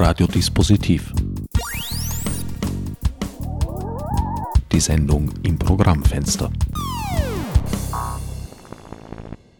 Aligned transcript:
Radiodispositiv. 0.00 1.12
Die 4.70 4.78
Sendung 4.78 5.32
im 5.42 5.58
Programmfenster. 5.58 6.52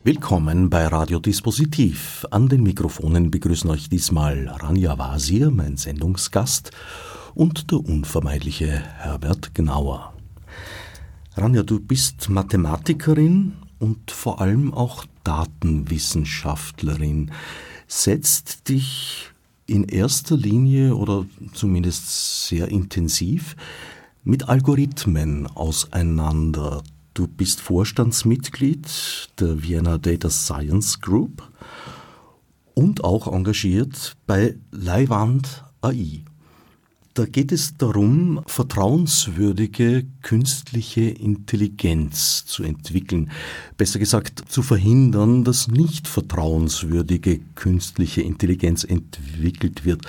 Willkommen 0.04 0.70
bei 0.70 0.86
Radiodispositiv. 0.86 2.24
An 2.30 2.48
den 2.48 2.62
Mikrofonen 2.62 3.32
begrüßen 3.32 3.68
euch 3.68 3.88
diesmal 3.88 4.46
Rania 4.46 4.96
Wasir, 4.96 5.50
mein 5.50 5.76
Sendungsgast, 5.76 6.70
und 7.34 7.72
der 7.72 7.80
unvermeidliche 7.80 8.68
Herbert 8.68 9.56
Gnauer. 9.56 10.14
Rania, 11.36 11.64
du 11.64 11.80
bist 11.80 12.30
Mathematikerin 12.30 13.54
und 13.80 14.12
vor 14.12 14.40
allem 14.40 14.72
auch 14.72 15.04
Datenwissenschaftlerin. 15.24 17.32
Setzt 17.88 18.68
dich 18.68 19.32
in 19.68 19.84
erster 19.84 20.36
Linie 20.36 20.96
oder 20.96 21.26
zumindest 21.52 22.48
sehr 22.48 22.68
intensiv 22.68 23.54
mit 24.24 24.48
Algorithmen 24.48 25.46
auseinander. 25.46 26.82
Du 27.14 27.28
bist 27.28 27.60
Vorstandsmitglied 27.60 29.28
der 29.38 29.62
Vienna 29.62 29.98
Data 29.98 30.30
Science 30.30 31.00
Group 31.00 31.42
und 32.74 33.04
auch 33.04 33.32
engagiert 33.32 34.16
bei 34.26 34.56
Leihwand 34.70 35.64
AI. 35.82 36.24
Da 37.18 37.26
geht 37.26 37.50
es 37.50 37.76
darum, 37.76 38.44
vertrauenswürdige 38.46 40.06
künstliche 40.22 41.00
Intelligenz 41.00 42.46
zu 42.46 42.62
entwickeln. 42.62 43.32
Besser 43.76 43.98
gesagt, 43.98 44.44
zu 44.48 44.62
verhindern, 44.62 45.42
dass 45.42 45.66
nicht 45.66 46.06
vertrauenswürdige 46.06 47.40
künstliche 47.56 48.20
Intelligenz 48.22 48.84
entwickelt 48.84 49.84
wird. 49.84 50.02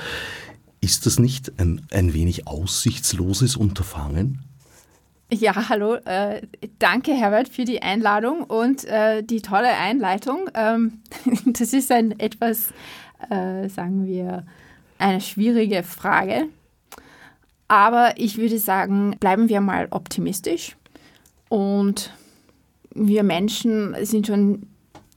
Ist 0.82 1.08
das 1.08 1.18
nicht 1.18 1.60
ein, 1.60 1.82
ein 1.92 2.14
wenig 2.14 2.46
aussichtsloses 2.46 3.56
Unterfangen? 3.56 4.44
Ja, 5.32 5.68
hallo. 5.68 5.96
Äh, 6.06 6.44
danke, 6.78 7.14
Herbert, 7.14 7.50
für 7.50 7.66
die 7.66 7.82
Einladung 7.82 8.44
und 8.44 8.86
äh, 8.86 9.24
die 9.24 9.42
tolle 9.42 9.70
Einleitung. 9.70 10.48
Ähm, 10.54 11.00
das 11.48 11.74
ist 11.74 11.92
ein 11.92 12.20
etwas, 12.20 12.72
äh, 13.32 13.68
sagen 13.68 14.06
wir, 14.06 14.46
eine 15.00 15.22
schwierige 15.22 15.82
Frage. 15.82 16.50
Aber 17.70 18.16
ich 18.18 18.38
würde 18.38 18.58
sagen, 18.58 19.16
bleiben 19.20 19.48
wir 19.48 19.62
mal 19.62 19.88
optimistisch. 19.92 20.76
Und 21.50 22.12
wir 22.94 23.24
Menschen 23.24 23.96
sind 24.06 24.28
schon, 24.28 24.68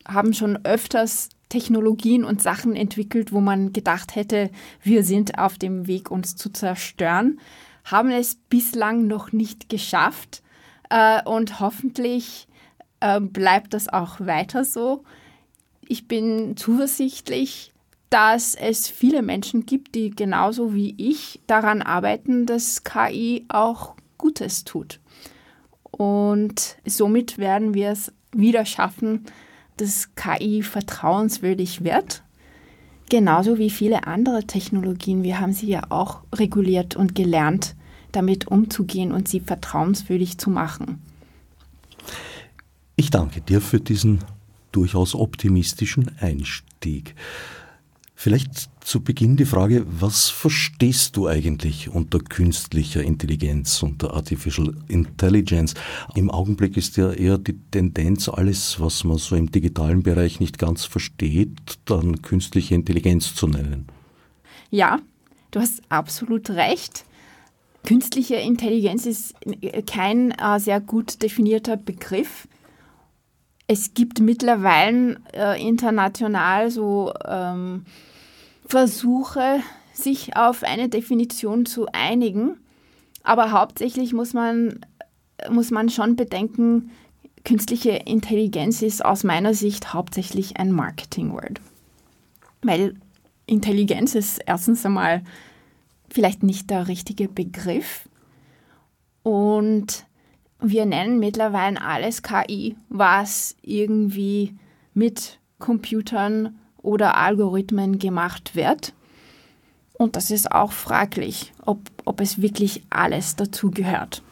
haben 0.07 0.35
schon 0.35 0.65
öfters 0.65 1.31
Technologien 1.49 2.25
und 2.25 2.41
Sachen 2.41 2.77
entwickelt, 2.77 3.33
wo 3.33 3.41
man 3.41 3.73
gedacht 3.73 4.15
hätte, 4.15 4.51
wir 4.83 5.03
sind 5.03 5.39
auf 5.39 5.59
dem 5.59 5.87
Weg, 5.87 6.11
uns 6.11 6.37
zu 6.37 6.51
zerstören, 6.51 7.41
haben 7.85 8.11
es 8.11 8.37
bislang 8.37 9.07
noch 9.07 9.33
nicht 9.33 9.69
geschafft. 9.69 10.43
Äh, 10.91 11.23
und 11.25 11.59
hoffentlich 11.59 12.49
äh, 13.01 13.21
bleibt 13.21 13.73
das 13.73 13.89
auch 13.89 14.21
weiter 14.21 14.65
so. 14.65 15.05
Ich 15.89 16.07
bin 16.07 16.57
zuversichtlich, 16.57 17.72
dass 18.13 18.55
es 18.55 18.89
viele 18.89 19.23
Menschen 19.23 19.65
gibt, 19.65 19.95
die 19.95 20.11
genauso 20.11 20.75
wie 20.75 20.95
ich 20.99 21.41
daran 21.47 21.81
arbeiten, 21.81 22.45
dass 22.45 22.85
KI 22.85 23.47
auch 23.49 23.95
Gutes 24.19 24.65
tut. 24.65 25.01
Und 25.91 26.77
somit 26.85 27.39
werden 27.39 27.73
wir 27.73 27.89
es 27.89 28.13
wieder 28.35 28.67
schaffen, 28.67 29.25
dass 29.79 30.15
KI 30.15 30.63
vertrauenswürdig 30.63 31.85
wird. 31.85 32.23
Genauso 33.09 33.57
wie 33.57 33.71
viele 33.71 34.07
andere 34.07 34.47
Technologien. 34.47 35.23
Wir 35.23 35.41
haben 35.41 35.55
sie 35.55 35.69
ja 35.69 35.85
auch 35.89 36.21
reguliert 36.35 36.97
und 36.97 37.15
gelernt, 37.15 37.75
damit 38.13 38.47
umzugehen 38.47 39.13
und 39.13 39.27
sie 39.27 39.41
vertrauenswürdig 39.41 40.37
zu 40.37 40.51
machen. 40.51 41.01
Ich 42.97 43.09
danke 43.09 43.41
dir 43.41 43.63
für 43.63 43.81
diesen 43.81 44.19
durchaus 44.71 45.15
optimistischen 45.15 46.11
Einstieg. 46.21 47.15
Vielleicht 48.23 48.71
zu 48.85 49.03
Beginn 49.03 49.37
die 49.37 49.45
Frage, 49.45 49.85
was 49.85 50.31
verstehst 50.31 51.17
du 51.17 51.27
eigentlich 51.27 51.89
unter 51.89 52.21
künstlicher 52.21 53.03
Intelligenz, 53.03 53.83
unter 53.83 54.15
Artificial 54.15 54.77
Intelligence? 54.87 55.75
Im 56.15 56.31
Augenblick 56.31 56.77
ist 56.77 56.97
ja 56.97 57.11
eher 57.11 57.37
die 57.37 57.59
Tendenz, 57.73 58.29
alles, 58.29 58.79
was 58.79 59.03
man 59.03 59.19
so 59.19 59.35
im 59.35 59.51
digitalen 59.51 60.05
Bereich 60.05 60.39
nicht 60.39 60.59
ganz 60.59 60.85
versteht, 60.85 61.81
dann 61.87 62.23
künstliche 62.23 62.77
Intelligenz 62.77 63.35
zu 63.35 63.49
nennen. 63.49 63.89
Ja, 64.71 65.01
du 65.51 65.59
hast 65.59 65.83
absolut 65.89 66.49
recht. 66.51 67.05
Künstliche 67.85 68.37
Intelligenz 68.37 69.05
ist 69.05 69.35
kein 69.91 70.31
äh, 70.31 70.61
sehr 70.61 70.81
gut 70.81 71.25
definierter 71.25 71.77
Begriff. 71.77 72.47
Es 73.67 73.95
gibt 73.95 74.21
mittlerweile 74.21 75.19
äh, 75.35 75.61
international 75.61 76.71
so 76.71 77.13
ähm, 77.27 77.85
Versuche, 78.73 79.61
sich 79.93 80.35
auf 80.35 80.63
eine 80.63 80.89
Definition 80.89 81.67
zu 81.67 81.89
einigen. 81.93 82.57
Aber 83.23 83.53
hauptsächlich 83.53 84.15
muss 84.15 84.33
man, 84.33 84.81
muss 85.51 85.71
man 85.71 85.91
schon 85.91 86.17
bedenken, 86.17 86.91
künstliche 87.45 87.91
Intelligenz 87.91 88.81
ist 88.81 89.05
aus 89.05 89.25
meiner 89.25 89.53
Sicht 89.53 89.93
hauptsächlich 89.93 90.57
ein 90.57 90.73
Marketingword. 90.73 91.61
Weil 92.63 92.95
Intelligenz 93.45 94.15
ist 94.15 94.41
erstens 94.47 94.87
einmal 94.87 95.23
vielleicht 96.09 96.43
nicht 96.43 96.71
der 96.71 96.89
richtige 96.89 97.29
Begriff. 97.29 98.09
Und 99.23 100.07
wir 100.61 100.87
nennen 100.87 101.19
mittlerweile 101.19 101.79
alles 101.79 102.23
KI, 102.23 102.75
was 102.89 103.55
irgendwie 103.61 104.55
mit 104.95 105.41
Computern 105.59 106.59
oder 106.83 107.17
Algorithmen 107.17 107.99
gemacht 107.99 108.55
wird. 108.55 108.93
Und 109.95 110.17
das 110.17 110.31
ist 110.31 110.51
auch 110.51 110.73
fraglich, 110.73 111.53
ob, 111.65 111.79
ob 112.05 112.21
es 112.21 112.43
wirklich 112.43 112.83
alles 112.91 113.37
dazu 113.37 113.71
gehört. 113.71 114.23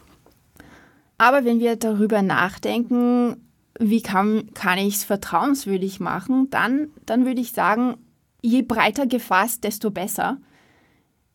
Aber 1.17 1.45
wenn 1.45 1.59
wir 1.59 1.75
darüber 1.75 2.21
nachdenken, 2.21 3.37
wie 3.79 4.01
kann, 4.01 4.53
kann 4.53 4.77
ich 4.77 4.95
es 4.95 5.03
vertrauenswürdig 5.03 5.99
machen, 5.99 6.49
dann, 6.49 6.89
dann 7.05 7.25
würde 7.25 7.41
ich 7.41 7.51
sagen, 7.51 7.95
je 8.41 8.63
breiter 8.63 9.05
gefasst, 9.05 9.63
desto 9.63 9.91
besser. 9.91 10.37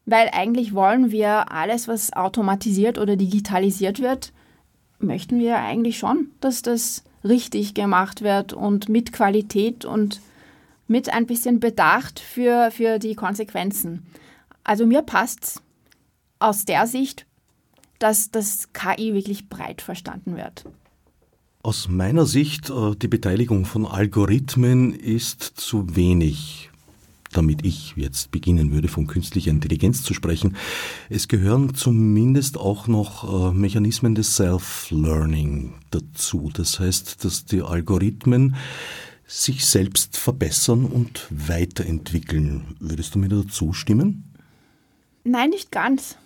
Weil 0.05 0.28
eigentlich 0.32 0.75
wollen 0.75 1.10
wir 1.10 1.50
alles, 1.50 1.88
was 1.88 2.12
automatisiert 2.12 2.99
oder 2.99 3.16
digitalisiert 3.16 4.00
wird, 4.00 4.32
möchten 4.99 5.38
wir 5.38 5.59
eigentlich 5.59 5.99
schon, 5.99 6.31
dass 6.41 6.62
das 6.62 7.05
richtig 7.25 7.75
gemacht 7.75 8.22
wird 8.22 8.53
und 8.53 8.88
mit 8.88 9.12
Qualität 9.12 9.84
und 9.84 10.21
mit 10.88 11.12
ein 11.12 11.26
bisschen 11.26 11.60
Bedacht 11.60 12.20
für, 12.20 12.70
für 12.70 12.98
die 12.98 13.14
Konsequenzen. 13.14 14.06
Also 14.64 14.86
mir 14.86 15.02
passt 15.02 15.62
aus 16.38 16.64
der 16.64 16.86
Sicht, 16.86 17.26
dass 17.98 18.30
das 18.30 18.72
KI 18.72 19.14
wirklich 19.14 19.48
breit 19.48 19.82
verstanden 19.82 20.36
wird. 20.36 20.64
Aus 21.62 21.88
meiner 21.88 22.26
Sicht, 22.26 22.70
äh, 22.70 22.94
die 22.94 23.08
Beteiligung 23.08 23.64
von 23.64 23.86
Algorithmen 23.86 24.92
ist 24.92 25.42
zu 25.42 25.96
wenig, 25.96 26.70
damit 27.32 27.64
ich 27.64 27.94
jetzt 27.96 28.30
beginnen 28.30 28.70
würde, 28.70 28.88
von 28.88 29.06
künstlicher 29.06 29.50
Intelligenz 29.50 30.02
zu 30.02 30.14
sprechen. 30.14 30.56
Es 31.08 31.26
gehören 31.26 31.75
zumindest 31.75 32.56
auch 32.56 32.86
noch 32.86 33.50
äh, 33.50 33.52
Mechanismen 33.52 34.14
des 34.14 34.36
Self-Learning 34.36 35.75
dazu. 35.91 36.50
Das 36.54 36.78
heißt, 36.78 37.25
dass 37.25 37.46
die 37.46 37.62
Algorithmen 37.62 38.54
sich 39.26 39.66
selbst 39.66 40.16
verbessern 40.16 40.84
und 40.84 41.26
weiterentwickeln. 41.31 42.76
Würdest 42.78 43.14
du 43.14 43.19
mir 43.19 43.28
dazu 43.28 43.73
stimmen? 43.73 44.32
Nein, 45.25 45.50
nicht 45.50 45.73
ganz. 45.73 46.17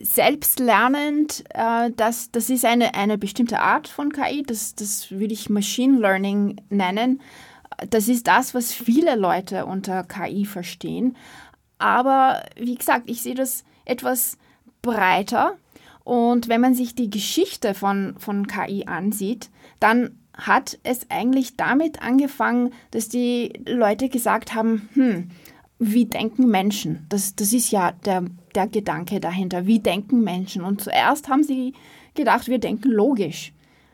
Selbstlernend, 0.00 1.44
äh, 1.50 1.90
das, 1.96 2.30
das 2.30 2.50
ist 2.50 2.64
eine, 2.64 2.94
eine 2.94 3.18
bestimmte 3.18 3.60
Art 3.60 3.88
von 3.88 4.12
KI, 4.12 4.42
das, 4.42 4.74
das 4.74 5.10
würde 5.10 5.34
ich 5.34 5.50
Machine 5.50 5.98
Learning 5.98 6.60
nennen. 6.68 7.20
Das 7.90 8.08
ist 8.08 8.26
das, 8.26 8.54
was 8.54 8.72
viele 8.72 9.14
Leute 9.14 9.66
unter 9.66 10.02
KI 10.04 10.44
verstehen. 10.44 11.16
Aber 11.78 12.42
wie 12.56 12.74
gesagt, 12.74 13.08
ich 13.08 13.22
sehe 13.22 13.34
das 13.34 13.64
etwas 13.84 14.36
breiter. 14.82 15.56
Und 16.02 16.48
wenn 16.48 16.60
man 16.60 16.74
sich 16.74 16.94
die 16.94 17.10
Geschichte 17.10 17.74
von, 17.74 18.16
von 18.18 18.46
KI 18.46 18.86
ansieht, 18.86 19.50
dann 19.78 20.18
hat 20.38 20.78
es 20.84 21.10
eigentlich 21.10 21.56
damit 21.56 22.00
angefangen, 22.00 22.72
dass 22.92 23.08
die 23.08 23.52
Leute 23.66 24.08
gesagt 24.08 24.54
haben, 24.54 24.88
hm, 24.94 25.30
wie 25.78 26.06
denken 26.06 26.48
Menschen? 26.48 27.06
Das, 27.08 27.36
das 27.36 27.52
ist 27.52 27.70
ja 27.70 27.92
der, 27.92 28.24
der 28.54 28.66
Gedanke 28.66 29.20
dahinter. 29.20 29.66
Wie 29.66 29.80
denken 29.80 30.22
Menschen? 30.22 30.62
Und 30.62 30.80
zuerst 30.80 31.28
haben 31.28 31.44
sie 31.44 31.74
gedacht, 32.14 32.48
wir 32.48 32.58
denken 32.58 32.90
logisch, 32.90 33.52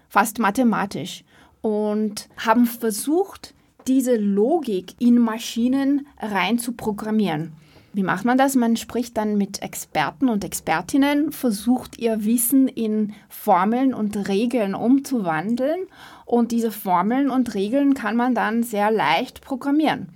fast 0.09 0.39
mathematisch 0.39 1.25
und 1.61 2.29
haben 2.39 2.67
versucht, 2.67 3.55
diese 3.87 4.17
Logik 4.17 4.95
in 4.99 5.19
Maschinen 5.19 6.07
rein 6.19 6.59
zu 6.59 6.73
programmieren. 6.73 7.53
Wie 7.93 8.03
macht 8.03 8.25
man 8.25 8.39
das? 8.39 8.57
Man 8.57 8.77
spricht 8.77 9.17
dann 9.17 9.39
mit 9.39 9.63
Experten 9.63 10.29
und 10.29 10.43
Expertinnen, 10.43 11.31
versucht 11.31 11.99
ihr 11.99 12.25
Wissen 12.25 12.67
in 12.67 13.13
Formeln 13.29 13.95
und 13.95 14.29
Regeln 14.29 14.75
umzuwandeln 14.75 15.87
und 16.25 16.53
diese 16.53 16.71
Formeln 16.71 17.31
und 17.31 17.55
Regeln 17.55 17.95
kann 17.95 18.17
man 18.17 18.35
dann 18.35 18.63
sehr 18.63 18.91
leicht 18.91 19.41
programmieren. 19.41 20.09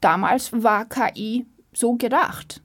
Damals 0.00 0.52
war 0.62 0.84
KI 0.84 1.46
so 1.72 1.94
gedacht. 1.94 2.60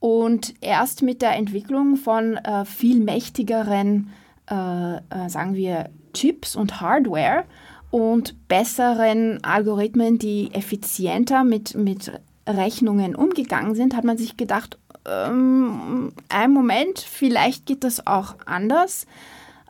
Und 0.00 0.54
erst 0.60 1.02
mit 1.02 1.22
der 1.22 1.36
Entwicklung 1.36 1.96
von 1.96 2.36
äh, 2.36 2.64
viel 2.64 3.00
mächtigeren, 3.00 4.10
äh, 4.50 4.96
äh, 4.96 5.28
sagen 5.28 5.54
wir, 5.54 5.88
Chips 6.12 6.56
und 6.56 6.80
Hardware 6.80 7.44
und 7.90 8.48
besseren 8.48 9.42
Algorithmen, 9.42 10.18
die 10.18 10.52
effizienter 10.52 11.44
mit, 11.44 11.74
mit 11.74 12.12
Rechnungen 12.46 13.14
umgegangen 13.14 13.74
sind, 13.74 13.96
hat 13.96 14.04
man 14.04 14.18
sich 14.18 14.36
gedacht, 14.36 14.78
ähm, 15.06 16.12
ein 16.28 16.52
Moment, 16.52 16.98
vielleicht 16.98 17.66
geht 17.66 17.84
das 17.84 18.06
auch 18.06 18.34
anders. 18.46 19.06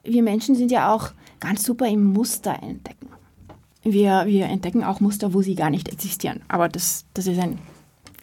Wir 0.02 0.22
Menschen 0.22 0.54
sind 0.54 0.70
ja 0.70 0.92
auch 0.92 1.12
ganz 1.44 1.62
super 1.62 1.86
im 1.86 2.04
Muster 2.04 2.62
entdecken. 2.62 3.08
Wir, 3.82 4.24
wir 4.26 4.46
entdecken 4.46 4.82
auch 4.82 5.00
Muster, 5.00 5.34
wo 5.34 5.42
sie 5.42 5.54
gar 5.54 5.70
nicht 5.70 5.90
existieren. 5.90 6.42
Aber 6.48 6.68
das, 6.68 7.04
das 7.12 7.26
ist 7.26 7.38
ein, 7.38 7.58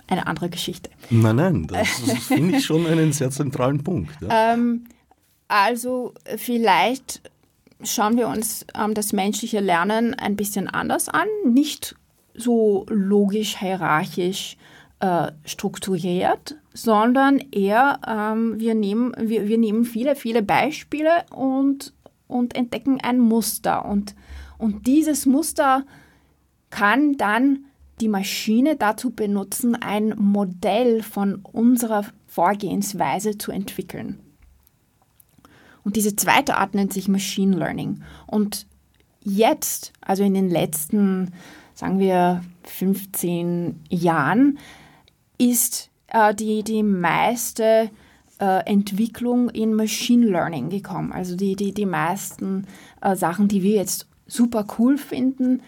eine 0.07 0.25
andere 0.25 0.49
Geschichte. 0.49 0.89
Nein, 1.09 1.35
nein, 1.35 1.67
das 1.67 1.89
finde 2.27 2.57
ich 2.57 2.65
schon 2.65 2.87
einen 2.87 3.13
sehr 3.13 3.29
zentralen 3.29 3.83
Punkt. 3.83 4.11
Ja. 4.21 4.53
Ähm, 4.53 4.85
also 5.47 6.13
vielleicht 6.37 7.21
schauen 7.83 8.17
wir 8.17 8.27
uns 8.27 8.65
ähm, 8.75 8.93
das 8.93 9.13
menschliche 9.13 9.59
Lernen 9.59 10.15
ein 10.15 10.35
bisschen 10.35 10.67
anders 10.67 11.09
an, 11.09 11.27
nicht 11.45 11.95
so 12.33 12.85
logisch, 12.89 13.59
hierarchisch 13.59 14.57
äh, 14.99 15.31
strukturiert, 15.45 16.55
sondern 16.73 17.39
eher 17.51 17.99
ähm, 18.07 18.59
wir, 18.59 18.75
nehmen, 18.75 19.13
wir, 19.19 19.47
wir 19.47 19.57
nehmen 19.57 19.83
viele, 19.83 20.15
viele 20.15 20.41
Beispiele 20.41 21.25
und, 21.35 21.93
und 22.31 22.55
entdecken 22.55 22.99
ein 23.01 23.19
Muster. 23.19 23.85
Und, 23.85 24.15
und 24.57 24.87
dieses 24.87 25.25
Muster 25.25 25.85
kann 26.69 27.17
dann 27.17 27.65
die 27.99 28.07
Maschine 28.07 28.75
dazu 28.75 29.11
benutzen, 29.11 29.75
ein 29.75 30.15
Modell 30.17 31.03
von 31.03 31.35
unserer 31.43 32.05
Vorgehensweise 32.27 33.37
zu 33.37 33.51
entwickeln. 33.51 34.19
Und 35.83 35.95
diese 35.95 36.15
zweite 36.15 36.57
Art 36.57 36.73
nennt 36.73 36.93
sich 36.93 37.07
Machine 37.07 37.57
Learning. 37.57 38.03
Und 38.27 38.65
jetzt, 39.23 39.93
also 40.01 40.23
in 40.23 40.33
den 40.33 40.49
letzten 40.49 41.31
sagen 41.81 41.97
wir, 41.97 42.43
15 42.63 43.79
Jahren 43.89 44.59
ist 45.39 45.89
äh, 46.07 46.33
die, 46.35 46.63
die 46.63 46.83
meiste 46.83 47.89
Entwicklung 48.45 49.49
in 49.49 49.73
Machine 49.73 50.25
Learning 50.25 50.69
gekommen. 50.69 51.11
Also 51.11 51.35
die, 51.35 51.55
die, 51.55 51.73
die 51.73 51.85
meisten 51.85 52.67
äh, 53.01 53.15
Sachen, 53.15 53.47
die 53.47 53.63
wir 53.63 53.75
jetzt 53.75 54.07
super 54.27 54.65
cool 54.77 54.97
finden, 54.97 55.61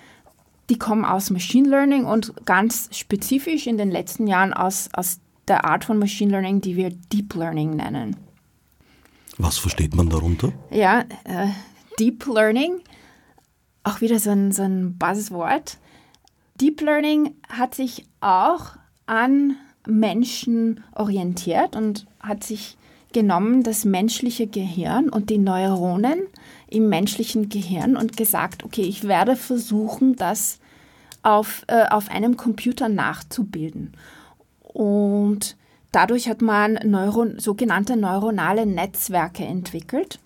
die 0.69 0.77
kommen 0.77 1.05
aus 1.05 1.29
Machine 1.29 1.69
Learning 1.69 2.05
und 2.05 2.45
ganz 2.45 2.89
spezifisch 2.91 3.67
in 3.67 3.77
den 3.77 3.91
letzten 3.91 4.27
Jahren 4.27 4.53
aus, 4.53 4.89
aus 4.93 5.19
der 5.47 5.65
Art 5.65 5.85
von 5.85 5.99
Machine 5.99 6.31
Learning, 6.31 6.61
die 6.61 6.75
wir 6.75 6.89
Deep 6.89 7.35
Learning 7.35 7.75
nennen. 7.75 8.15
Was 9.37 9.57
versteht 9.57 9.95
man 9.95 10.09
darunter? 10.09 10.53
Ja, 10.71 11.01
äh, 11.25 11.47
Deep 11.99 12.25
Learning, 12.25 12.79
auch 13.83 14.01
wieder 14.01 14.19
so 14.19 14.29
ein, 14.29 14.51
so 14.51 14.63
ein 14.63 14.97
Buzzword. 14.97 15.77
Deep 16.59 16.81
Learning 16.81 17.35
hat 17.49 17.75
sich 17.75 18.05
auch 18.21 18.71
an 19.05 19.57
Menschen 19.85 20.83
orientiert 20.95 21.75
und 21.75 22.05
hat 22.23 22.43
sich 22.43 22.77
genommen 23.13 23.63
das 23.63 23.85
menschliche 23.85 24.47
Gehirn 24.47 25.09
und 25.09 25.29
die 25.29 25.37
Neuronen 25.37 26.23
im 26.67 26.89
menschlichen 26.89 27.49
Gehirn 27.49 27.95
und 27.95 28.17
gesagt, 28.17 28.63
okay, 28.63 28.81
ich 28.81 29.07
werde 29.07 29.35
versuchen, 29.35 30.15
das 30.15 30.59
auf, 31.21 31.63
äh, 31.67 31.85
auf 31.89 32.09
einem 32.09 32.35
Computer 32.37 32.89
nachzubilden. 32.89 33.93
Und 34.61 35.55
dadurch 35.91 36.27
hat 36.27 36.41
man 36.41 36.79
Neuro 36.83 37.27
sogenannte 37.37 37.95
neuronale 37.95 38.65
Netzwerke 38.65 39.45
entwickelt. 39.45 40.19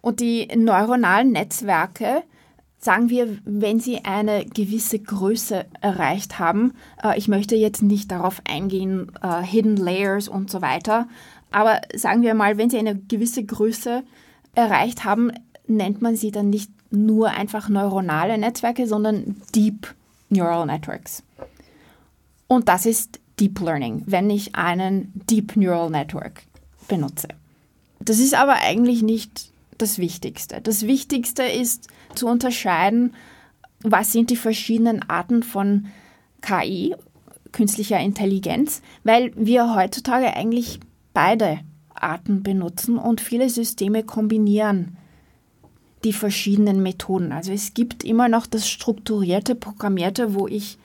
Und 0.00 0.20
die 0.20 0.48
neuronalen 0.56 1.32
Netzwerke 1.32 2.22
sagen 2.86 3.10
wir, 3.10 3.36
wenn 3.44 3.80
Sie 3.80 4.04
eine 4.04 4.46
gewisse 4.46 4.98
Größe 4.98 5.66
erreicht 5.82 6.38
haben, 6.38 6.72
äh, 7.04 7.18
ich 7.18 7.28
möchte 7.28 7.54
jetzt 7.54 7.82
nicht 7.82 8.10
darauf 8.10 8.40
eingehen, 8.48 9.12
äh, 9.22 9.42
Hidden 9.42 9.76
Layers 9.76 10.28
und 10.28 10.50
so 10.50 10.62
weiter, 10.62 11.06
aber 11.50 11.82
sagen 11.94 12.22
wir 12.22 12.34
mal, 12.34 12.56
wenn 12.56 12.70
Sie 12.70 12.78
eine 12.78 12.96
gewisse 12.96 13.44
Größe 13.44 14.02
erreicht 14.54 15.04
haben, 15.04 15.30
nennt 15.68 16.02
man 16.02 16.16
sie 16.16 16.30
dann 16.30 16.50
nicht 16.50 16.70
nur 16.90 17.30
einfach 17.30 17.68
neuronale 17.68 18.38
Netzwerke, 18.38 18.86
sondern 18.86 19.36
Deep 19.54 19.94
Neural 20.28 20.66
Networks. 20.66 21.22
Und 22.48 22.68
das 22.68 22.86
ist 22.86 23.20
Deep 23.38 23.60
Learning, 23.60 24.02
wenn 24.06 24.30
ich 24.30 24.54
einen 24.54 25.12
Deep 25.28 25.56
Neural 25.56 25.90
Network 25.90 26.42
benutze. 26.88 27.28
Das 28.00 28.18
ist 28.18 28.34
aber 28.34 28.56
eigentlich 28.62 29.02
nicht 29.02 29.50
das 29.78 29.98
Wichtigste. 29.98 30.60
Das 30.60 30.86
Wichtigste 30.86 31.42
ist 31.42 31.88
zu 32.14 32.26
unterscheiden, 32.26 33.14
was 33.82 34.12
sind 34.12 34.30
die 34.30 34.36
verschiedenen 34.36 35.08
Arten 35.08 35.42
von 35.42 35.86
KI, 36.40 36.94
künstlicher 37.52 38.00
Intelligenz, 38.00 38.82
weil 39.04 39.32
wir 39.36 39.74
heutzutage 39.74 40.34
eigentlich 40.34 40.80
beide 41.14 41.60
Arten 41.94 42.42
benutzen 42.42 42.98
und 42.98 43.20
viele 43.20 43.48
Systeme 43.48 44.02
kombinieren 44.02 44.96
die 46.04 46.12
verschiedenen 46.12 46.82
Methoden. 46.82 47.32
Also 47.32 47.52
es 47.52 47.74
gibt 47.74 48.04
immer 48.04 48.28
noch 48.28 48.46
das 48.46 48.68
strukturierte, 48.68 49.54
programmierte, 49.54 50.34
wo 50.34 50.46
ich 50.46 50.78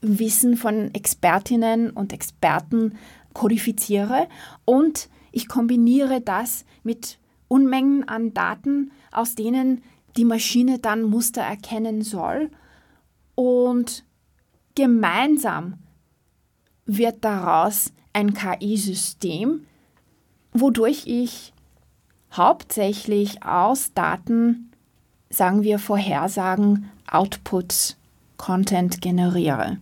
Wissen 0.00 0.56
von 0.56 0.94
Expertinnen 0.94 1.90
und 1.90 2.12
Experten 2.12 2.94
kodifiziere 3.34 4.28
und 4.64 5.08
ich 5.32 5.48
kombiniere 5.48 6.22
das 6.22 6.64
mit 6.82 7.18
Unmengen 7.48 8.08
an 8.08 8.34
Daten, 8.34 8.92
aus 9.12 9.34
denen 9.34 9.82
die 10.16 10.24
Maschine 10.24 10.78
dann 10.78 11.02
Muster 11.02 11.42
erkennen 11.42 12.02
soll. 12.02 12.50
Und 13.34 14.04
gemeinsam 14.74 15.74
wird 16.86 17.24
daraus 17.24 17.92
ein 18.12 18.32
KI-System, 18.32 19.66
wodurch 20.52 21.06
ich 21.06 21.52
hauptsächlich 22.32 23.42
aus 23.42 23.92
Daten, 23.92 24.72
sagen 25.30 25.62
wir 25.62 25.78
Vorhersagen, 25.78 26.90
Outputs, 27.10 27.96
Content 28.36 29.00
generiere. 29.00 29.78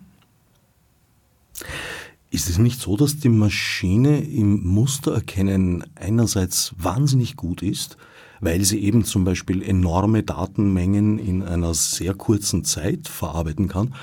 Ist 2.35 2.50
es 2.50 2.59
nicht 2.59 2.81
so, 2.81 2.97
dass 2.97 3.19
die 3.19 3.29
Maschine 3.29 4.21
im 4.21 4.67
Mustererkennen 4.67 5.85
einerseits 5.95 6.75
wahnsinnig 6.76 7.37
gut 7.37 7.62
ist, 7.62 7.97
weil 8.45 8.65
sie 8.65 8.81
eben 8.83 9.05
zum 9.05 9.25
Beispiel 9.25 9.63
enorme 9.63 10.23
Datenmengen 10.23 11.19
in 11.19 11.43
einer 11.43 11.75
sehr 11.75 12.15
kurzen 12.15 12.65
Zeit 12.65 13.09
verarbeiten 13.09 13.69
kann, 13.69 13.95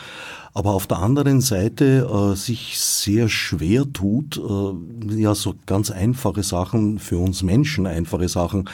aber 0.53 0.71
auf 0.71 0.85
der 0.85 0.97
anderen 0.97 1.39
Seite 1.39 2.07
äh, 2.11 2.35
sich 2.35 2.77
sehr 2.77 3.29
schwer 3.29 3.85
tut, 3.91 4.37
äh, 4.37 5.15
ja 5.15 5.33
so 5.33 5.55
ganz 5.65 5.91
einfache 5.91 6.43
Sachen 6.43 6.99
für 6.99 7.17
uns 7.17 7.41
Menschen, 7.41 7.87
einfache 7.87 8.27
Sachen 8.27 8.69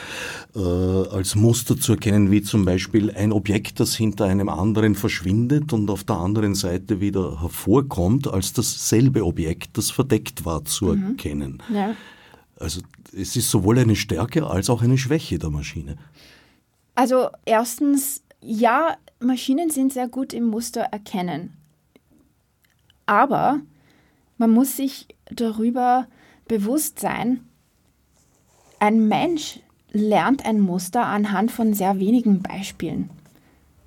äh, 0.56 0.58
als 0.58 1.36
Muster 1.36 1.78
zu 1.78 1.92
erkennen, 1.92 2.32
wie 2.32 2.42
zum 2.42 2.64
Beispiel 2.64 3.12
ein 3.12 3.32
Objekt, 3.32 3.78
das 3.78 3.94
hinter 3.94 4.24
einem 4.24 4.48
anderen 4.48 4.96
verschwindet 4.96 5.72
und 5.72 5.88
auf 5.88 6.02
der 6.02 6.16
anderen 6.16 6.56
Seite 6.56 7.00
wieder 7.00 7.40
hervorkommt, 7.40 8.26
als 8.26 8.52
dasselbe 8.52 9.24
Objekt, 9.24 9.78
das 9.78 9.90
verdeckt 9.90 10.44
war, 10.44 10.64
zu 10.64 10.86
mhm. 10.86 11.10
erkennen. 11.10 11.62
Ja. 11.72 11.94
Also 12.60 12.80
es 13.12 13.36
ist 13.36 13.50
sowohl 13.50 13.78
eine 13.78 13.96
Stärke 13.96 14.46
als 14.46 14.68
auch 14.68 14.82
eine 14.82 14.98
Schwäche 14.98 15.38
der 15.38 15.50
Maschine. 15.50 15.96
Also 16.94 17.28
erstens, 17.44 18.22
ja, 18.40 18.96
Maschinen 19.20 19.70
sind 19.70 19.92
sehr 19.92 20.08
gut 20.08 20.32
im 20.32 20.46
Muster 20.46 20.80
erkennen. 20.80 21.56
Aber 23.06 23.60
man 24.36 24.50
muss 24.50 24.76
sich 24.76 25.06
darüber 25.30 26.06
bewusst 26.46 26.98
sein, 26.98 27.40
ein 28.80 29.08
Mensch 29.08 29.60
lernt 29.90 30.44
ein 30.44 30.60
Muster 30.60 31.06
anhand 31.06 31.50
von 31.50 31.74
sehr 31.74 31.98
wenigen 31.98 32.42
Beispielen. 32.42 33.10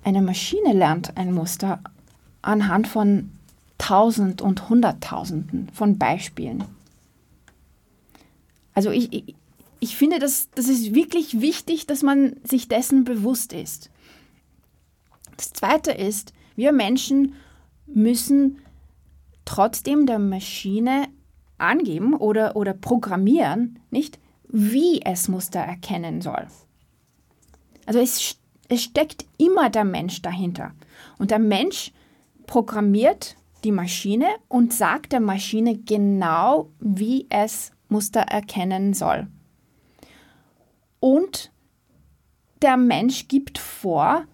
Eine 0.04 0.20
Maschine 0.20 0.72
lernt 0.72 1.16
ein 1.16 1.32
Muster 1.32 1.80
anhand 2.42 2.88
von 2.88 3.30
Tausend 3.78 4.42
und 4.42 4.68
Hunderttausenden 4.68 5.68
von 5.72 5.98
Beispielen. 5.98 6.64
Also 8.74 8.90
ich, 8.90 9.12
ich, 9.12 9.34
ich 9.80 9.96
finde, 9.96 10.18
das, 10.18 10.48
das 10.54 10.68
ist 10.68 10.94
wirklich 10.94 11.40
wichtig, 11.40 11.86
dass 11.86 12.02
man 12.02 12.36
sich 12.44 12.68
dessen 12.68 13.04
bewusst 13.04 13.52
ist. 13.52 13.90
Das 15.36 15.52
Zweite 15.52 15.92
ist, 15.92 16.32
wir 16.56 16.72
Menschen 16.72 17.34
müssen 17.86 18.60
trotzdem 19.44 20.06
der 20.06 20.18
Maschine 20.18 21.08
angeben 21.58 22.14
oder, 22.14 22.56
oder 22.56 22.74
programmieren, 22.74 23.80
nicht, 23.90 24.18
wie 24.48 25.02
es 25.02 25.28
Muster 25.28 25.60
erkennen 25.60 26.20
soll. 26.20 26.46
Also 27.86 27.98
es, 27.98 28.36
es 28.68 28.82
steckt 28.82 29.24
immer 29.38 29.70
der 29.70 29.84
Mensch 29.84 30.22
dahinter. 30.22 30.72
Und 31.18 31.30
der 31.30 31.38
Mensch 31.38 31.92
programmiert 32.46 33.36
die 33.64 33.72
Maschine 33.72 34.26
und 34.48 34.72
sagt 34.72 35.12
der 35.12 35.20
Maschine 35.20 35.76
genau, 35.78 36.70
wie 36.80 37.26
es 37.30 37.71
Muster 37.92 38.20
erkennen 38.20 38.94
soll. 38.94 39.28
Und 40.98 41.52
der 42.62 42.76
Mensch 42.76 43.28
gibt 43.28 43.58
vor, 43.58 44.24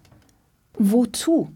wozu 0.73 1.49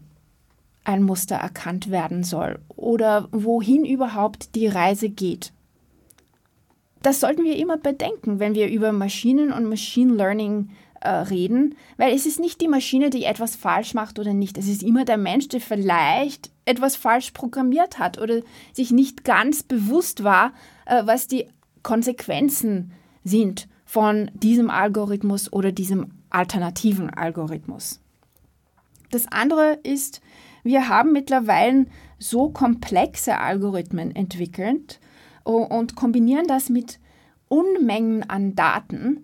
ein 0.84 1.02
Muster 1.02 1.36
erkannt 1.36 1.90
werden 1.90 2.24
soll 2.24 2.60
oder 2.76 3.28
wohin 3.32 3.84
überhaupt 3.84 4.54
die 4.54 4.66
Reise 4.66 5.08
geht. 5.08 5.52
Das 7.02 7.20
sollten 7.20 7.44
wir 7.44 7.56
immer 7.56 7.76
bedenken, 7.76 8.38
wenn 8.38 8.54
wir 8.54 8.68
über 8.68 8.92
Maschinen 8.92 9.52
und 9.52 9.68
Machine 9.68 10.14
Learning 10.14 10.70
äh, 11.00 11.10
reden, 11.10 11.74
weil 11.96 12.14
es 12.14 12.26
ist 12.26 12.40
nicht 12.40 12.60
die 12.60 12.68
Maschine, 12.68 13.10
die 13.10 13.24
etwas 13.24 13.56
falsch 13.56 13.94
macht 13.94 14.18
oder 14.18 14.32
nicht. 14.32 14.56
Es 14.56 14.68
ist 14.68 14.82
immer 14.82 15.04
der 15.04 15.18
Mensch, 15.18 15.48
der 15.48 15.60
vielleicht 15.60 16.50
etwas 16.64 16.96
falsch 16.96 17.32
programmiert 17.32 17.98
hat 17.98 18.18
oder 18.18 18.40
sich 18.72 18.90
nicht 18.90 19.22
ganz 19.22 19.62
bewusst 19.62 20.24
war, 20.24 20.52
äh, 20.86 21.02
was 21.04 21.28
die 21.28 21.46
Konsequenzen 21.84 22.90
sind 23.22 23.68
von 23.84 24.28
diesem 24.34 24.70
Algorithmus 24.70 25.52
oder 25.52 25.70
diesem 25.70 26.10
alternativen 26.30 27.10
Algorithmus. 27.10 28.00
Das 29.12 29.28
andere 29.30 29.78
ist, 29.84 30.20
wir 30.64 30.88
haben 30.88 31.12
mittlerweile 31.12 31.86
so 32.18 32.48
komplexe 32.48 33.38
Algorithmen 33.38 34.16
entwickelt 34.16 34.98
und 35.44 35.94
kombinieren 35.94 36.48
das 36.48 36.70
mit 36.70 36.98
Unmengen 37.48 38.28
an 38.28 38.56
Daten. 38.56 39.22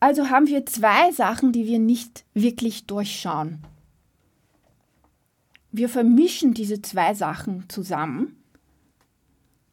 Also 0.00 0.30
haben 0.30 0.46
wir 0.46 0.64
zwei 0.64 1.12
Sachen, 1.12 1.52
die 1.52 1.66
wir 1.66 1.80
nicht 1.80 2.24
wirklich 2.32 2.86
durchschauen. 2.86 3.58
Wir 5.72 5.88
vermischen 5.88 6.54
diese 6.54 6.80
zwei 6.80 7.12
Sachen 7.12 7.68
zusammen 7.68 8.37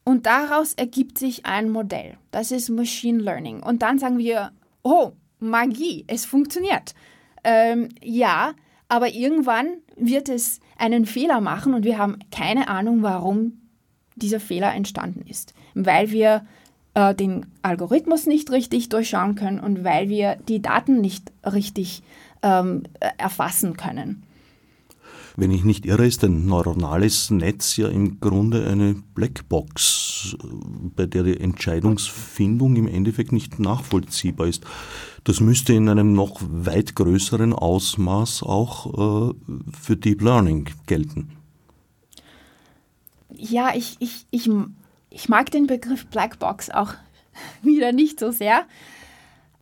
und 0.05 0.27
daraus 0.27 0.73
ergibt 0.73 1.17
sich 1.17 1.45
ein 1.45 1.69
Modell. 1.69 2.15
Das 2.31 2.51
ist 2.51 2.69
Machine 2.69 3.21
Learning. 3.21 3.61
Und 3.61 3.81
dann 3.81 3.99
sagen 3.99 4.19
wir, 4.19 4.51
oh, 4.83 5.11
Magie, 5.39 6.05
es 6.07 6.25
funktioniert. 6.25 6.93
Ähm, 7.43 7.89
ja, 8.01 8.53
aber 8.87 9.09
irgendwann 9.09 9.67
wird 9.97 10.29
es 10.29 10.59
einen 10.77 11.05
Fehler 11.05 11.41
machen 11.41 11.73
und 11.73 11.83
wir 11.83 11.97
haben 11.97 12.19
keine 12.31 12.67
Ahnung, 12.67 13.01
warum 13.01 13.61
dieser 14.15 14.39
Fehler 14.39 14.73
entstanden 14.73 15.25
ist. 15.27 15.53
Weil 15.73 16.11
wir 16.11 16.45
äh, 16.93 17.15
den 17.15 17.47
Algorithmus 17.63 18.27
nicht 18.27 18.51
richtig 18.51 18.89
durchschauen 18.89 19.35
können 19.35 19.59
und 19.59 19.83
weil 19.83 20.07
wir 20.07 20.37
die 20.47 20.61
Daten 20.61 21.01
nicht 21.01 21.31
richtig 21.43 22.03
ähm, 22.43 22.83
erfassen 23.17 23.75
können. 23.75 24.23
Wenn 25.37 25.51
ich 25.51 25.65
nicht 25.65 25.85
irre, 25.85 26.05
ist 26.05 26.23
ein 26.23 26.45
neuronales 26.45 27.29
Netz 27.29 27.75
ja 27.75 27.89
im 27.89 28.21
Grunde 28.21 28.67
eine 28.67 28.95
Blackbox, 29.15 30.37
bei 30.95 31.05
der 31.05 31.23
die 31.23 31.39
Entscheidungsfindung 31.39 32.77
im 32.77 32.87
Endeffekt 32.87 33.33
nicht 33.33 33.59
nachvollziehbar 33.59 34.47
ist. 34.47 34.63
Das 35.25 35.41
müsste 35.41 35.73
in 35.73 35.89
einem 35.89 36.13
noch 36.13 36.39
weit 36.41 36.95
größeren 36.95 37.51
Ausmaß 37.51 38.43
auch 38.43 39.31
äh, 39.31 39.33
für 39.81 39.97
Deep 39.97 40.21
Learning 40.21 40.69
gelten. 40.85 41.31
Ja, 43.29 43.75
ich, 43.75 43.97
ich, 43.99 44.25
ich, 44.31 44.49
ich 45.09 45.27
mag 45.27 45.51
den 45.51 45.67
Begriff 45.67 46.05
Blackbox 46.05 46.69
auch 46.69 46.93
wieder 47.61 47.91
nicht 47.91 48.21
so 48.21 48.31
sehr. 48.31 48.65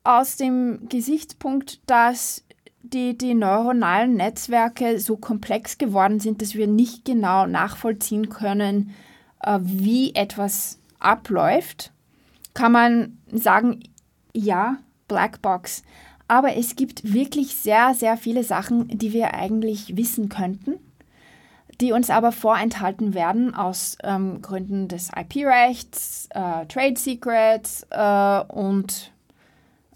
Aus 0.03 0.35
dem 0.35 0.87
Gesichtspunkt, 0.89 1.79
dass 1.87 2.43
die, 2.83 3.17
die 3.17 3.33
neuronalen 3.33 4.15
Netzwerke 4.15 4.99
so 4.99 5.17
komplex 5.17 5.77
geworden 5.77 6.19
sind, 6.19 6.41
dass 6.41 6.53
wir 6.53 6.67
nicht 6.67 7.05
genau 7.05 7.47
nachvollziehen 7.47 8.29
können, 8.29 8.93
äh, 9.41 9.59
wie 9.61 10.13
etwas 10.13 10.79
abläuft, 10.99 11.91
kann 12.53 12.71
man 12.71 13.17
sagen, 13.31 13.83
ja, 14.33 14.77
Blackbox. 15.07 15.83
Aber 16.27 16.55
es 16.55 16.75
gibt 16.75 17.13
wirklich 17.13 17.55
sehr, 17.55 17.93
sehr 17.93 18.17
viele 18.17 18.43
Sachen, 18.43 18.87
die 18.87 19.13
wir 19.13 19.33
eigentlich 19.33 19.97
wissen 19.97 20.29
könnten, 20.29 20.75
die 21.81 21.91
uns 21.91 22.09
aber 22.09 22.31
vorenthalten 22.31 23.13
werden 23.13 23.53
aus 23.55 23.97
ähm, 24.03 24.41
Gründen 24.41 24.87
des 24.87 25.09
IP-Rechts, 25.15 26.27
äh, 26.31 26.65
Trade 26.65 26.97
Secrets 26.97 27.85
äh, 27.89 28.41
und 28.53 29.12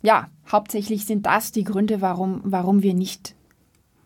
ja, 0.01 0.29
hauptsächlich 0.51 1.05
sind 1.05 1.25
das 1.25 1.51
die 1.51 1.63
Gründe, 1.63 2.01
warum, 2.01 2.41
warum 2.43 2.83
wir 2.83 2.93
nicht 2.93 3.35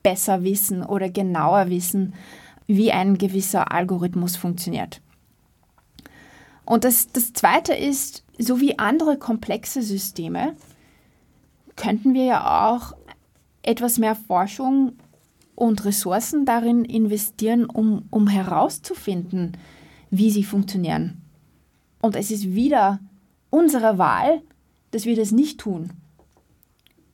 besser 0.03 0.43
wissen 0.43 0.83
oder 0.83 1.09
genauer 1.09 1.69
wissen, 1.69 2.13
wie 2.67 2.91
ein 2.91 3.17
gewisser 3.17 3.71
Algorithmus 3.71 4.35
funktioniert. 4.35 5.01
Und 6.65 6.83
das, 6.83 7.07
das 7.07 7.33
Zweite 7.33 7.73
ist, 7.73 8.23
so 8.37 8.61
wie 8.61 8.79
andere 8.79 9.17
komplexe 9.17 9.81
Systeme, 9.81 10.55
könnten 11.75 12.13
wir 12.13 12.23
ja 12.23 12.69
auch 12.69 12.93
etwas 13.63 13.97
mehr 13.97 14.15
Forschung 14.15 14.93
und 15.55 15.85
Ressourcen 15.85 16.45
darin 16.45 16.85
investieren, 16.85 17.65
um, 17.65 18.05
um 18.09 18.27
herauszufinden, 18.27 19.57
wie 20.09 20.31
sie 20.31 20.43
funktionieren. 20.43 21.21
Und 22.01 22.15
es 22.15 22.31
ist 22.31 22.53
wieder 22.53 22.99
unsere 23.49 23.97
Wahl, 23.97 24.41
dass 24.91 25.05
wir 25.05 25.15
das 25.15 25.31
nicht 25.31 25.59
tun. 25.59 25.91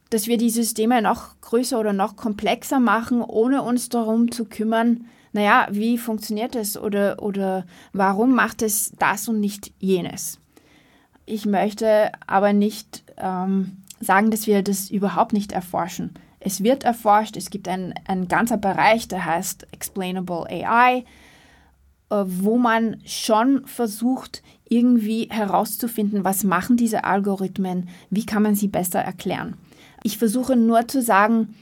Dass 0.10 0.28
wir 0.28 0.38
die 0.38 0.50
Systeme 0.50 1.02
noch 1.02 1.40
größer 1.42 1.80
oder 1.80 1.94
noch 1.94 2.16
komplexer 2.16 2.80
machen, 2.80 3.22
ohne 3.22 3.62
uns 3.62 3.90
darum 3.90 4.32
zu 4.32 4.46
kümmern, 4.46 5.06
naja, 5.34 5.68
wie 5.70 5.98
funktioniert 5.98 6.56
es 6.56 6.78
oder, 6.78 7.22
oder 7.22 7.66
warum 7.94 8.34
macht 8.34 8.62
es 8.62 8.92
das 8.98 9.28
und 9.28 9.40
nicht 9.40 9.72
jenes. 9.80 10.40
Ich 11.26 11.46
möchte 11.46 12.12
aber 12.26 12.54
nicht 12.54 13.04
ähm, 13.18 13.84
sagen, 14.00 14.32
dass 14.32 14.48
wir 14.48 14.64
das 14.64 14.90
überhaupt 14.90 15.34
nicht 15.34 15.52
erforschen. 15.52 16.14
Es 16.40 16.64
wird 16.64 16.84
erforscht, 16.84 17.36
es 17.36 17.50
gibt 17.50 17.68
ein, 17.68 17.94
ein 18.08 18.28
ganzer 18.28 18.58
Bereich, 18.58 19.08
der 19.08 19.26
heißt 19.26 19.68
Explainable 19.74 20.46
AI, 20.50 21.04
wo 22.10 22.58
man 22.58 22.98
schon 23.06 23.66
versucht, 23.66 24.42
irgendwie 24.70 25.28
herauszufinden, 25.30 26.24
was 26.24 26.44
machen 26.44 26.78
diese 26.78 27.04
Algorithmen, 27.04 27.90
wie 28.10 28.26
kann 28.26 28.44
man 28.44 28.56
sie 28.56 28.68
besser 28.68 29.00
erklären. 29.00 29.56
Ich 30.04 30.18
versuche 30.18 30.56
nur 30.56 30.88
zu 30.88 31.02
sagen, 31.02 31.56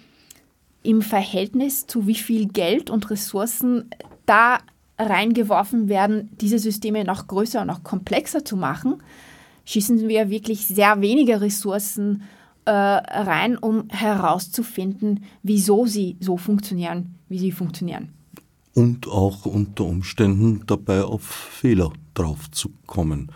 im 0.84 1.02
Verhältnis 1.02 1.88
zu 1.88 2.08
wie 2.08 2.16
viel 2.16 2.48
Geld 2.48 2.90
und 2.90 3.10
Ressourcen 3.10 3.90
da 4.26 4.60
reingeworfen 4.98 5.90
werden, 5.90 6.30
diese 6.40 6.60
Systeme 6.60 7.04
noch 7.04 7.28
größer 7.28 7.62
und 7.62 7.68
noch 7.68 7.84
komplexer 7.84 8.46
zu 8.46 8.56
machen, 8.56 9.02
schießen 9.66 10.08
wir 10.08 10.30
wirklich 10.30 10.68
sehr 10.68 11.02
wenige 11.02 11.42
Ressourcen 11.42 12.24
äh, 12.66 12.72
rein, 12.72 13.58
um 13.58 13.90
herauszufinden, 13.90 15.26
wieso 15.44 15.86
sie 15.86 16.18
so 16.20 16.38
funktionieren, 16.38 17.16
wie 17.30 17.40
sie 17.40 17.52
funktionieren. 17.52 18.10
Und 18.76 19.08
auch 19.08 19.46
unter 19.46 19.86
Umständen 19.86 20.64
dabei 20.68 21.04
auf 21.04 21.24
Fehler 21.24 21.92
drauf 22.14 22.52
zu 22.52 22.70
kommen, 22.86 23.32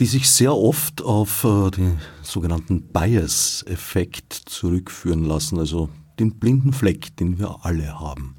die 0.00 0.06
sich 0.06 0.30
sehr 0.30 0.54
oft 0.54 1.02
auf 1.02 1.44
äh, 1.44 1.70
den 1.70 1.98
sogenannten 2.22 2.82
Bias-Effekt 2.82 4.32
zurückführen 4.32 5.24
lassen, 5.24 5.58
also 5.58 5.90
den 6.18 6.38
blinden 6.38 6.72
Fleck, 6.72 7.16
den 7.16 7.38
wir 7.38 7.64
alle 7.64 8.00
haben. 8.00 8.34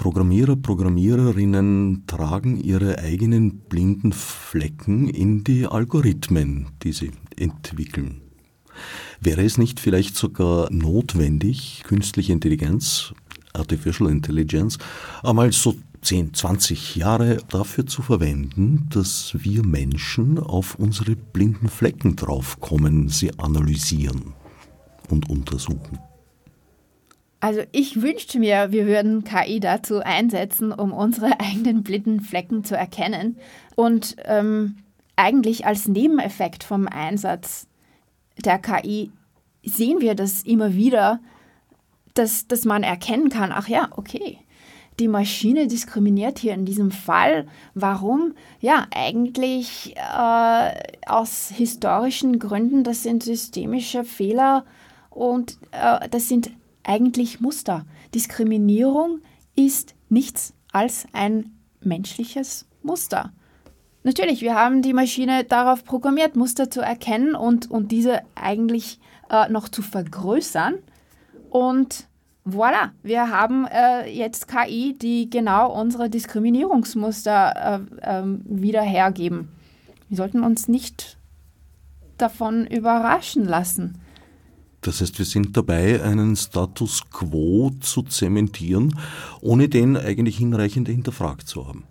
Programmierer, 0.00 0.56
Programmiererinnen 0.56 2.04
tragen 2.06 2.58
ihre 2.58 2.98
eigenen 3.00 3.58
blinden 3.58 4.12
Flecken 4.12 5.08
in 5.08 5.44
die 5.44 5.66
Algorithmen, 5.66 6.68
die 6.82 6.92
sie 6.92 7.10
entwickeln. 7.36 8.22
Wäre 9.20 9.44
es 9.44 9.58
nicht 9.58 9.78
vielleicht 9.78 10.16
sogar 10.16 10.70
notwendig, 10.72 11.82
künstliche 11.84 12.32
Intelligenz, 12.32 13.12
Artificial 13.52 14.10
Intelligence, 14.10 14.78
einmal 15.22 15.52
so 15.52 15.74
10, 16.02 16.34
20 16.34 16.96
Jahre 16.96 17.38
dafür 17.48 17.86
zu 17.86 18.02
verwenden, 18.02 18.88
dass 18.90 19.34
wir 19.38 19.64
Menschen 19.64 20.38
auf 20.38 20.76
unsere 20.76 21.14
blinden 21.14 21.68
Flecken 21.68 22.16
draufkommen, 22.16 23.08
sie 23.08 23.38
analysieren 23.38 24.32
und 25.10 25.28
untersuchen? 25.28 25.98
Also 27.40 27.62
ich 27.72 28.02
wünschte 28.02 28.38
mir, 28.38 28.70
wir 28.70 28.86
würden 28.86 29.24
KI 29.24 29.60
dazu 29.60 30.00
einsetzen, 30.00 30.72
um 30.72 30.92
unsere 30.92 31.40
eigenen 31.40 31.82
blinden 31.82 32.20
Flecken 32.20 32.64
zu 32.64 32.76
erkennen 32.76 33.36
und 33.76 34.16
ähm, 34.24 34.76
eigentlich 35.16 35.66
als 35.66 35.86
Nebeneffekt 35.86 36.64
vom 36.64 36.86
Einsatz 36.88 37.66
der 38.44 38.58
KI 38.58 39.10
sehen 39.62 40.00
wir 40.00 40.14
das 40.14 40.42
immer 40.42 40.74
wieder, 40.74 41.20
dass, 42.20 42.46
dass 42.46 42.66
man 42.66 42.82
erkennen 42.82 43.30
kann, 43.30 43.50
ach 43.50 43.66
ja, 43.66 43.88
okay, 43.96 44.38
die 44.98 45.08
Maschine 45.08 45.66
diskriminiert 45.66 46.38
hier 46.38 46.52
in 46.52 46.66
diesem 46.66 46.90
Fall. 46.90 47.46
Warum? 47.74 48.34
Ja, 48.60 48.86
eigentlich 48.94 49.96
äh, 49.96 50.72
aus 51.06 51.48
historischen 51.48 52.38
Gründen, 52.38 52.84
das 52.84 53.02
sind 53.02 53.22
systemische 53.22 54.04
Fehler 54.04 54.66
und 55.08 55.56
äh, 55.70 56.06
das 56.10 56.28
sind 56.28 56.50
eigentlich 56.82 57.40
Muster. 57.40 57.86
Diskriminierung 58.14 59.20
ist 59.56 59.94
nichts 60.10 60.52
als 60.72 61.06
ein 61.12 61.56
menschliches 61.80 62.66
Muster. 62.82 63.32
Natürlich, 64.02 64.42
wir 64.42 64.54
haben 64.54 64.82
die 64.82 64.92
Maschine 64.92 65.44
darauf 65.44 65.84
programmiert, 65.84 66.36
Muster 66.36 66.70
zu 66.70 66.82
erkennen 66.82 67.34
und, 67.34 67.70
und 67.70 67.90
diese 67.90 68.20
eigentlich 68.34 68.98
äh, 69.30 69.48
noch 69.48 69.70
zu 69.70 69.80
vergrößern. 69.80 70.74
Und 71.50 72.06
voilà, 72.44 72.90
wir 73.02 73.30
haben 73.30 73.66
äh, 73.66 74.08
jetzt 74.08 74.48
KI, 74.48 74.96
die 74.96 75.28
genau 75.28 75.72
unsere 75.72 76.08
Diskriminierungsmuster 76.08 77.80
äh, 78.02 78.18
ähm, 78.18 78.42
wieder 78.44 78.82
hergeben. 78.82 79.48
Wir 80.08 80.16
sollten 80.16 80.42
uns 80.42 80.66
nicht 80.66 81.18
davon 82.18 82.66
überraschen 82.66 83.44
lassen. 83.44 83.98
Das 84.82 85.00
heißt, 85.00 85.18
wir 85.18 85.26
sind 85.26 85.56
dabei, 85.56 86.02
einen 86.02 86.36
Status 86.36 87.02
quo 87.10 87.70
zu 87.80 88.02
zementieren, 88.02 88.98
ohne 89.42 89.68
den 89.68 89.96
eigentlich 89.96 90.38
hinreichend 90.38 90.88
hinterfragt 90.88 91.46
zu 91.46 91.68
haben. 91.68 91.84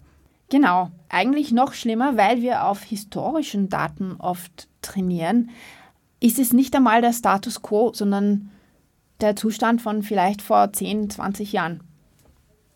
Genau, 0.49 0.89
eigentlich 1.09 1.51
noch 1.51 1.73
schlimmer, 1.73 2.17
weil 2.17 2.41
wir 2.41 2.65
auf 2.65 2.81
historischen 2.81 3.69
Daten 3.69 4.15
oft 4.17 4.67
trainieren, 4.81 5.51
ist 6.19 6.39
es 6.39 6.51
nicht 6.53 6.75
einmal 6.75 7.01
der 7.01 7.13
Status 7.13 7.61
quo, 7.61 7.91
sondern 7.93 8.49
der 9.21 9.35
Zustand 9.35 9.81
von 9.81 10.03
vielleicht 10.03 10.41
vor 10.41 10.71
10, 10.71 11.09
20 11.09 11.53
Jahren. 11.53 11.81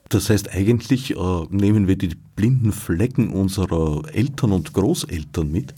Das 0.09 0.29
heißt, 0.29 0.53
eigentlich 0.53 1.15
äh, 1.15 1.45
nehmen 1.49 1.87
wir 1.87 1.97
die 1.97 2.15
blinden 2.35 2.71
Flecken 2.71 3.31
unserer 3.31 4.03
Eltern 4.13 4.51
und 4.51 4.73
Großeltern 4.73 5.51
mit? 5.51 5.73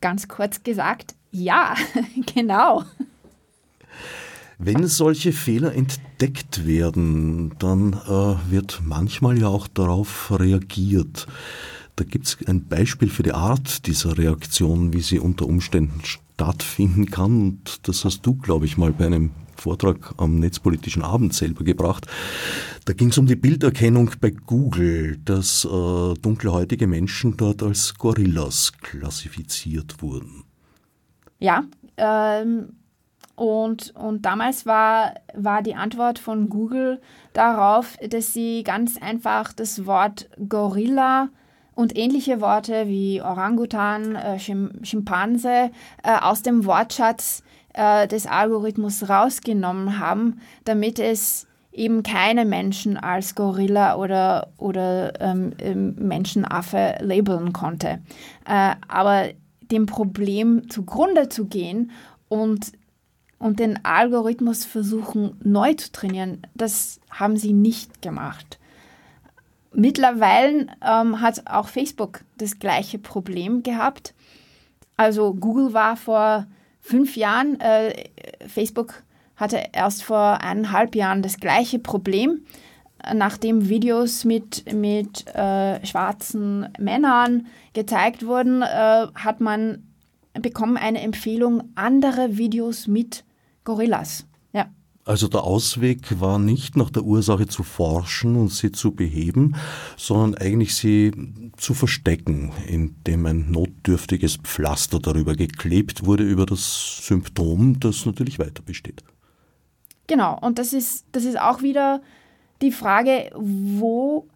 Ganz 0.00 0.28
kurz 0.28 0.62
gesagt, 0.62 1.14
ja, 1.30 1.74
genau. 2.34 2.84
Wenn 4.58 4.86
solche 4.88 5.32
Fehler 5.32 5.74
entdeckt 5.74 6.66
werden, 6.66 7.54
dann 7.58 7.94
äh, 7.94 8.50
wird 8.50 8.82
manchmal 8.84 9.38
ja 9.38 9.48
auch 9.48 9.68
darauf 9.68 10.38
reagiert. 10.38 11.26
Da 11.96 12.04
gibt 12.04 12.26
es 12.26 12.38
ein 12.46 12.66
Beispiel 12.66 13.08
für 13.08 13.22
die 13.22 13.32
Art 13.32 13.86
dieser 13.86 14.18
Reaktion, 14.18 14.92
wie 14.92 15.00
sie 15.00 15.18
unter 15.18 15.46
Umständen 15.46 16.02
stattfinden 16.04 17.06
kann. 17.06 17.40
Und 17.40 17.88
das 17.88 18.04
hast 18.04 18.26
du, 18.26 18.34
glaube 18.34 18.66
ich, 18.66 18.76
mal 18.76 18.92
bei 18.92 19.06
einem 19.06 19.30
Vortrag 19.60 20.14
am 20.16 20.38
Netzpolitischen 20.38 21.02
Abend 21.02 21.34
selber 21.34 21.64
gebracht. 21.64 22.06
Da 22.84 22.92
ging 22.92 23.08
es 23.08 23.18
um 23.18 23.26
die 23.26 23.36
Bilderkennung 23.36 24.10
bei 24.20 24.30
Google, 24.30 25.18
dass 25.24 25.64
äh, 25.64 26.14
dunkelhäutige 26.20 26.86
Menschen 26.86 27.36
dort 27.36 27.62
als 27.62 27.94
Gorillas 27.94 28.72
klassifiziert 28.80 30.02
wurden. 30.02 30.44
Ja, 31.38 31.64
ähm, 31.96 32.74
und, 33.36 33.94
und 33.96 34.26
damals 34.26 34.66
war, 34.66 35.14
war 35.34 35.62
die 35.62 35.74
Antwort 35.74 36.18
von 36.18 36.50
Google 36.50 37.00
darauf, 37.32 37.96
dass 38.06 38.34
sie 38.34 38.62
ganz 38.64 38.98
einfach 39.00 39.54
das 39.54 39.86
Wort 39.86 40.28
Gorilla 40.46 41.30
und 41.74 41.96
ähnliche 41.96 42.42
Worte 42.42 42.86
wie 42.86 43.22
Orangutan, 43.22 44.14
äh, 44.14 44.38
Schimpanse 44.38 45.70
äh, 46.02 46.18
aus 46.20 46.42
dem 46.42 46.66
Wortschatz 46.66 47.42
äh, 47.74 48.06
des 48.08 48.26
Algorithmus 48.26 49.08
rausgenommen 49.08 49.98
haben, 49.98 50.40
damit 50.64 50.98
es 50.98 51.46
eben 51.72 52.02
keine 52.02 52.44
Menschen 52.44 52.96
als 52.96 53.34
Gorilla 53.34 53.96
oder, 53.96 54.48
oder 54.58 55.20
ähm, 55.20 55.52
ähm 55.58 55.94
Menschenaffe 55.96 56.96
labeln 57.00 57.52
konnte. 57.52 58.00
Äh, 58.46 58.74
aber 58.88 59.28
dem 59.60 59.86
Problem 59.86 60.68
zugrunde 60.68 61.28
zu 61.28 61.46
gehen 61.46 61.92
und 62.28 62.72
und 63.40 63.58
den 63.58 63.82
Algorithmus 63.86 64.66
versuchen 64.66 65.40
neu 65.42 65.72
zu 65.72 65.90
trainieren. 65.90 66.46
Das 66.54 67.00
haben 67.10 67.38
sie 67.38 67.54
nicht 67.54 68.02
gemacht. 68.02 68.60
Mittlerweile 69.72 70.66
ähm, 70.86 71.20
hat 71.22 71.46
auch 71.46 71.68
Facebook 71.68 72.20
das 72.36 72.58
gleiche 72.58 72.98
Problem 72.98 73.62
gehabt. 73.62 74.14
Also 74.96 75.32
Google 75.32 75.72
war 75.72 75.96
vor 75.96 76.46
fünf 76.80 77.16
Jahren, 77.16 77.60
äh, 77.60 78.08
Facebook 78.46 79.02
hatte 79.36 79.62
erst 79.72 80.02
vor 80.02 80.42
eineinhalb 80.42 80.94
Jahren 80.94 81.22
das 81.22 81.38
gleiche 81.38 81.78
Problem. 81.78 82.44
Nachdem 83.14 83.70
Videos 83.70 84.26
mit, 84.26 84.70
mit 84.74 85.26
äh, 85.34 85.84
schwarzen 85.86 86.68
Männern 86.78 87.46
gezeigt 87.72 88.26
wurden, 88.26 88.60
äh, 88.60 89.06
hat 89.14 89.40
man 89.40 89.86
bekommen 90.34 90.76
eine 90.76 91.00
Empfehlung, 91.00 91.62
andere 91.74 92.36
Videos 92.36 92.86
mit 92.86 93.24
Gorillas. 93.64 94.26
Also 95.04 95.28
der 95.28 95.42
Ausweg 95.42 96.20
war 96.20 96.38
nicht 96.38 96.76
nach 96.76 96.90
der 96.90 97.04
Ursache 97.04 97.46
zu 97.46 97.62
forschen 97.62 98.36
und 98.36 98.50
sie 98.50 98.70
zu 98.70 98.92
beheben, 98.92 99.56
sondern 99.96 100.34
eigentlich 100.40 100.74
sie 100.74 101.12
zu 101.56 101.72
verstecken, 101.72 102.52
indem 102.66 103.24
ein 103.26 103.50
notdürftiges 103.50 104.36
Pflaster 104.36 105.00
darüber 105.00 105.34
geklebt 105.34 106.04
wurde, 106.04 106.24
über 106.24 106.44
das 106.44 107.06
Symptom, 107.06 107.80
das 107.80 108.04
natürlich 108.04 108.38
weiter 108.38 108.62
besteht. 108.62 109.02
Genau, 110.06 110.38
und 110.40 110.58
das 110.58 110.72
ist, 110.72 111.06
das 111.12 111.24
ist 111.24 111.40
auch 111.40 111.62
wieder 111.62 112.02
die 112.60 112.72
Frage, 112.72 113.30
wo 113.34 114.26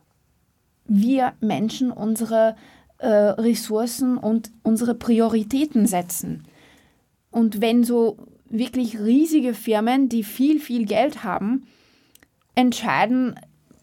wir 0.86 1.34
Menschen 1.40 1.90
unsere 1.90 2.56
äh, 2.98 3.08
Ressourcen 3.08 4.16
und 4.16 4.50
unsere 4.62 4.94
Prioritäten 4.94 5.86
setzen. 5.86 6.44
Und 7.30 7.60
wenn 7.60 7.84
so 7.84 8.16
wirklich 8.54 8.98
riesige 8.98 9.52
Firmen, 9.52 10.08
die 10.08 10.22
viel, 10.22 10.58
viel 10.58 10.86
Geld 10.86 11.24
haben, 11.24 11.66
entscheiden, 12.54 13.34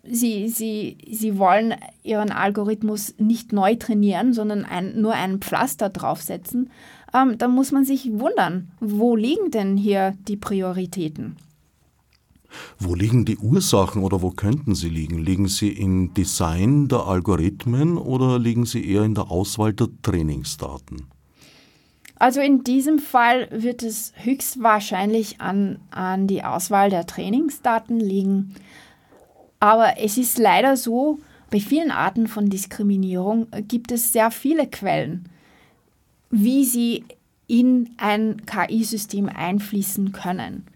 sie, 0.03 0.49
sie, 0.49 0.97
sie 1.11 1.37
wollen 1.37 1.75
ihren 2.03 2.31
Algorithmus 2.31 3.13
nicht 3.17 3.53
neu 3.53 3.75
trainieren, 3.75 4.33
sondern 4.33 4.65
ein, 4.65 4.99
nur 4.99 5.13
ein 5.13 5.39
Pflaster 5.39 5.89
draufsetzen, 5.89 6.69
ähm, 7.13 7.37
dann 7.37 7.51
muss 7.51 7.71
man 7.71 7.85
sich 7.85 8.09
wundern, 8.11 8.71
wo 8.79 9.15
liegen 9.15 9.51
denn 9.51 9.77
hier 9.77 10.15
die 10.27 10.37
Prioritäten? 10.37 11.35
Wo 12.79 12.95
liegen 12.95 13.23
die 13.23 13.37
Ursachen 13.37 14.03
oder 14.03 14.21
wo 14.21 14.31
könnten 14.31 14.75
sie 14.75 14.89
liegen? 14.89 15.19
Liegen 15.19 15.47
sie 15.47 15.69
im 15.69 16.13
Design 16.13 16.89
der 16.89 17.07
Algorithmen 17.07 17.97
oder 17.97 18.39
liegen 18.39 18.65
sie 18.65 18.85
eher 18.85 19.03
in 19.03 19.15
der 19.15 19.31
Auswahl 19.31 19.73
der 19.73 19.87
Trainingsdaten? 20.01 21.07
Also 22.21 22.39
in 22.39 22.63
diesem 22.63 22.99
Fall 22.99 23.47
wird 23.49 23.81
es 23.81 24.13
höchstwahrscheinlich 24.15 25.41
an, 25.41 25.79
an 25.89 26.27
die 26.27 26.43
Auswahl 26.43 26.91
der 26.91 27.07
Trainingsdaten 27.07 27.99
liegen. 27.99 28.53
Aber 29.59 29.95
es 29.97 30.19
ist 30.19 30.37
leider 30.37 30.77
so, 30.77 31.17
bei 31.49 31.59
vielen 31.59 31.89
Arten 31.89 32.27
von 32.27 32.47
Diskriminierung 32.51 33.47
gibt 33.67 33.91
es 33.91 34.13
sehr 34.13 34.29
viele 34.29 34.67
Quellen, 34.67 35.29
wie 36.29 36.63
sie 36.63 37.05
in 37.47 37.89
ein 37.97 38.45
KI-System 38.45 39.27
einfließen 39.27 40.11
können. 40.11 40.67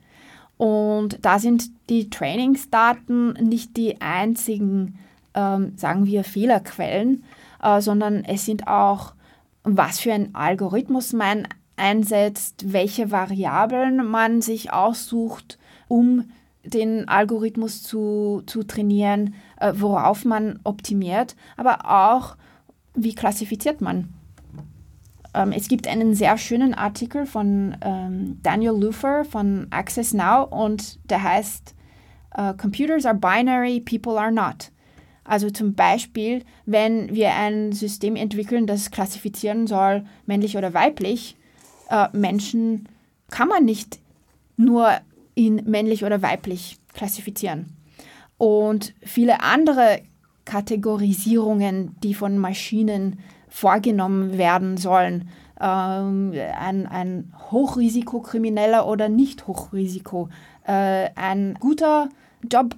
Und 0.58 1.20
da 1.22 1.38
sind 1.38 1.70
die 1.92 2.10
Trainingsdaten 2.10 3.34
nicht 3.34 3.78
die 3.78 4.02
einzigen, 4.02 4.98
ähm, 5.36 5.74
sagen 5.78 6.08
wir, 6.08 6.24
Fehlerquellen, 6.24 7.24
äh, 7.62 7.82
sondern 7.82 8.26
es 8.26 8.46
sind 8.46 8.68
auch 8.68 9.14
was 9.66 10.00
für 10.00 10.14
einen 10.14 10.36
Algorithmus 10.36 11.12
man 11.12 11.48
einsetzt, 11.76 12.72
welche 12.72 13.12
Variablen 13.12 14.06
man 14.08 14.42
sich 14.42 14.72
aussucht, 14.72 15.58
um 15.88 16.30
den 16.64 17.08
Algorithmus 17.08 17.84
zu, 17.84 18.44
zu 18.46 18.64
trainieren, 18.64 19.36
äh, 19.60 19.74
worauf 19.76 20.26
man 20.26 20.60
optimiert, 20.64 21.36
aber 21.58 21.90
auch, 21.90 22.38
wie 22.96 23.14
klassifiziert 23.14 23.82
man. 23.82 24.14
Ähm, 25.34 25.52
es 25.52 25.68
gibt 25.68 25.88
einen 25.88 26.16
sehr 26.16 26.38
schönen 26.38 26.74
Artikel 26.74 27.26
von 27.26 27.76
ähm, 27.82 28.40
Daniel 28.42 28.74
Lufer 28.80 29.26
von 29.26 29.68
Access 29.70 30.14
Now 30.14 30.46
und 30.46 31.00
der 31.10 31.22
heißt 31.22 31.76
uh, 32.38 32.54
Computers 32.54 33.06
are 33.06 33.16
binary, 33.16 33.80
people 33.82 34.18
are 34.20 34.32
not. 34.32 34.72
Also 35.26 35.50
zum 35.50 35.74
Beispiel, 35.74 36.44
wenn 36.66 37.14
wir 37.14 37.34
ein 37.34 37.72
System 37.72 38.16
entwickeln, 38.16 38.68
das 38.68 38.92
klassifizieren 38.92 39.66
soll, 39.68 40.06
männlich 40.26 40.56
oder 40.56 40.74
weiblich, 40.74 41.36
äh, 41.90 42.08
Menschen 42.14 42.88
kann 43.30 43.48
man 43.48 43.66
nicht 43.66 44.00
nur 44.56 44.92
in 45.34 45.56
männlich 45.66 46.06
oder 46.06 46.22
weiblich 46.22 46.78
klassifizieren. 46.94 47.74
Und 48.38 48.94
viele 49.02 49.42
andere 49.42 50.02
Kategorisierungen, 50.46 51.96
die 52.04 52.14
von 52.14 52.38
Maschinen 52.38 53.20
vorgenommen 53.50 54.38
werden 54.38 54.78
sollen, 54.78 55.30
ähm, 55.60 56.34
ein, 56.60 56.86
ein 56.86 57.34
Hochrisikokrimineller 57.52 58.88
oder 58.88 59.10
nicht 59.10 59.48
Hochrisiko, 59.48 60.30
äh, 60.68 61.10
ein 61.16 61.56
guter 61.60 62.10
Job 62.52 62.76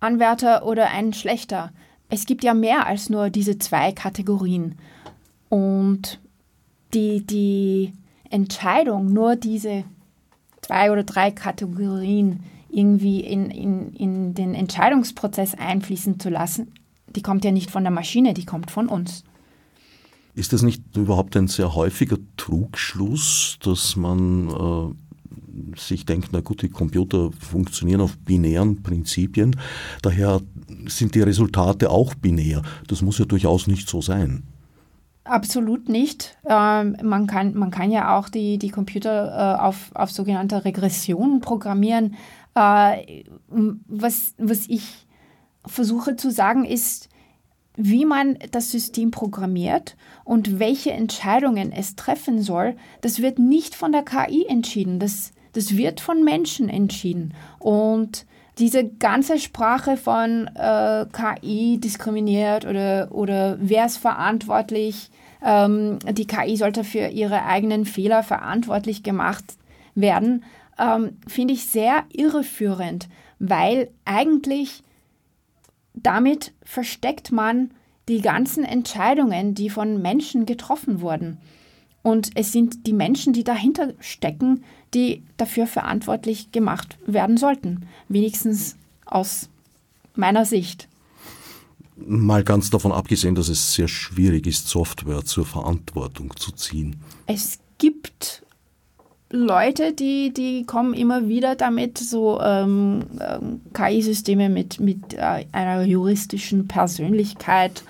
Anwärter 0.00 0.66
oder 0.66 0.90
ein 0.90 1.12
schlechter. 1.12 1.72
Es 2.08 2.26
gibt 2.26 2.42
ja 2.42 2.54
mehr 2.54 2.86
als 2.86 3.10
nur 3.10 3.30
diese 3.30 3.58
zwei 3.58 3.92
Kategorien. 3.92 4.76
Und 5.48 6.20
die, 6.94 7.24
die 7.24 7.92
Entscheidung, 8.30 9.12
nur 9.12 9.36
diese 9.36 9.84
zwei 10.62 10.90
oder 10.90 11.04
drei 11.04 11.30
Kategorien 11.30 12.40
irgendwie 12.70 13.20
in, 13.20 13.50
in, 13.50 13.92
in 13.94 14.34
den 14.34 14.54
Entscheidungsprozess 14.54 15.54
einfließen 15.54 16.20
zu 16.20 16.30
lassen, 16.30 16.72
die 17.08 17.22
kommt 17.22 17.44
ja 17.44 17.50
nicht 17.50 17.70
von 17.70 17.82
der 17.82 17.90
Maschine, 17.90 18.34
die 18.34 18.44
kommt 18.44 18.70
von 18.70 18.88
uns. 18.88 19.24
Ist 20.34 20.52
das 20.52 20.62
nicht 20.62 20.96
überhaupt 20.96 21.36
ein 21.36 21.48
sehr 21.48 21.74
häufiger 21.74 22.16
Trugschluss, 22.36 23.58
dass 23.62 23.96
man 23.96 24.48
äh, 24.48 24.94
sich 25.76 26.06
denkt, 26.06 26.30
na 26.32 26.40
gut, 26.40 26.62
die 26.62 26.68
Computer 26.68 27.30
funktionieren 27.38 28.00
auf 28.00 28.16
binären 28.18 28.82
Prinzipien, 28.82 29.56
daher 30.02 30.40
sind 30.86 31.14
die 31.14 31.22
Resultate 31.22 31.90
auch 31.90 32.14
binär. 32.14 32.62
Das 32.88 33.02
muss 33.02 33.18
ja 33.18 33.24
durchaus 33.24 33.66
nicht 33.66 33.88
so 33.88 34.00
sein. 34.00 34.44
Absolut 35.24 35.88
nicht. 35.88 36.36
Ähm, 36.44 36.96
man, 37.02 37.26
kann, 37.26 37.54
man 37.54 37.70
kann 37.70 37.90
ja 37.90 38.18
auch 38.18 38.28
die, 38.28 38.58
die 38.58 38.70
Computer 38.70 39.56
äh, 39.58 39.62
auf, 39.62 39.90
auf 39.94 40.10
sogenannte 40.10 40.64
Regressionen 40.64 41.40
programmieren. 41.40 42.16
Äh, 42.54 43.24
was, 43.48 44.34
was 44.38 44.66
ich 44.68 45.06
versuche 45.66 46.16
zu 46.16 46.30
sagen 46.30 46.64
ist, 46.64 47.09
wie 47.82 48.04
man 48.04 48.38
das 48.50 48.70
System 48.70 49.10
programmiert 49.10 49.96
und 50.24 50.58
welche 50.58 50.92
Entscheidungen 50.92 51.72
es 51.72 51.96
treffen 51.96 52.42
soll, 52.42 52.76
das 53.00 53.22
wird 53.22 53.38
nicht 53.38 53.74
von 53.74 53.90
der 53.90 54.02
KI 54.02 54.44
entschieden, 54.46 54.98
das, 54.98 55.32
das 55.54 55.76
wird 55.76 56.00
von 56.00 56.22
Menschen 56.22 56.68
entschieden. 56.68 57.32
Und 57.58 58.26
diese 58.58 58.86
ganze 58.86 59.38
Sprache 59.38 59.96
von 59.96 60.50
äh, 60.54 61.06
KI 61.10 61.78
diskriminiert 61.78 62.66
oder, 62.66 63.08
oder 63.12 63.56
wer 63.58 63.86
ist 63.86 63.96
verantwortlich, 63.96 65.10
ähm, 65.42 65.98
die 66.10 66.26
KI 66.26 66.56
sollte 66.56 66.84
für 66.84 67.08
ihre 67.08 67.46
eigenen 67.46 67.86
Fehler 67.86 68.22
verantwortlich 68.22 69.02
gemacht 69.02 69.44
werden, 69.94 70.44
ähm, 70.78 71.16
finde 71.26 71.54
ich 71.54 71.64
sehr 71.64 72.04
irreführend, 72.12 73.08
weil 73.38 73.88
eigentlich 74.04 74.82
damit 76.02 76.52
versteckt 76.62 77.32
man 77.32 77.70
die 78.08 78.20
ganzen 78.20 78.64
Entscheidungen, 78.64 79.54
die 79.54 79.70
von 79.70 80.02
Menschen 80.02 80.46
getroffen 80.46 81.00
wurden. 81.00 81.38
Und 82.02 82.30
es 82.34 82.52
sind 82.52 82.86
die 82.86 82.92
Menschen, 82.92 83.32
die 83.32 83.44
dahinter 83.44 83.92
stecken, 84.00 84.64
die 84.94 85.22
dafür 85.36 85.66
verantwortlich 85.66 86.50
gemacht 86.50 86.96
werden 87.06 87.36
sollten. 87.36 87.86
Wenigstens 88.08 88.76
aus 89.04 89.48
meiner 90.14 90.44
Sicht. 90.44 90.88
Mal 91.96 92.42
ganz 92.42 92.70
davon 92.70 92.92
abgesehen, 92.92 93.34
dass 93.34 93.48
es 93.48 93.74
sehr 93.74 93.88
schwierig 93.88 94.46
ist, 94.46 94.68
Software 94.68 95.24
zur 95.24 95.44
Verantwortung 95.44 96.34
zu 96.36 96.52
ziehen. 96.52 96.96
Es 97.26 97.58
gibt 97.76 98.42
Leute, 99.32 99.92
die, 99.92 100.32
die 100.34 100.64
kommen 100.64 100.92
immer 100.92 101.28
wieder 101.28 101.54
damit, 101.54 101.98
so 101.98 102.40
ähm, 102.40 103.04
ähm 103.20 103.60
KI-Systeme 103.72 104.48
mit, 104.48 104.80
mit 104.80 105.14
äh, 105.14 105.46
einer 105.52 105.84
juristischen 105.84 106.66
Persönlichkeit 106.66 107.84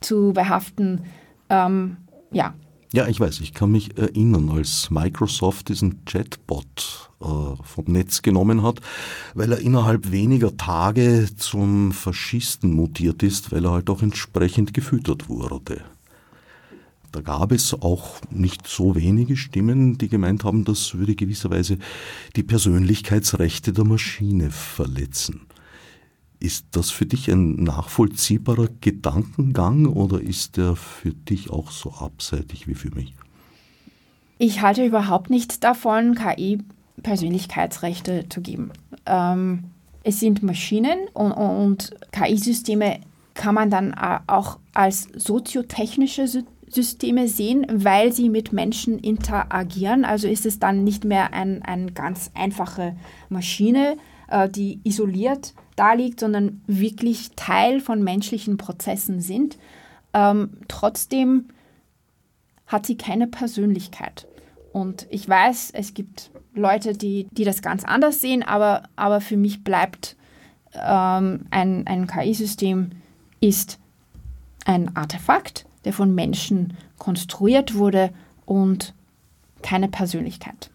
zu 0.00 0.32
behaften. 0.32 1.02
Ähm, 1.50 1.96
ja. 2.30 2.54
Ja, 2.92 3.06
ich 3.06 3.20
weiß, 3.20 3.40
ich 3.40 3.52
kann 3.52 3.72
mich 3.72 3.98
erinnern, 3.98 4.50
als 4.50 4.88
Microsoft 4.90 5.68
diesen 5.68 6.04
Chatbot 6.06 7.10
äh, 7.20 7.24
vom 7.24 7.84
Netz 7.86 8.22
genommen 8.22 8.62
hat, 8.62 8.80
weil 9.34 9.52
er 9.52 9.58
innerhalb 9.58 10.10
weniger 10.10 10.56
Tage 10.56 11.28
zum 11.36 11.92
Faschisten 11.92 12.72
mutiert 12.72 13.22
ist, 13.22 13.52
weil 13.52 13.64
er 13.64 13.72
halt 13.72 13.90
auch 13.90 14.02
entsprechend 14.02 14.72
gefüttert 14.72 15.28
wurde. 15.28 15.82
Da 17.12 17.20
gab 17.20 17.52
es 17.52 17.74
auch 17.74 18.20
nicht 18.30 18.66
so 18.66 18.94
wenige 18.94 19.36
Stimmen, 19.36 19.96
die 19.96 20.08
gemeint 20.08 20.44
haben, 20.44 20.64
das 20.64 20.94
würde 20.94 21.14
gewisserweise 21.14 21.78
die 22.36 22.42
Persönlichkeitsrechte 22.42 23.72
der 23.72 23.84
Maschine 23.84 24.50
verletzen. 24.50 25.46
Ist 26.40 26.66
das 26.72 26.90
für 26.90 27.06
dich 27.06 27.30
ein 27.30 27.64
nachvollziehbarer 27.64 28.68
Gedankengang 28.80 29.86
oder 29.86 30.20
ist 30.20 30.56
der 30.56 30.76
für 30.76 31.12
dich 31.12 31.50
auch 31.50 31.70
so 31.70 31.92
abseitig 31.92 32.68
wie 32.68 32.74
für 32.74 32.94
mich? 32.94 33.14
Ich 34.38 34.60
halte 34.60 34.84
überhaupt 34.84 35.30
nichts 35.30 35.58
davon, 35.58 36.14
KI 36.14 36.58
Persönlichkeitsrechte 37.02 38.26
zu 38.28 38.40
geben. 38.40 38.70
Ähm, 39.06 39.64
es 40.04 40.20
sind 40.20 40.42
Maschinen 40.42 41.08
und, 41.12 41.32
und 41.32 41.90
KI-Systeme 42.12 43.00
kann 43.34 43.54
man 43.54 43.70
dann 43.70 43.94
auch 43.94 44.58
als 44.74 45.08
soziotechnische 45.14 46.26
Systeme 46.70 47.28
sehen, 47.28 47.66
weil 47.70 48.12
sie 48.12 48.28
mit 48.28 48.52
Menschen 48.52 48.98
interagieren. 48.98 50.04
Also 50.04 50.28
ist 50.28 50.46
es 50.46 50.58
dann 50.58 50.84
nicht 50.84 51.04
mehr 51.04 51.32
eine 51.32 51.64
ein 51.64 51.94
ganz 51.94 52.30
einfache 52.34 52.96
Maschine, 53.28 53.96
äh, 54.28 54.48
die 54.48 54.80
isoliert 54.84 55.54
da 55.76 55.92
liegt, 55.92 56.20
sondern 56.20 56.62
wirklich 56.66 57.30
Teil 57.36 57.80
von 57.80 58.02
menschlichen 58.02 58.56
Prozessen 58.56 59.20
sind. 59.20 59.58
Ähm, 60.12 60.50
trotzdem 60.68 61.48
hat 62.66 62.86
sie 62.86 62.96
keine 62.96 63.26
Persönlichkeit. 63.26 64.26
Und 64.72 65.06
ich 65.10 65.28
weiß, 65.28 65.70
es 65.72 65.94
gibt 65.94 66.30
Leute, 66.54 66.92
die, 66.92 67.26
die 67.30 67.44
das 67.44 67.62
ganz 67.62 67.84
anders 67.84 68.20
sehen, 68.20 68.42
aber, 68.42 68.84
aber 68.96 69.20
für 69.20 69.36
mich 69.36 69.64
bleibt 69.64 70.16
ähm, 70.74 71.46
ein, 71.50 71.86
ein 71.86 72.06
KI-System 72.06 72.90
ist 73.40 73.78
ein 74.64 74.94
Artefakt 74.96 75.67
der 75.84 75.92
von 75.92 76.14
Menschen 76.14 76.76
konstruiert 76.98 77.74
wurde 77.74 78.10
und 78.46 78.94
keine 79.62 79.88
Persönlichkeit. 79.88 80.70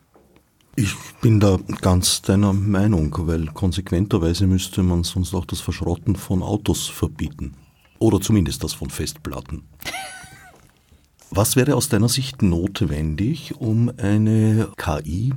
Ich 0.75 0.95
bin 1.21 1.39
da 1.39 1.59
ganz 1.81 2.23
deiner 2.23 2.51
Meinung, 2.51 3.15
weil 3.27 3.45
konsequenterweise 3.47 4.47
müsste 4.47 4.81
man 4.81 5.03
sonst 5.03 5.35
auch 5.35 5.45
das 5.45 5.61
Verschrotten 5.61 6.15
von 6.15 6.41
Autos 6.41 6.87
verbieten. 6.87 7.53
Oder 7.99 8.19
zumindest 8.19 8.63
das 8.63 8.73
von 8.73 8.89
Festplatten. 8.89 9.63
Was 11.29 11.55
wäre 11.55 11.75
aus 11.75 11.89
deiner 11.89 12.09
Sicht 12.09 12.41
notwendig, 12.41 13.55
um 13.59 13.91
eine 13.97 14.69
KI 14.77 15.33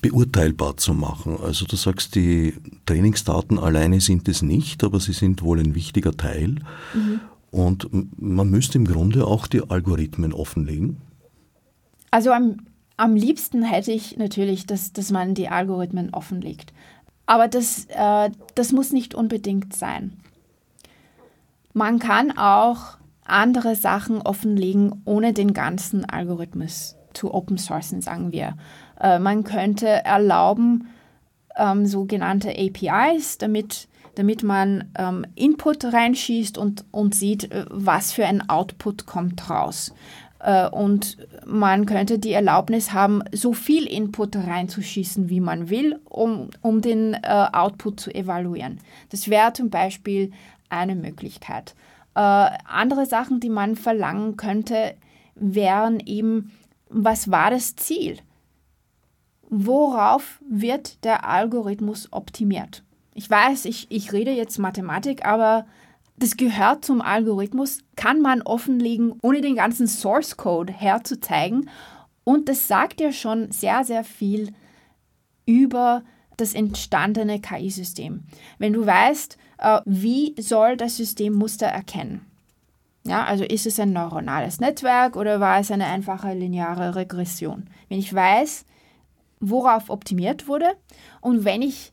beurteilbar 0.00 0.76
zu 0.76 0.94
machen? 0.94 1.36
Also 1.40 1.66
du 1.66 1.76
sagst, 1.76 2.14
die 2.14 2.54
Trainingsdaten 2.86 3.58
alleine 3.58 4.00
sind 4.00 4.28
es 4.28 4.42
nicht, 4.42 4.82
aber 4.82 5.00
sie 5.00 5.12
sind 5.12 5.42
wohl 5.42 5.60
ein 5.60 5.74
wichtiger 5.74 6.16
Teil. 6.16 6.56
Mhm. 6.94 7.20
Und 7.54 7.88
man 8.20 8.50
müsste 8.50 8.78
im 8.78 8.84
Grunde 8.84 9.28
auch 9.28 9.46
die 9.46 9.62
Algorithmen 9.70 10.32
offenlegen. 10.32 10.96
Also 12.10 12.32
am, 12.32 12.56
am 12.96 13.14
liebsten 13.14 13.62
hätte 13.62 13.92
ich 13.92 14.16
natürlich, 14.16 14.66
dass, 14.66 14.92
dass 14.92 15.12
man 15.12 15.34
die 15.34 15.48
Algorithmen 15.48 16.12
offenlegt. 16.12 16.72
Aber 17.26 17.46
das, 17.46 17.86
äh, 17.90 18.30
das 18.56 18.72
muss 18.72 18.90
nicht 18.90 19.14
unbedingt 19.14 19.72
sein. 19.72 20.14
Man 21.74 22.00
kann 22.00 22.36
auch 22.36 22.98
andere 23.24 23.76
Sachen 23.76 24.20
offenlegen, 24.20 25.02
ohne 25.04 25.32
den 25.32 25.54
ganzen 25.54 26.04
Algorithmus 26.04 26.96
zu 27.12 27.32
open 27.32 27.56
sourcen, 27.56 28.00
sagen 28.00 28.32
wir. 28.32 28.56
Äh, 28.98 29.20
man 29.20 29.44
könnte 29.44 29.86
erlauben, 29.86 30.88
ähm, 31.56 31.86
sogenannte 31.86 32.50
APIs, 32.50 33.38
damit 33.38 33.86
damit 34.14 34.42
man 34.42 34.90
ähm, 34.96 35.26
Input 35.34 35.84
reinschießt 35.84 36.58
und, 36.58 36.84
und 36.90 37.14
sieht, 37.14 37.50
äh, 37.50 37.64
was 37.70 38.12
für 38.12 38.26
ein 38.26 38.48
Output 38.48 39.06
kommt 39.06 39.50
raus. 39.50 39.92
Äh, 40.44 40.68
und 40.68 41.16
man 41.46 41.86
könnte 41.86 42.18
die 42.18 42.32
Erlaubnis 42.32 42.92
haben, 42.92 43.22
so 43.32 43.52
viel 43.52 43.86
Input 43.86 44.36
reinzuschießen, 44.36 45.28
wie 45.28 45.40
man 45.40 45.70
will, 45.70 45.98
um, 46.04 46.50
um 46.60 46.80
den 46.80 47.14
äh, 47.14 47.46
Output 47.52 47.98
zu 47.98 48.14
evaluieren. 48.14 48.78
Das 49.08 49.28
wäre 49.28 49.52
zum 49.54 49.70
Beispiel 49.70 50.32
eine 50.68 50.94
Möglichkeit. 50.94 51.74
Äh, 52.14 52.20
andere 52.20 53.06
Sachen, 53.06 53.40
die 53.40 53.50
man 53.50 53.74
verlangen 53.74 54.36
könnte, 54.36 54.94
wären 55.34 55.98
eben, 56.00 56.52
was 56.88 57.30
war 57.30 57.50
das 57.50 57.74
Ziel? 57.74 58.18
Worauf 59.48 60.40
wird 60.48 61.04
der 61.04 61.26
Algorithmus 61.28 62.08
optimiert? 62.12 62.83
Ich 63.14 63.30
weiß, 63.30 63.64
ich, 63.64 63.86
ich 63.90 64.12
rede 64.12 64.32
jetzt 64.32 64.58
Mathematik, 64.58 65.24
aber 65.24 65.66
das 66.16 66.36
gehört 66.36 66.84
zum 66.84 67.00
Algorithmus, 67.00 67.78
kann 67.96 68.20
man 68.20 68.42
offenlegen, 68.42 69.14
ohne 69.22 69.40
den 69.40 69.56
ganzen 69.56 69.86
Source 69.86 70.36
Code 70.36 70.72
herzuzeigen. 70.72 71.70
Und 72.24 72.48
das 72.48 72.68
sagt 72.68 73.00
ja 73.00 73.12
schon 73.12 73.50
sehr, 73.50 73.84
sehr 73.84 74.04
viel 74.04 74.52
über 75.46 76.02
das 76.36 76.54
entstandene 76.54 77.40
KI-System. 77.40 78.24
Wenn 78.58 78.72
du 78.72 78.86
weißt, 78.86 79.38
äh, 79.58 79.80
wie 79.84 80.34
soll 80.40 80.76
das 80.76 80.96
System 80.96 81.34
Muster 81.34 81.66
erkennen? 81.66 82.26
Ja, 83.06 83.24
also 83.24 83.44
ist 83.44 83.66
es 83.66 83.78
ein 83.78 83.92
neuronales 83.92 84.60
Netzwerk 84.60 85.16
oder 85.16 85.38
war 85.38 85.60
es 85.60 85.70
eine 85.70 85.86
einfache 85.86 86.32
lineare 86.32 86.96
Regression? 86.96 87.68
Wenn 87.88 87.98
ich 87.98 88.12
weiß, 88.12 88.64
worauf 89.40 89.90
optimiert 89.90 90.48
wurde 90.48 90.74
und 91.20 91.44
wenn 91.44 91.60
ich 91.60 91.92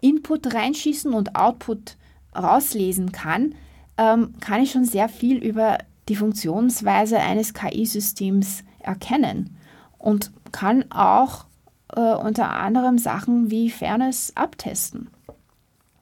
Input 0.00 0.52
reinschießen 0.54 1.12
und 1.12 1.36
Output 1.36 1.96
rauslesen 2.34 3.12
kann, 3.12 3.54
ähm, 3.96 4.34
kann 4.40 4.62
ich 4.62 4.72
schon 4.72 4.84
sehr 4.84 5.08
viel 5.08 5.38
über 5.38 5.78
die 6.08 6.16
Funktionsweise 6.16 7.18
eines 7.18 7.54
KI-Systems 7.54 8.62
erkennen 8.80 9.56
und 9.98 10.30
kann 10.52 10.90
auch 10.90 11.46
äh, 11.94 12.14
unter 12.14 12.50
anderem 12.50 12.98
Sachen 12.98 13.50
wie 13.50 13.70
Fairness 13.70 14.32
abtesten. 14.34 15.08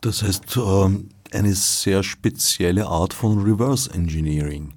Das 0.01 0.23
heißt, 0.23 0.57
ähm, 0.57 1.09
eine 1.33 1.55
sehr 1.55 2.03
spezielle 2.03 2.87
Art 2.87 3.15
von 3.15 3.43
Reverse 3.43 3.91
Engineering. 3.93 4.75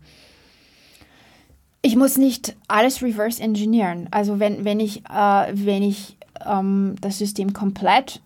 Ich 1.81 1.95
muss 1.95 2.17
nicht 2.17 2.55
alles 2.67 3.01
reverse 3.01 3.41
engineeren. 3.41 4.07
Also 4.11 4.39
wenn, 4.39 4.65
wenn 4.65 4.79
ich, 4.79 5.05
äh, 5.05 5.51
wenn 5.53 5.83
ich 5.83 6.17
ähm, 6.45 6.95
das 7.01 7.17
System 7.17 7.53
komplett 7.53 8.21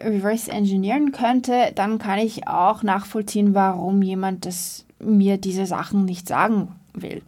reverse 0.00 0.50
engineeren 0.50 1.12
könnte, 1.12 1.72
dann 1.74 1.98
kann 1.98 2.18
ich 2.18 2.48
auch 2.48 2.82
nachvollziehen, 2.82 3.54
warum 3.54 4.02
jemand 4.02 4.46
das 4.46 4.86
mir 4.98 5.38
diese 5.38 5.66
Sachen 5.66 6.04
nicht 6.04 6.28
sagen 6.28 6.74
will. 6.94 7.22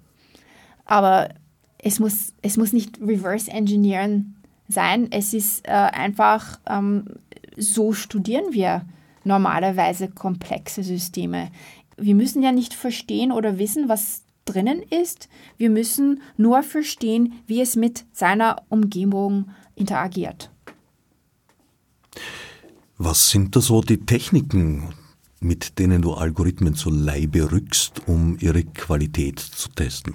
Aber 0.85 1.29
es 1.79 1.99
muss, 1.99 2.33
es 2.43 2.57
muss 2.57 2.73
nicht 2.73 3.01
reverse 3.01 3.51
engineeren 3.51 4.37
sein. 4.69 5.09
Es 5.11 5.35
ist 5.35 5.67
äh, 5.67 5.71
einfach, 5.71 6.59
ähm, 6.69 7.07
so 7.57 7.93
studieren 7.93 8.53
wir 8.53 8.83
normalerweise 9.25 10.09
komplexe 10.09 10.83
Systeme. 10.83 11.51
Wir 11.97 12.15
müssen 12.15 12.43
ja 12.43 12.53
nicht 12.53 12.75
verstehen 12.75 13.33
oder 13.33 13.59
wissen, 13.59 13.89
was 13.89 14.23
drinnen 14.45 14.83
ist. 14.83 15.29
Wir 15.57 15.71
müssen 15.71 16.23
nur 16.37 16.63
verstehen, 16.63 17.35
wie 17.47 17.61
es 17.61 17.77
mit 17.77 18.05
seiner 18.13 18.63
Umgebung 18.69 19.51
interagiert. 19.75 20.51
Was 22.99 23.31
sind 23.31 23.55
da 23.55 23.61
so 23.61 23.83
die 23.83 24.07
Techniken, 24.07 24.95
mit 25.41 25.79
denen 25.79 26.01
du 26.01 26.15
Algorithmen 26.15 26.75
zu 26.75 26.89
Leibe 26.89 27.53
rückst, 27.53 28.09
um 28.09 28.39
ihre 28.41 28.65
Qualität 28.65 29.39
zu 29.39 29.69
testen? 29.69 30.15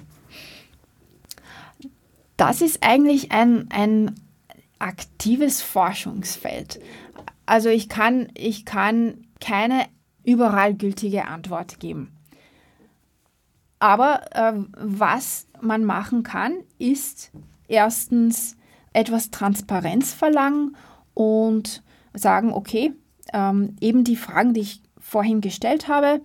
Das 2.36 2.60
ist 2.60 2.82
eigentlich 2.82 3.30
ein, 3.30 3.70
ein 3.70 4.16
aktives 4.80 5.62
Forschungsfeld. 5.62 6.80
Also 7.46 7.68
ich 7.68 7.88
kann, 7.88 8.28
ich 8.34 8.64
kann 8.64 9.26
keine 9.40 9.86
überall 10.24 10.74
gültige 10.74 11.28
Antwort 11.28 11.78
geben. 11.78 12.10
Aber 13.78 14.22
äh, 14.32 14.54
was 14.76 15.46
man 15.60 15.84
machen 15.84 16.24
kann, 16.24 16.54
ist 16.78 17.30
erstens 17.68 18.56
etwas 18.92 19.30
Transparenz 19.30 20.12
verlangen 20.12 20.76
und 21.14 21.82
sagen, 22.14 22.52
okay, 22.52 22.92
ähm, 23.32 23.76
eben 23.80 24.04
die 24.04 24.16
Fragen, 24.16 24.54
die 24.54 24.60
ich 24.60 24.82
vorhin 24.98 25.40
gestellt 25.40 25.88
habe, 25.88 26.20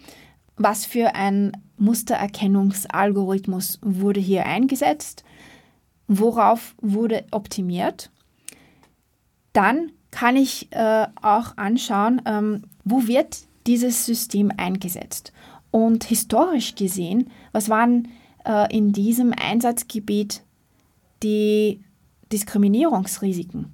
was 0.55 0.85
für 0.85 1.15
ein 1.15 1.51
Mustererkennungsalgorithmus 1.77 3.79
wurde 3.81 4.19
hier 4.19 4.45
eingesetzt, 4.45 5.23
worauf 6.07 6.75
wurde 6.81 7.25
optimiert. 7.31 8.11
Dann 9.53 9.91
kann 10.11 10.35
ich 10.35 10.71
äh, 10.71 11.07
auch 11.21 11.57
anschauen, 11.57 12.21
ähm, 12.25 12.63
wo 12.83 13.07
wird 13.07 13.47
dieses 13.67 14.05
System 14.05 14.51
eingesetzt. 14.55 15.33
Und 15.69 16.05
historisch 16.05 16.75
gesehen, 16.75 17.29
was 17.51 17.69
waren 17.69 18.07
äh, 18.45 18.73
in 18.75 18.93
diesem 18.93 19.33
Einsatzgebiet 19.33 20.43
die 21.21 21.81
Diskriminierungsrisiken? 22.31 23.71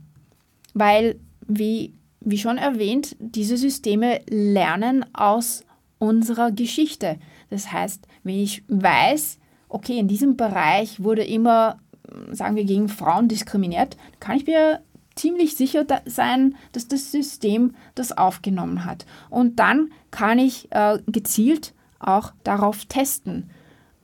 Weil, 0.73 1.19
wie 1.47 1.93
wie 2.26 2.38
schon 2.38 2.58
erwähnt, 2.58 3.16
diese 3.20 3.58
Systeme 3.58 4.22
lernen 4.30 5.06
aus 5.14 5.64
unserer 6.00 6.52
Geschichte. 6.52 7.18
Das 7.50 7.72
heißt, 7.72 8.08
wenn 8.24 8.36
ich 8.36 8.64
weiß, 8.68 9.40
okay, 9.70 9.98
in 9.98 10.08
diesem 10.08 10.36
Bereich 10.36 11.04
wurde 11.04 11.24
immer, 11.24 11.80
sagen 12.32 12.56
wir, 12.56 12.66
gegen 12.66 12.90
Frauen 12.90 13.28
diskriminiert, 13.28 13.98
kann 14.20 14.38
ich 14.38 14.46
mir 14.46 14.82
ziemlich 15.16 15.56
sicher 15.56 15.86
sein, 16.06 16.56
dass 16.72 16.88
das 16.88 17.12
System 17.12 17.76
das 17.96 18.12
aufgenommen 18.12 18.86
hat. 18.86 19.06
Und 19.30 19.60
dann 19.60 19.92
kann 20.12 20.40
ich 20.40 20.72
äh, 20.72 21.00
gezielt 21.08 21.74
auch 22.00 22.34
darauf 22.44 22.86
testen, 22.86 23.50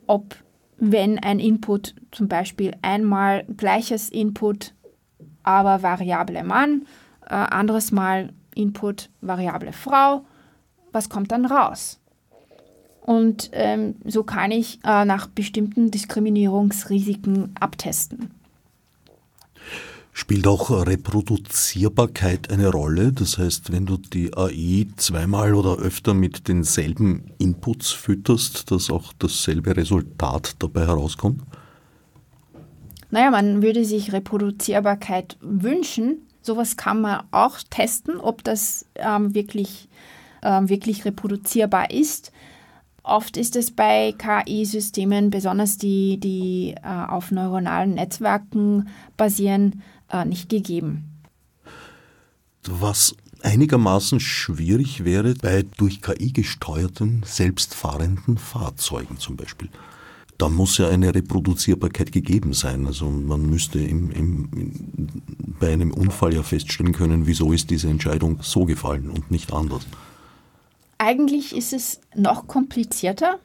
ob 0.08 0.36
wenn 0.77 1.19
ein 1.19 1.39
Input 1.39 1.95
zum 2.12 2.27
Beispiel 2.27 2.73
einmal 2.82 3.43
gleiches 3.58 4.10
Input, 4.10 4.73
aber 5.43 5.84
Variable 5.84 6.43
Mann 6.43 6.86
äh, 7.29 7.35
anderes 7.35 7.91
Mal 7.91 8.33
Input 8.55 9.09
Variable 9.21 9.73
Frau. 9.73 10.25
Was 10.91 11.09
kommt 11.09 11.31
dann 11.31 11.45
raus? 11.45 11.99
Und 13.01 13.49
ähm, 13.53 13.95
so 14.05 14.23
kann 14.23 14.51
ich 14.51 14.79
äh, 14.83 15.05
nach 15.05 15.27
bestimmten 15.27 15.89
Diskriminierungsrisiken 15.91 17.55
abtesten. 17.59 18.31
Spielt 20.11 20.47
auch 20.47 20.69
Reproduzierbarkeit 20.85 22.51
eine 22.51 22.69
Rolle? 22.69 23.13
Das 23.13 23.37
heißt, 23.37 23.71
wenn 23.71 23.85
du 23.85 23.97
die 23.97 24.35
AI 24.35 24.87
zweimal 24.97 25.53
oder 25.53 25.77
öfter 25.77 26.13
mit 26.13 26.47
denselben 26.47 27.31
Inputs 27.37 27.91
fütterst, 27.91 28.69
dass 28.69 28.89
auch 28.89 29.13
dasselbe 29.17 29.77
Resultat 29.77 30.55
dabei 30.59 30.81
herauskommt? 30.81 31.41
Naja, 33.11 33.31
man 33.31 33.63
würde 33.63 33.85
sich 33.85 34.11
Reproduzierbarkeit 34.11 35.37
wünschen, 35.41 36.27
Sowas 36.41 36.78
kann 36.78 37.02
man 37.02 37.23
auch 37.32 37.58
testen, 37.69 38.17
ob 38.19 38.43
das 38.43 38.86
ähm, 38.95 39.36
wirklich, 39.36 39.89
ähm, 40.41 40.69
wirklich 40.69 41.06
reproduzierbar 41.06 41.91
ist. 41.91 42.32
Oft 43.04 43.38
ist 43.38 43.56
es 43.56 43.71
bei 43.71 44.13
KI-Systemen, 44.17 45.30
besonders 45.30 45.78
die, 45.78 46.19
die 46.19 46.75
äh, 46.84 46.88
auf 46.88 47.32
neuronalen 47.32 47.95
Netzwerken 47.95 48.89
basieren, 49.17 49.82
äh, 50.12 50.25
nicht 50.25 50.49
gegeben. 50.49 51.06
Was 52.67 53.15
einigermaßen 53.41 54.19
schwierig 54.19 55.06
wäre 55.06 55.34
bei 55.34 55.63
durch 55.78 56.02
KI 56.02 56.32
gesteuerten, 56.34 57.23
selbstfahrenden 57.25 58.38
Fahrzeugen 58.38 59.17
zum 59.17 59.38
Beispiel 59.38 59.69
da 60.39 60.47
muss 60.47 60.78
ja 60.78 60.88
eine 60.88 61.13
Reproduzierbarkeit 61.13 62.12
gegeben 62.12 62.54
sein. 62.54 62.88
Also 62.88 63.10
man 63.10 63.41
müsste 63.41 63.80
im, 63.80 64.10
im, 64.12 64.49
bei 65.60 65.73
einem 65.73 65.93
Unfall 65.93 66.34
ja 66.34 66.43
feststellen 66.43 66.93
können, 66.93 67.28
wieso 67.28 67.52
ist 67.52 67.69
diese 67.69 67.89
Entscheidung 67.89 68.39
so 68.41 68.65
gefallen 68.65 69.10
und 69.10 69.30
nicht 69.30 69.54
anders. 69.54 69.86
Eigentlich 70.97 71.56
ist 71.56 71.73
es 71.73 71.99
noch 72.15 72.47
komplizierter, 72.47 73.39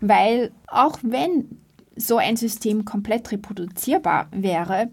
weil 0.00 0.50
auch 0.66 0.98
wenn 1.02 1.58
so 1.94 2.16
ein 2.16 2.36
System 2.36 2.84
komplett 2.84 3.30
reproduzierbar 3.30 4.28
wäre, 4.32 4.90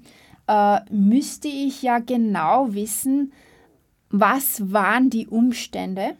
äh, 0.47 0.79
müsste 0.91 1.47
ich 1.47 1.81
ja 1.81 1.97
genau 1.97 2.73
wissen, 2.73 3.33
was 4.11 4.71
waren 4.71 5.09
die 5.09 5.27
Umstände, 5.27 6.15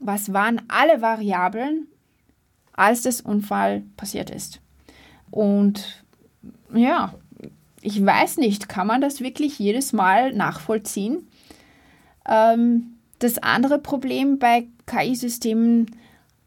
was 0.00 0.32
waren 0.32 0.62
alle 0.68 1.02
Variablen, 1.02 1.88
als 2.76 3.02
das 3.02 3.20
Unfall 3.20 3.82
passiert 3.96 4.30
ist. 4.30 4.60
Und 5.30 6.04
ja, 6.72 7.14
ich 7.80 8.04
weiß 8.04 8.36
nicht, 8.38 8.68
kann 8.68 8.86
man 8.86 9.00
das 9.00 9.20
wirklich 9.20 9.58
jedes 9.58 9.92
Mal 9.92 10.32
nachvollziehen? 10.32 11.26
Ähm, 12.28 12.96
das 13.18 13.38
andere 13.38 13.78
Problem 13.78 14.38
bei 14.38 14.66
KI-Systemen 14.86 15.86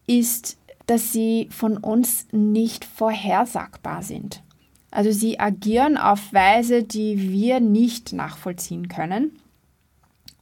ist, 0.06 0.58
dass 0.86 1.12
sie 1.12 1.48
von 1.50 1.76
uns 1.76 2.26
nicht 2.32 2.84
vorhersagbar 2.84 4.02
sind. 4.02 4.42
Also 4.90 5.12
sie 5.12 5.38
agieren 5.38 5.96
auf 5.96 6.32
Weise, 6.32 6.82
die 6.82 7.30
wir 7.30 7.60
nicht 7.60 8.12
nachvollziehen 8.12 8.88
können. 8.88 9.38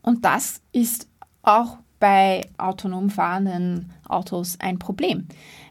Und 0.00 0.24
das 0.24 0.62
ist 0.72 1.06
auch 1.42 1.78
bei 2.00 2.42
autonom 2.56 3.10
fahrenden 3.10 3.92
Autos 4.08 4.58
ein 4.60 4.78
Problem. 4.78 5.28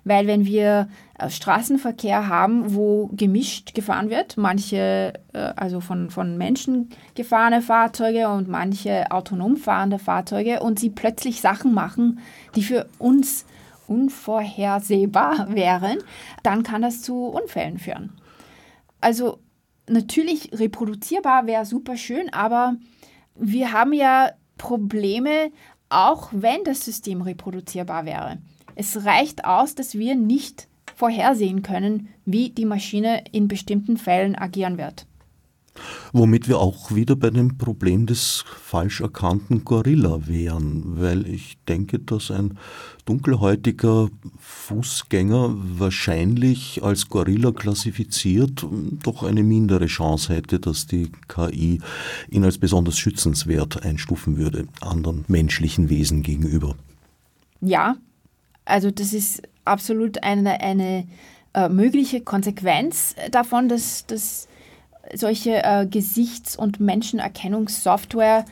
Weil 0.07 0.25
wenn 0.25 0.45
wir 0.45 0.87
äh, 1.17 1.29
Straßenverkehr 1.29 2.29
haben, 2.29 2.73
wo 2.73 3.07
gemischt 3.07 3.73
gefahren 3.73 4.09
wird, 4.09 4.37
manche 4.37 5.13
äh, 5.33 5.39
also 5.55 5.81
von, 5.81 6.09
von 6.09 6.37
Menschen 6.37 6.89
gefahrene 7.15 7.61
Fahrzeuge 7.61 8.29
und 8.29 8.47
manche 8.47 9.11
autonom 9.11 9.57
fahrende 9.57 9.99
Fahrzeuge 9.99 10.61
und 10.61 10.79
sie 10.79 10.89
plötzlich 10.89 11.41
Sachen 11.41 11.73
machen, 11.73 12.19
die 12.55 12.63
für 12.63 12.87
uns 12.99 13.45
unvorhersehbar 13.87 15.53
wären, 15.53 15.97
dann 16.43 16.63
kann 16.63 16.81
das 16.81 17.01
zu 17.01 17.25
Unfällen 17.25 17.77
führen. 17.77 18.13
Also 19.01 19.39
natürlich 19.89 20.51
reproduzierbar 20.53 21.47
wäre 21.47 21.65
super 21.65 21.97
schön, 21.97 22.31
aber 22.33 22.75
wir 23.35 23.73
haben 23.73 23.93
ja 23.93 24.31
Probleme, 24.57 25.51
auch 25.89 26.29
wenn 26.31 26.63
das 26.63 26.85
System 26.85 27.21
reproduzierbar 27.21 28.05
wäre. 28.05 28.37
Es 28.79 29.05
reicht 29.05 29.43
aus, 29.43 29.73
dass 29.73 29.95
wir 29.95 30.13
nicht 30.13 30.67
vorhersehen 30.95 31.63
können, 31.63 32.09
wie 32.25 32.51
die 32.51 32.65
Maschine 32.65 33.23
in 33.31 33.47
bestimmten 33.47 33.97
Fällen 33.97 34.35
agieren 34.35 34.77
wird. 34.77 35.07
Womit 36.13 36.47
wir 36.47 36.59
auch 36.59 36.93
wieder 36.93 37.15
bei 37.15 37.31
dem 37.31 37.57
Problem 37.57 38.05
des 38.05 38.45
falsch 38.45 39.01
erkannten 39.01 39.65
Gorilla 39.65 40.27
wären, 40.27 41.01
weil 41.01 41.25
ich 41.25 41.57
denke, 41.67 41.97
dass 41.97 42.29
ein 42.29 42.59
dunkelhäutiger 43.05 44.09
Fußgänger 44.37 45.55
wahrscheinlich 45.55 46.83
als 46.83 47.09
Gorilla 47.09 47.53
klassifiziert 47.53 48.63
doch 49.01 49.23
eine 49.23 49.41
mindere 49.41 49.87
Chance 49.87 50.35
hätte, 50.35 50.59
dass 50.59 50.85
die 50.85 51.11
KI 51.27 51.81
ihn 52.29 52.43
als 52.43 52.59
besonders 52.59 52.99
schützenswert 52.99 53.83
einstufen 53.83 54.37
würde, 54.37 54.67
anderen 54.81 55.25
menschlichen 55.27 55.89
Wesen 55.89 56.21
gegenüber. 56.21 56.75
Ja, 57.59 57.95
also 58.67 58.91
das 58.91 59.13
ist 59.13 59.41
absolut 59.65 60.23
eine, 60.23 60.61
eine 60.61 61.07
äh, 61.53 61.69
mögliche 61.69 62.21
Konsequenz 62.21 63.15
davon, 63.31 63.69
dass, 63.69 64.05
dass 64.05 64.47
solche 65.13 65.63
äh, 65.63 65.87
Gesichts- 65.89 66.55
und 66.55 66.79
Menschenerkennungssoftware 66.79 68.45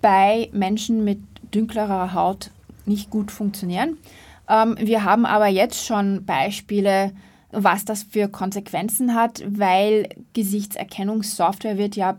bei 0.00 0.48
Menschen 0.52 1.04
mit 1.04 1.20
dünklerer 1.54 2.14
Haut 2.14 2.50
nicht 2.86 3.10
gut 3.10 3.30
funktionieren. 3.30 3.98
Ähm, 4.48 4.76
wir 4.78 5.04
haben 5.04 5.26
aber 5.26 5.46
jetzt 5.46 5.84
schon 5.84 6.24
Beispiele, 6.24 7.12
was 7.50 7.84
das 7.84 8.02
für 8.02 8.28
Konsequenzen 8.28 9.14
hat, 9.14 9.42
weil 9.46 10.08
Gesichtserkennungssoftware 10.32 11.78
wird 11.78 11.96
ja 11.96 12.18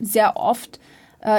sehr 0.00 0.36
oft 0.36 0.80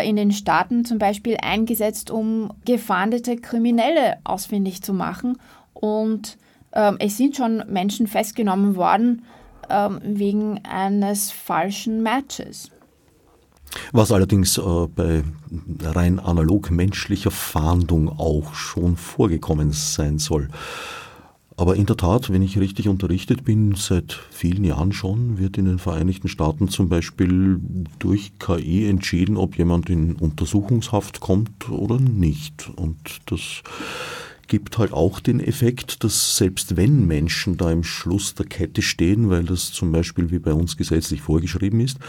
in 0.07 0.15
den 0.15 0.31
Staaten 0.31 0.83
zum 0.83 0.97
Beispiel 0.97 1.37
eingesetzt, 1.41 2.09
um 2.09 2.51
gefahndete 2.65 3.35
Kriminelle 3.35 4.17
ausfindig 4.23 4.81
zu 4.81 4.93
machen. 4.93 5.37
Und 5.73 6.37
ähm, 6.73 6.97
es 6.99 7.17
sind 7.17 7.35
schon 7.35 7.63
Menschen 7.67 8.07
festgenommen 8.07 8.75
worden, 8.75 9.23
ähm, 9.69 9.99
wegen 10.03 10.59
eines 10.65 11.31
falschen 11.31 12.03
Matches. 12.03 12.71
Was 13.91 14.11
allerdings 14.11 14.57
äh, 14.57 14.87
bei 14.87 15.23
rein 15.81 16.19
analog 16.19 16.71
menschlicher 16.71 17.31
Fahndung 17.31 18.09
auch 18.09 18.53
schon 18.53 18.95
vorgekommen 18.97 19.71
sein 19.71 20.19
soll. 20.19 20.49
Aber 21.57 21.77
in 21.77 21.85
der 21.85 21.95
Tat, 21.95 22.31
wenn 22.33 22.41
ich 22.41 22.59
richtig 22.59 22.89
unterrichtet 22.89 23.45
bin, 23.45 23.75
seit 23.75 24.19
vielen 24.29 24.65
Jahren 24.65 24.91
schon, 24.91 25.37
wird 25.37 25.57
in 25.57 25.65
den 25.65 25.79
Vereinigten 25.79 26.27
Staaten 26.27 26.67
zum 26.67 26.89
Beispiel 26.89 27.61
durch 27.97 28.33
KI 28.39 28.89
entschieden, 28.89 29.37
ob 29.37 29.57
jemand 29.57 29.89
in 29.89 30.15
Untersuchungshaft 30.15 31.21
kommt 31.21 31.69
oder 31.69 31.97
nicht. 31.97 32.69
Und 32.75 32.97
das 33.27 33.63
gibt 34.47 34.77
halt 34.77 34.91
auch 34.91 35.21
den 35.21 35.39
Effekt, 35.39 36.03
dass 36.03 36.35
selbst 36.35 36.75
wenn 36.75 37.07
Menschen 37.07 37.55
da 37.55 37.71
im 37.71 37.83
Schluss 37.83 38.35
der 38.35 38.45
Kette 38.45 38.81
stehen, 38.81 39.29
weil 39.29 39.43
das 39.43 39.71
zum 39.71 39.93
Beispiel 39.93 40.31
wie 40.31 40.39
bei 40.39 40.53
uns 40.53 40.75
gesetzlich 40.75 41.21
vorgeschrieben 41.21 41.79
ist, 41.79 41.99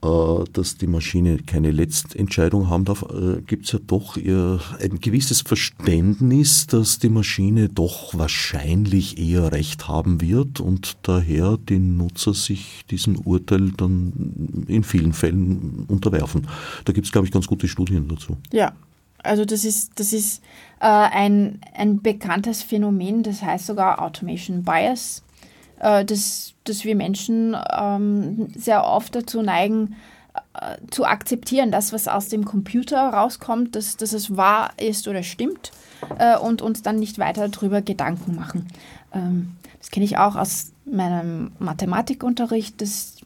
dass 0.00 0.76
die 0.78 0.86
Maschine 0.86 1.38
keine 1.38 1.70
Letztentscheidung 1.70 2.70
haben 2.70 2.86
darf, 2.86 3.02
äh, 3.02 3.42
gibt 3.42 3.66
es 3.66 3.72
ja 3.72 3.78
doch 3.86 4.16
ein 4.16 5.00
gewisses 5.00 5.42
Verständnis, 5.42 6.66
dass 6.66 6.98
die 6.98 7.10
Maschine 7.10 7.68
doch 7.68 8.16
wahrscheinlich 8.16 9.18
eher 9.18 9.52
recht 9.52 9.88
haben 9.88 10.20
wird 10.20 10.60
und 10.60 10.96
daher 11.02 11.58
die 11.58 11.78
Nutzer 11.78 12.32
sich 12.32 12.86
diesem 12.90 13.18
Urteil 13.18 13.72
dann 13.76 14.64
in 14.68 14.84
vielen 14.84 15.12
Fällen 15.12 15.84
unterwerfen. 15.88 16.46
Da 16.86 16.92
gibt 16.92 17.06
es, 17.06 17.12
glaube 17.12 17.26
ich, 17.26 17.32
ganz 17.32 17.46
gute 17.46 17.68
Studien 17.68 18.08
dazu. 18.08 18.38
Ja, 18.52 18.72
also 19.22 19.44
das 19.44 19.64
ist, 19.64 19.92
das 20.00 20.12
ist 20.12 20.42
äh, 20.80 20.86
ein, 20.86 21.60
ein 21.74 22.00
bekanntes 22.00 22.62
Phänomen, 22.62 23.22
das 23.22 23.42
heißt 23.42 23.66
sogar 23.66 24.00
Automation 24.00 24.62
Bias, 24.62 25.22
äh, 25.80 26.04
dass, 26.04 26.54
dass 26.64 26.84
wir 26.84 26.94
Menschen 26.94 27.56
ähm, 27.76 28.48
sehr 28.54 28.86
oft 28.86 29.14
dazu 29.14 29.42
neigen, 29.42 29.96
äh, 30.54 30.76
zu 30.90 31.04
akzeptieren, 31.04 31.72
dass 31.72 31.92
was 31.92 32.08
aus 32.08 32.28
dem 32.28 32.44
Computer 32.44 33.08
rauskommt, 33.08 33.74
dass, 33.74 33.96
dass 33.96 34.12
es 34.12 34.36
wahr 34.36 34.70
ist 34.80 35.08
oder 35.08 35.22
stimmt 35.22 35.72
äh, 36.18 36.38
und 36.38 36.62
uns 36.62 36.82
dann 36.82 36.96
nicht 36.96 37.18
weiter 37.18 37.48
darüber 37.48 37.82
Gedanken 37.82 38.36
machen. 38.36 38.68
Ähm, 39.12 39.56
das 39.78 39.90
kenne 39.90 40.04
ich 40.04 40.18
auch 40.18 40.36
aus 40.36 40.72
meinem 40.84 41.52
Mathematikunterricht, 41.58 42.80
dass 42.80 43.16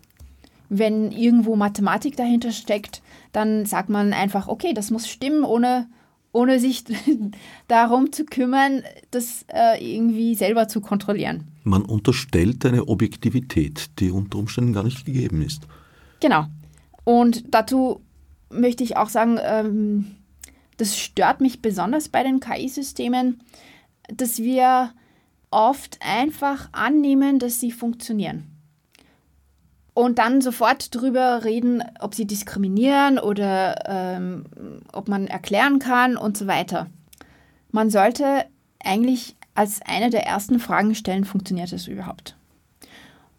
wenn 0.69 1.13
irgendwo 1.13 1.57
Mathematik 1.57 2.17
dahinter 2.17 2.53
steckt, 2.53 3.03
dann 3.33 3.67
sagt 3.67 3.89
man 3.89 4.13
einfach, 4.13 4.49
okay, 4.49 4.73
das 4.73 4.91
muss 4.91 5.09
stimmen, 5.09 5.45
ohne, 5.45 5.87
ohne 6.35 6.61
sich 6.61 6.85
darum 7.69 8.13
zu 8.13 8.27
kümmern, 8.27 8.83
das 9.11 9.47
äh, 9.49 9.97
irgendwie 9.97 10.35
selber 10.35 10.69
zu 10.69 10.81
kontrollieren. 10.81 11.45
Man 11.63 11.83
unterstellt 11.83 12.67
eine 12.67 12.89
Objektivität, 12.89 13.99
die 13.99 14.11
unter 14.11 14.39
Umständen 14.39 14.75
gar 14.75 14.83
nicht 14.83 15.07
gegeben 15.07 15.41
ist. 15.41 15.63
Genau. 16.21 16.47
Und 17.05 17.45
dazu 17.55 18.03
möchte 18.51 18.85
ich 18.85 18.97
auch 18.97 19.09
sagen, 19.09 19.39
ähm, 19.43 20.07
das 20.77 20.99
stört 20.99 21.41
mich 21.41 21.63
besonders 21.63 22.09
bei 22.09 22.23
den 22.23 22.41
KI-Systemen, 22.41 23.41
dass 24.09 24.39
wir 24.39 24.93
oft 25.51 25.99
einfach 26.01 26.69
annehmen, 26.73 27.39
dass 27.39 27.61
sie 27.61 27.71
funktionieren 27.71 28.54
und 29.95 30.19
dann 30.19 30.41
sofort 30.41 30.95
darüber 30.95 31.45
reden, 31.45 31.83
ob 32.01 32.15
sie 32.15 32.27
diskriminieren 32.27 33.19
oder 33.19 33.77
ähm, 33.87 34.45
ob 34.93 35.09
man 35.09 35.29
erklären 35.29 35.79
kann 35.79 36.17
und 36.17 36.37
so 36.37 36.47
weiter. 36.47 36.89
Man 37.71 37.91
sollte 37.91 38.45
eigentlich 38.85 39.37
als 39.55 39.81
eine 39.83 40.11
der 40.11 40.27
ersten 40.27 40.59
Fragen 40.59 40.95
stellen, 40.97 41.25
funktioniert 41.25 41.73
das 41.73 41.87
überhaupt? 41.87 42.37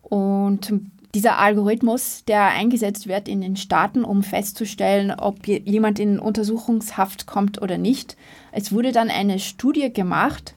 Und 0.02 0.74
dieser 1.14 1.40
Algorithmus, 1.40 2.24
der 2.26 2.48
eingesetzt 2.48 3.08
wird 3.08 3.28
in 3.28 3.42
den 3.42 3.56
Staaten, 3.56 4.04
um 4.04 4.24
festzustellen, 4.24 5.12
ob 5.12 5.48
jemand 5.48 6.00
in 6.00 6.20
Untersuchungshaft 6.20 7.26
kommt 7.26 7.62
oder 7.62 7.78
nicht, 7.78 8.16
es 8.52 8.72
wurde 8.72 8.92
dann 8.92 9.10
eine 9.10 9.40
Studie 9.40 9.92
gemacht 9.92 10.56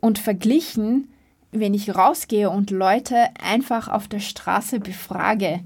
und 0.00 0.18
verglichen, 0.18 1.08
wenn 1.54 1.72
ich 1.72 1.94
rausgehe 1.94 2.50
und 2.50 2.70
Leute 2.70 3.28
einfach 3.40 3.88
auf 3.88 4.08
der 4.08 4.20
Straße 4.20 4.80
befrage, 4.80 5.60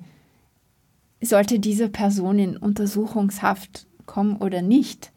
sollte 1.20 1.59
diese 1.59 1.88
Person 1.88 2.38
in 2.38 2.57
Untersuchungshaft 2.57 3.87
kommen 4.07 4.37
oder 4.37 4.62
nicht. 4.62 5.12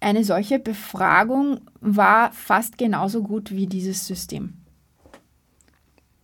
Eine 0.00 0.24
solche 0.24 0.58
Befragung 0.58 1.60
war 1.80 2.32
fast 2.32 2.78
genauso 2.78 3.22
gut 3.22 3.50
wie 3.52 3.66
dieses 3.66 4.06
System. 4.06 4.54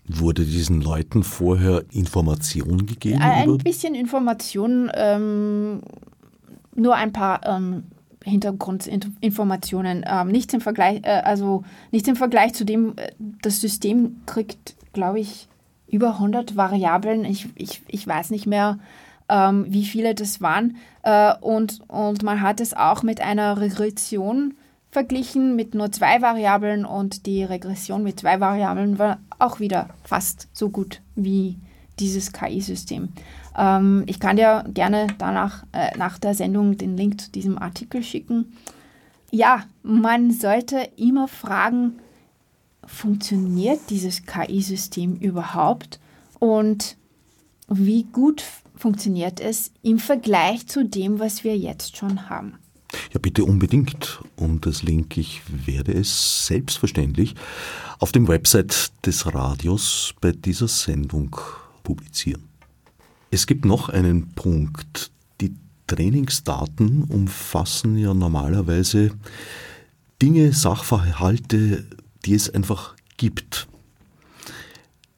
Wurde 0.09 0.45
diesen 0.45 0.81
Leuten 0.81 1.23
vorher 1.23 1.85
Information 1.91 2.87
gegeben? 2.87 3.21
Ein 3.21 3.59
bisschen 3.59 3.95
Information, 3.95 4.91
ähm, 4.95 5.81
nur 6.75 6.95
ein 6.95 7.13
paar 7.13 7.45
ähm, 7.45 7.85
Hintergrundinformationen. 8.27 10.05
Ähm, 10.07 10.29
nichts 10.29 10.53
im 10.53 10.61
Vergleich, 10.61 11.01
äh, 11.05 11.23
also 11.25 11.65
nichts 11.93 12.09
im 12.09 12.17
Vergleich 12.17 12.55
zu 12.55 12.65
dem, 12.65 12.95
äh, 12.97 13.13
das 13.43 13.61
System 13.61 14.23
kriegt, 14.27 14.75
glaube 14.93 15.21
ich, 15.21 15.49
über 15.89 16.15
100 16.15 16.57
Variablen. 16.57 17.25
Ich, 17.25 17.49
ich, 17.55 17.83
ich 17.87 18.07
weiß 18.07 18.31
nicht 18.31 18.47
mehr, 18.47 18.79
ähm, 19.29 19.67
wie 19.69 19.85
viele 19.85 20.15
das 20.15 20.41
waren. 20.41 20.77
Äh, 21.03 21.35
und, 21.41 21.81
und 21.89 22.23
man 22.23 22.41
hat 22.41 22.61
es 22.61 22.75
auch 22.75 23.03
mit 23.03 23.21
einer 23.21 23.61
Regression 23.61 24.55
verglichen 24.91 25.57
mit 25.57 25.75
nur 25.75 25.93
zwei 25.93 26.23
Variablen 26.23 26.87
und 26.87 27.27
die 27.27 27.45
Regression 27.45 28.03
mit 28.03 28.21
zwei 28.21 28.41
Variablen 28.41 28.99
war 28.99 29.19
auch 29.39 29.61
wieder 29.61 29.91
fast 30.05 30.49
so 30.53 30.71
gut 30.71 31.03
wie 31.15 31.59
dieses 31.99 32.33
KI-System. 32.33 33.09
Ähm, 33.57 34.05
ich 34.07 34.21
kann 34.21 34.37
dir 34.37 34.65
gerne 34.73 35.07
danach, 35.19 35.65
äh, 35.73 35.97
nach 35.97 36.19
der 36.19 36.35
Sendung, 36.35 36.77
den 36.77 36.97
Link 36.97 37.21
zu 37.21 37.31
diesem 37.31 37.59
Artikel 37.59 38.03
schicken. 38.03 38.57
Ja, 39.31 39.65
man 39.83 40.31
sollte 40.31 40.89
immer 40.97 41.29
fragen, 41.29 41.99
funktioniert 42.85 43.81
dieses 43.91 44.25
KI-System 44.25 45.17
überhaupt 45.17 45.99
und 46.39 46.97
wie 47.69 48.05
gut 48.05 48.45
funktioniert 48.77 49.41
es 49.41 49.73
im 49.83 49.99
Vergleich 49.99 50.67
zu 50.69 50.85
dem, 50.85 51.19
was 51.19 51.43
wir 51.43 51.57
jetzt 51.57 51.97
schon 51.97 52.29
haben. 52.29 52.59
Ja, 53.13 53.19
bitte 53.19 53.45
unbedingt 53.45 54.21
um 54.37 54.61
das 54.61 54.83
Link. 54.83 55.17
Ich 55.17 55.43
werde 55.49 55.93
es 55.93 56.47
selbstverständlich 56.47 57.35
auf 57.99 58.13
dem 58.13 58.29
Website 58.29 58.93
des 59.05 59.35
Radios 59.35 60.15
bei 60.21 60.33
dieser 60.33 60.69
Sendung 60.69 61.37
publizieren. 61.87 62.43
Es 63.31 63.47
gibt 63.47 63.65
noch 63.65 63.89
einen 63.89 64.31
Punkt. 64.31 65.13
Die 65.41 65.55
Trainingsdaten 65.87 67.05
umfassen 67.05 67.97
ja 67.97 68.13
normalerweise 68.13 69.13
Dinge, 70.21 70.53
Sachverhalte, 70.53 71.87
die 72.25 72.35
es 72.35 72.51
einfach 72.51 72.97
gibt. 73.17 73.69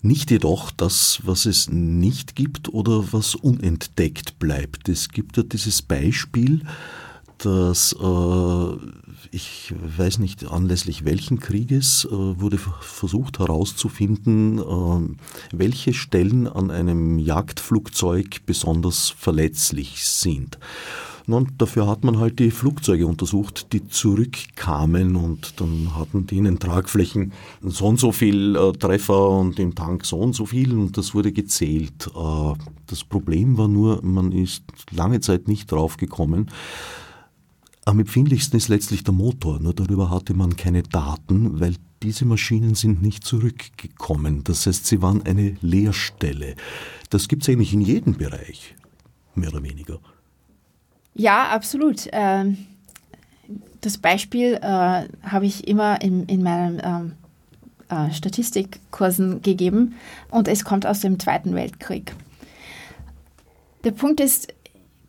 Nicht 0.03 0.31
jedoch 0.31 0.71
das, 0.71 1.21
was 1.25 1.47
es 1.47 1.71
nicht 1.71 2.37
gibt 2.37 2.69
oder 2.69 3.15
was 3.15 3.35
unentdeckt 3.35 4.39
bleibt. 4.39 4.91
Es 4.91 5.09
gibt 5.09 5.39
ja 5.39 5.43
dieses 5.45 5.81
Beispiel, 5.81 6.67
dass 7.39 7.95
äh, 7.95 8.77
ich 9.31 9.75
weiß 9.97 10.19
nicht, 10.19 10.51
anlässlich 10.51 11.05
welchen 11.05 11.39
Krieges 11.41 12.07
äh, 12.07 12.13
wurde 12.13 12.59
versucht 12.59 13.39
herauszufinden, 13.39 14.59
äh, 14.59 15.57
welche 15.57 15.93
Stellen 15.93 16.47
an 16.47 16.71
einem 16.71 17.19
Jagdflugzeug 17.19 18.47
besonders 18.47 19.11
verletzlich 19.11 20.05
sind. 20.05 20.59
Und 21.27 21.61
dafür 21.61 21.87
hat 21.87 22.05
man 22.05 22.19
halt 22.19 22.39
die 22.39 22.51
Flugzeuge 22.51 23.07
untersucht, 23.07 23.75
die 23.75 23.87
zurückkamen 23.87 25.15
und 25.15 25.61
dann 25.61 25.95
hatten 25.95 26.27
die 26.27 26.39
in 26.39 26.45
den 26.45 26.59
Tragflächen 26.59 27.33
so 27.61 27.85
und 27.87 28.01
so 28.01 28.13
viel 28.13 28.57
äh, 28.57 28.73
Treffer 28.73 29.29
und 29.29 29.59
im 29.59 29.75
Tank 29.75 30.07
so 30.07 30.17
und 30.19 30.35
so 30.35 30.47
viel 30.47 30.73
und 30.73 30.97
das 30.97 31.15
wurde 31.15 31.33
gezählt. 31.33 32.09
Äh, 32.17 32.55
das 32.87 33.05
Problem 33.05 33.59
war 33.59 33.69
nur, 33.69 34.03
man 34.03 34.33
ist 34.33 34.63
lange 34.91 35.21
Zeit 35.21 35.49
nicht 35.49 35.71
draufgekommen. 35.71 36.51
Am 37.89 38.01
empfindlichsten 38.01 38.59
ist 38.59 38.69
letztlich 38.69 39.03
der 39.03 39.15
Motor, 39.15 39.61
nur 39.61 39.73
darüber 39.73 40.11
hatte 40.11 40.35
man 40.35 40.57
keine 40.57 40.83
Daten, 40.83 41.59
weil 41.59 41.75
diese 42.03 42.27
Maschinen 42.27 42.75
sind 42.75 43.01
nicht 43.01 43.25
zurückgekommen. 43.25 44.45
Das 44.45 44.67
heißt, 44.67 44.85
sie 44.85 45.01
waren 45.01 45.25
eine 45.25 45.57
Leerstelle. 45.63 46.55
Das 47.09 47.29
gibt 47.29 47.45
es 47.45 47.49
eigentlich 47.49 47.73
in 47.73 47.81
jedem 47.81 48.19
Bereich, 48.19 48.75
mehr 49.35 49.49
oder 49.49 49.63
weniger. 49.63 50.01
Ja, 51.15 51.49
absolut. 51.49 52.09
Ähm, 52.13 52.59
das 53.81 53.97
Beispiel 53.97 54.59
äh, 54.61 55.09
habe 55.23 55.47
ich 55.47 55.67
immer 55.67 56.03
in, 56.03 56.27
in 56.27 56.43
meinen 56.43 56.83
ähm, 56.85 57.13
äh, 57.89 58.13
Statistikkursen 58.13 59.41
gegeben 59.41 59.95
und 60.31 60.47
es 60.47 60.63
kommt 60.63 60.85
aus 60.85 61.01
dem 61.01 61.19
Zweiten 61.19 61.55
Weltkrieg. 61.55 62.15
Der 63.85 63.93
Punkt 63.93 64.21
ist, 64.21 64.53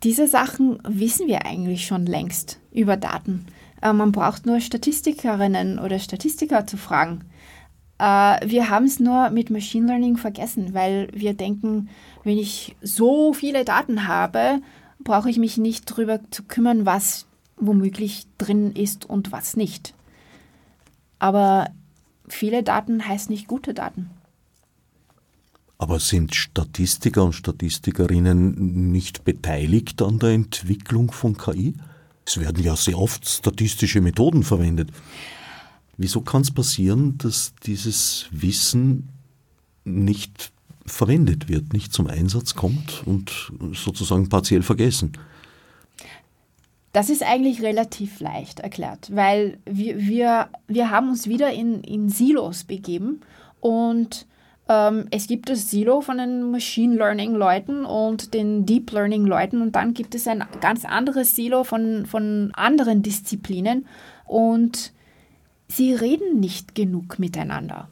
diese 0.03 0.29
Sachen 0.29 0.79
wissen 0.87 1.27
wir 1.27 1.45
eigentlich 1.45 1.85
schon 1.85 2.05
längst 2.05 2.57
über 2.79 2.97
Daten. 2.97 3.45
Äh, 3.81 3.93
man 3.93 4.11
braucht 4.11 4.45
nur 4.45 4.59
Statistikerinnen 4.59 5.79
oder 5.79 5.99
Statistiker 5.99 6.65
zu 6.65 6.77
fragen. 6.77 7.21
Äh, 7.97 8.47
wir 8.49 8.69
haben 8.69 8.85
es 8.85 8.99
nur 8.99 9.29
mit 9.29 9.49
Machine 9.49 9.87
Learning 9.87 10.17
vergessen, 10.17 10.73
weil 10.73 11.09
wir 11.13 11.33
denken, 11.33 11.89
wenn 12.23 12.37
ich 12.37 12.75
so 12.81 13.33
viele 13.33 13.65
Daten 13.65 14.07
habe, 14.07 14.61
brauche 14.99 15.29
ich 15.29 15.37
mich 15.37 15.57
nicht 15.57 15.89
darüber 15.89 16.19
zu 16.31 16.43
kümmern, 16.43 16.85
was 16.85 17.25
womöglich 17.57 18.25
drin 18.37 18.71
ist 18.73 19.05
und 19.09 19.31
was 19.31 19.55
nicht. 19.55 19.93
Aber 21.19 21.69
viele 22.27 22.63
Daten 22.63 23.05
heißt 23.07 23.29
nicht 23.29 23.47
gute 23.47 23.73
Daten. 23.73 24.09
Aber 25.77 25.99
sind 25.99 26.35
Statistiker 26.35 27.23
und 27.23 27.33
Statistikerinnen 27.33 28.91
nicht 28.91 29.23
beteiligt 29.23 30.01
an 30.01 30.19
der 30.19 30.31
Entwicklung 30.31 31.11
von 31.11 31.37
KI? 31.37 31.73
Es 32.29 32.39
werden 32.39 32.63
ja 32.63 32.75
sehr 32.75 32.99
oft 32.99 33.27
statistische 33.27 34.01
Methoden 34.01 34.43
verwendet. 34.43 34.91
Wieso 35.97 36.21
kann 36.21 36.43
es 36.43 36.51
passieren, 36.51 37.17
dass 37.17 37.55
dieses 37.65 38.27
Wissen 38.29 39.09
nicht 39.83 40.51
verwendet 40.85 41.49
wird, 41.49 41.73
nicht 41.73 41.91
zum 41.91 42.05
Einsatz 42.05 42.53
kommt 42.53 43.01
und 43.07 43.51
sozusagen 43.73 44.29
partiell 44.29 44.61
vergessen? 44.61 45.13
Das 46.93 47.09
ist 47.09 47.23
eigentlich 47.23 47.63
relativ 47.63 48.19
leicht 48.19 48.59
erklärt, 48.59 49.09
weil 49.11 49.57
wir, 49.65 49.97
wir, 49.97 50.49
wir 50.67 50.91
haben 50.91 51.09
uns 51.09 51.27
wieder 51.27 51.51
in, 51.51 51.81
in 51.81 52.09
Silos 52.09 52.63
begeben 52.63 53.21
und 53.59 54.27
ähm, 54.69 55.07
es 55.09 55.27
gibt 55.27 55.49
das 55.49 55.69
Silo 55.69 55.99
von 56.01 56.19
den 56.19 56.51
Machine 56.51 56.95
Learning 56.95 57.33
Leuten 57.33 57.85
und 57.85 58.33
den 58.33 58.65
Deep 58.65 58.91
Learning 58.91 59.25
Leuten 59.25 59.61
und 59.61 59.75
dann 59.75 59.93
gibt 59.93 60.15
es 60.15 60.27
ein 60.27 60.45
ganz 60.61 60.85
anderes 60.85 61.35
Silo 61.35 61.63
von, 61.63 62.05
von 62.05 62.51
anderen 62.53 63.01
Disziplinen 63.01 63.87
und 64.25 64.93
sie 65.67 65.93
reden 65.93 66.39
nicht 66.39 66.75
genug 66.75 67.17
miteinander. 67.19 67.89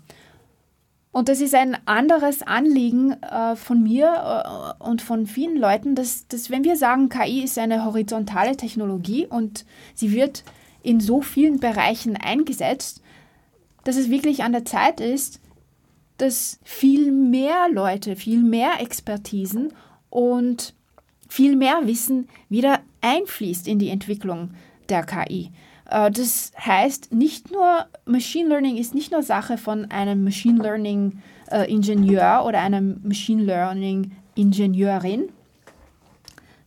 Und 1.11 1.29
das 1.29 1.41
ist 1.41 1.55
ein 1.55 1.75
anderes 1.85 2.43
Anliegen 2.43 3.13
äh, 3.23 3.55
von 3.55 3.81
mir 3.81 4.77
äh, 4.79 4.83
und 4.83 5.01
von 5.01 5.25
vielen 5.25 5.57
Leuten, 5.57 5.95
dass, 5.95 6.27
dass 6.27 6.51
wenn 6.51 6.63
wir 6.63 6.75
sagen, 6.75 7.09
KI 7.09 7.43
ist 7.43 7.57
eine 7.57 7.85
horizontale 7.85 8.55
Technologie 8.55 9.25
und 9.25 9.65
sie 9.95 10.11
wird 10.11 10.43
in 10.83 10.99
so 10.99 11.21
vielen 11.21 11.59
Bereichen 11.59 12.15
eingesetzt, 12.17 13.01
dass 13.83 13.95
es 13.95 14.11
wirklich 14.11 14.43
an 14.43 14.51
der 14.51 14.63
Zeit 14.63 15.01
ist, 15.01 15.39
dass 16.17 16.59
viel 16.63 17.11
mehr 17.11 17.67
Leute, 17.71 18.15
viel 18.15 18.41
mehr 18.41 18.81
Expertisen 18.81 19.73
und 20.09 20.73
viel 21.27 21.55
mehr 21.55 21.81
Wissen 21.85 22.27
wieder 22.49 22.79
einfließt 23.01 23.67
in 23.67 23.79
die 23.79 23.89
Entwicklung 23.89 24.51
der 24.89 25.03
KI. 25.03 25.51
Äh, 25.89 26.11
das 26.11 26.51
heißt, 26.59 27.13
nicht 27.13 27.51
nur 27.51 27.85
Machine 28.05 28.49
Learning 28.49 28.77
ist 28.77 28.95
nicht 28.95 29.11
nur 29.11 29.23
Sache 29.23 29.57
von 29.57 29.91
einem 29.91 30.23
Machine 30.23 30.61
Learning 30.61 31.21
äh, 31.51 31.71
Ingenieur 31.71 32.43
oder 32.45 32.59
einer 32.59 32.81
Machine 32.81 33.43
Learning 33.43 34.11
Ingenieurin, 34.35 35.29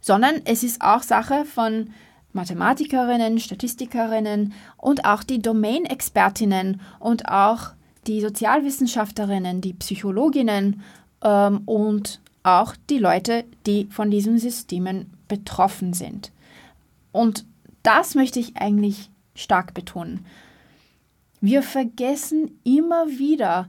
sondern 0.00 0.42
es 0.44 0.62
ist 0.62 0.82
auch 0.82 1.02
Sache 1.02 1.44
von 1.44 1.90
Mathematikerinnen, 2.32 3.38
Statistikerinnen 3.38 4.52
und 4.76 5.04
auch 5.04 5.22
die 5.22 5.42
Domain-Expertinnen 5.42 6.80
und 7.00 7.28
auch 7.28 7.72
die 8.06 8.20
Sozialwissenschaftlerinnen, 8.20 9.60
die 9.60 9.74
Psychologinnen 9.74 10.82
ähm, 11.22 11.62
und 11.66 12.20
auch 12.42 12.74
die 12.88 12.98
Leute, 12.98 13.44
die 13.66 13.86
von 13.90 14.10
diesen 14.10 14.38
Systemen 14.38 15.10
betroffen 15.28 15.92
sind. 15.92 16.32
Und 17.12 17.44
das 17.82 18.14
möchte 18.14 18.40
ich 18.40 18.56
eigentlich 18.56 19.10
stark 19.34 19.74
betonen. 19.74 20.24
Wir 21.40 21.62
vergessen 21.62 22.58
immer 22.64 23.06
wieder 23.08 23.68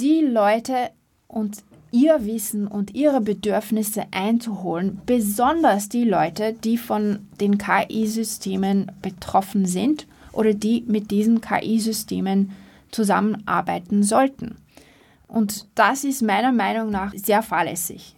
die 0.00 0.20
Leute 0.20 0.90
und 1.26 1.62
ihr 1.90 2.24
Wissen 2.26 2.66
und 2.66 2.94
ihre 2.94 3.20
Bedürfnisse 3.20 4.04
einzuholen, 4.10 5.00
besonders 5.06 5.88
die 5.88 6.04
Leute, 6.04 6.52
die 6.52 6.76
von 6.76 7.26
den 7.40 7.58
KI-Systemen 7.58 8.92
betroffen 9.02 9.66
sind 9.66 10.06
oder 10.32 10.54
die 10.54 10.84
mit 10.86 11.10
diesen 11.10 11.40
KI-Systemen 11.40 12.52
zusammenarbeiten 12.90 14.02
sollten. 14.02 14.56
Und 15.26 15.66
das 15.74 16.04
ist 16.04 16.22
meiner 16.22 16.52
Meinung 16.52 16.90
nach 16.90 17.12
sehr 17.14 17.42
fahrlässig. 17.42 18.16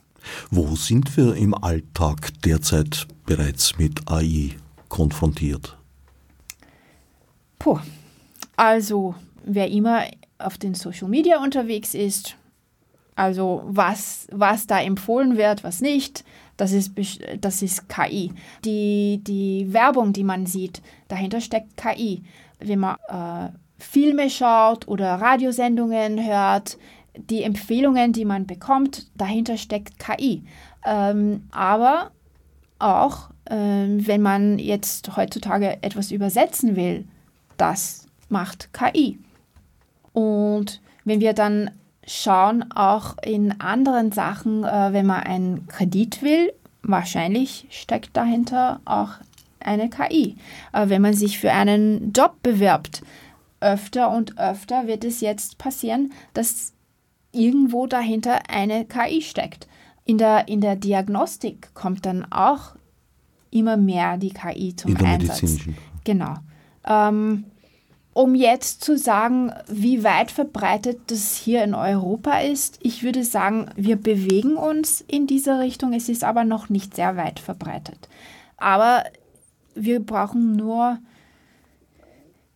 Wo 0.50 0.76
sind 0.76 1.16
wir 1.16 1.34
im 1.34 1.54
Alltag 1.54 2.30
derzeit 2.44 3.06
bereits 3.26 3.78
mit 3.78 4.10
AI? 4.10 4.56
konfrontiert? 4.90 5.78
Puh. 7.58 7.78
Also, 8.56 9.14
wer 9.44 9.70
immer 9.70 10.04
auf 10.38 10.58
den 10.58 10.74
Social 10.74 11.08
Media 11.08 11.42
unterwegs 11.42 11.94
ist, 11.94 12.36
also 13.16 13.62
was, 13.64 14.26
was 14.30 14.66
da 14.66 14.80
empfohlen 14.80 15.38
wird, 15.38 15.64
was 15.64 15.80
nicht, 15.80 16.24
das 16.58 16.72
ist, 16.72 16.92
das 17.40 17.62
ist 17.62 17.88
KI. 17.88 18.32
Die, 18.66 19.20
die 19.22 19.72
Werbung, 19.72 20.12
die 20.12 20.24
man 20.24 20.44
sieht, 20.44 20.82
dahinter 21.08 21.40
steckt 21.40 21.76
KI. 21.78 22.22
Wenn 22.58 22.80
man 22.80 22.96
äh, 23.08 23.48
Filme 23.80 24.30
schaut 24.30 24.86
oder 24.88 25.14
Radiosendungen 25.16 26.24
hört, 26.24 26.78
die 27.16 27.42
Empfehlungen, 27.42 28.12
die 28.12 28.24
man 28.24 28.46
bekommt, 28.46 29.10
dahinter 29.16 29.56
steckt 29.56 29.98
KI. 29.98 30.44
Ähm, 30.86 31.44
aber 31.50 32.12
auch 32.78 33.30
ähm, 33.50 34.06
wenn 34.06 34.22
man 34.22 34.58
jetzt 34.58 35.16
heutzutage 35.16 35.82
etwas 35.82 36.12
übersetzen 36.12 36.76
will, 36.76 37.04
das 37.56 38.06
macht 38.28 38.72
KI. 38.72 39.18
Und 40.12 40.80
wenn 41.04 41.20
wir 41.20 41.32
dann 41.32 41.70
schauen, 42.06 42.70
auch 42.72 43.16
in 43.22 43.60
anderen 43.60 44.12
Sachen, 44.12 44.64
äh, 44.64 44.92
wenn 44.92 45.06
man 45.06 45.22
einen 45.22 45.66
Kredit 45.66 46.22
will, 46.22 46.52
wahrscheinlich 46.82 47.66
steckt 47.70 48.16
dahinter 48.16 48.80
auch 48.84 49.10
eine 49.58 49.90
KI. 49.90 50.36
Äh, 50.72 50.88
wenn 50.88 51.02
man 51.02 51.14
sich 51.14 51.38
für 51.38 51.52
einen 51.52 52.12
Job 52.12 52.36
bewirbt, 52.42 53.02
öfter 53.60 54.10
und 54.10 54.38
öfter 54.38 54.86
wird 54.86 55.04
es 55.04 55.20
jetzt 55.20 55.58
passieren, 55.58 56.12
dass 56.34 56.72
irgendwo 57.32 57.86
dahinter 57.86 58.40
eine 58.48 58.84
KI 58.84 59.22
steckt. 59.22 59.68
In 60.04 60.18
der, 60.18 60.48
in 60.48 60.60
der 60.60 60.76
Diagnostik 60.76 61.72
kommt 61.74 62.06
dann 62.06 62.26
auch 62.30 62.74
immer 63.50 63.76
mehr 63.76 64.16
die 64.16 64.32
KI 64.32 64.74
zum 64.74 64.92
In 64.92 64.98
der 64.98 65.08
Einsatz. 65.08 65.60
Genau. 66.04 66.34
Ähm, 66.86 67.44
um 68.12 68.34
jetzt 68.34 68.82
zu 68.82 68.98
sagen, 68.98 69.52
wie 69.68 70.02
weit 70.02 70.30
verbreitet 70.30 70.98
das 71.06 71.36
hier 71.36 71.62
in 71.62 71.74
Europa 71.74 72.40
ist, 72.40 72.78
ich 72.82 73.02
würde 73.02 73.24
sagen, 73.24 73.70
wir 73.76 73.96
bewegen 73.96 74.56
uns 74.56 75.00
in 75.00 75.26
diese 75.26 75.60
Richtung. 75.60 75.92
Es 75.92 76.08
ist 76.08 76.24
aber 76.24 76.44
noch 76.44 76.68
nicht 76.68 76.96
sehr 76.96 77.16
weit 77.16 77.38
verbreitet. 77.38 78.08
Aber 78.56 79.04
wir 79.74 80.00
brauchen 80.00 80.56
nur 80.56 80.98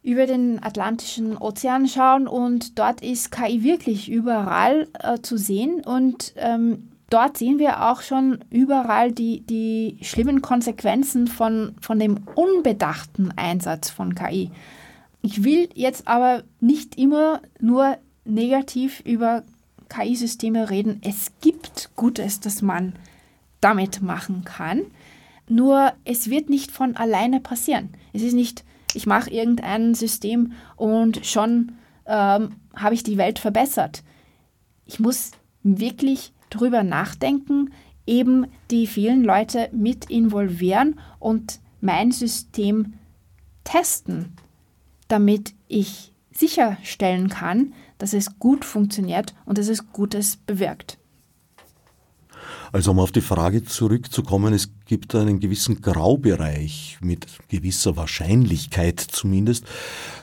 über 0.04 0.26
den 0.26 0.62
Atlantischen 0.62 1.36
Ozean 1.38 1.88
schauen 1.88 2.28
und 2.28 2.78
dort 2.78 3.00
ist 3.00 3.32
KI 3.32 3.64
wirklich 3.64 4.10
überall 4.10 4.86
äh, 5.02 5.18
zu 5.20 5.38
sehen 5.38 5.80
und 5.82 6.34
ähm, 6.36 6.90
dort 7.08 7.38
sehen 7.38 7.58
wir 7.58 7.88
auch 7.88 8.02
schon 8.02 8.44
überall 8.50 9.12
die, 9.12 9.40
die 9.40 9.96
schlimmen 10.02 10.42
Konsequenzen 10.42 11.26
von, 11.26 11.74
von 11.80 11.98
dem 11.98 12.18
unbedachten 12.34 13.32
Einsatz 13.36 13.88
von 13.88 14.14
KI. 14.14 14.50
Ich 15.22 15.42
will 15.42 15.70
jetzt 15.74 16.06
aber 16.06 16.42
nicht 16.60 16.98
immer 16.98 17.40
nur 17.58 17.96
negativ 18.26 19.00
über 19.06 19.42
KI-Systeme 19.88 20.68
reden. 20.68 21.00
Es 21.02 21.32
gibt 21.40 21.90
Gutes, 21.96 22.40
das 22.40 22.60
man 22.60 22.92
damit 23.62 24.02
machen 24.02 24.44
kann. 24.44 24.82
Nur 25.48 25.92
es 26.04 26.28
wird 26.28 26.50
nicht 26.50 26.70
von 26.70 26.94
alleine 26.96 27.40
passieren. 27.40 27.88
Es 28.12 28.20
ist 28.20 28.34
nicht, 28.34 28.64
ich 28.94 29.06
mache 29.06 29.30
irgendein 29.30 29.94
System 29.94 30.52
und 30.76 31.24
schon 31.26 31.72
ähm, 32.06 32.56
habe 32.74 32.94
ich 32.94 33.02
die 33.02 33.18
Welt 33.18 33.38
verbessert. 33.38 34.02
Ich 34.86 35.00
muss 35.00 35.32
wirklich 35.62 36.32
drüber 36.50 36.82
nachdenken, 36.82 37.70
eben 38.06 38.46
die 38.70 38.86
vielen 38.86 39.24
Leute 39.24 39.68
mit 39.72 40.10
involvieren 40.10 41.00
und 41.18 41.60
mein 41.80 42.12
System 42.12 42.94
testen, 43.64 44.36
damit 45.08 45.54
ich 45.68 46.12
sicherstellen 46.30 47.28
kann, 47.28 47.72
dass 47.98 48.12
es 48.12 48.38
gut 48.38 48.64
funktioniert 48.64 49.34
und 49.46 49.58
dass 49.58 49.68
es 49.68 49.92
Gutes 49.92 50.36
bewirkt. 50.36 50.98
Also 52.72 52.90
um 52.90 52.98
auf 52.98 53.12
die 53.12 53.20
Frage 53.20 53.64
zurückzukommen, 53.64 54.52
es 54.52 54.70
gibt 54.86 55.14
einen 55.14 55.40
gewissen 55.40 55.80
Graubereich 55.80 56.98
mit 57.00 57.26
gewisser 57.48 57.96
Wahrscheinlichkeit 57.96 59.00
zumindest, 59.00 59.64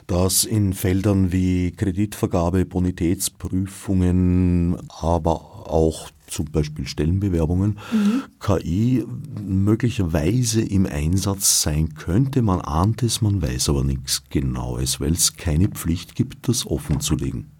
dass 0.06 0.44
in 0.44 0.72
Feldern 0.72 1.32
wie 1.32 1.72
Kreditvergabe, 1.72 2.64
Bonitätsprüfungen, 2.66 4.78
aber 4.88 5.70
auch 5.70 6.10
zum 6.26 6.46
Beispiel 6.46 6.86
Stellenbewerbungen, 6.86 7.78
mhm. 7.92 8.22
KI 8.40 9.04
möglicherweise 9.40 10.62
im 10.62 10.86
Einsatz 10.86 11.62
sein 11.62 11.94
könnte. 11.94 12.42
Man 12.42 12.60
ahnt 12.60 13.02
es, 13.02 13.20
man 13.20 13.42
weiß 13.42 13.68
aber 13.68 13.84
nichts 13.84 14.24
Genaues, 14.30 15.00
weil 15.00 15.12
es 15.12 15.36
keine 15.36 15.68
Pflicht 15.68 16.14
gibt, 16.14 16.48
das 16.48 16.66
offenzulegen. 16.66 17.50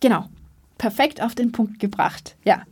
Genau, 0.00 0.28
perfekt 0.78 1.22
auf 1.22 1.34
den 1.34 1.52
Punkt 1.52 1.78
gebracht, 1.78 2.36
ja. 2.44 2.62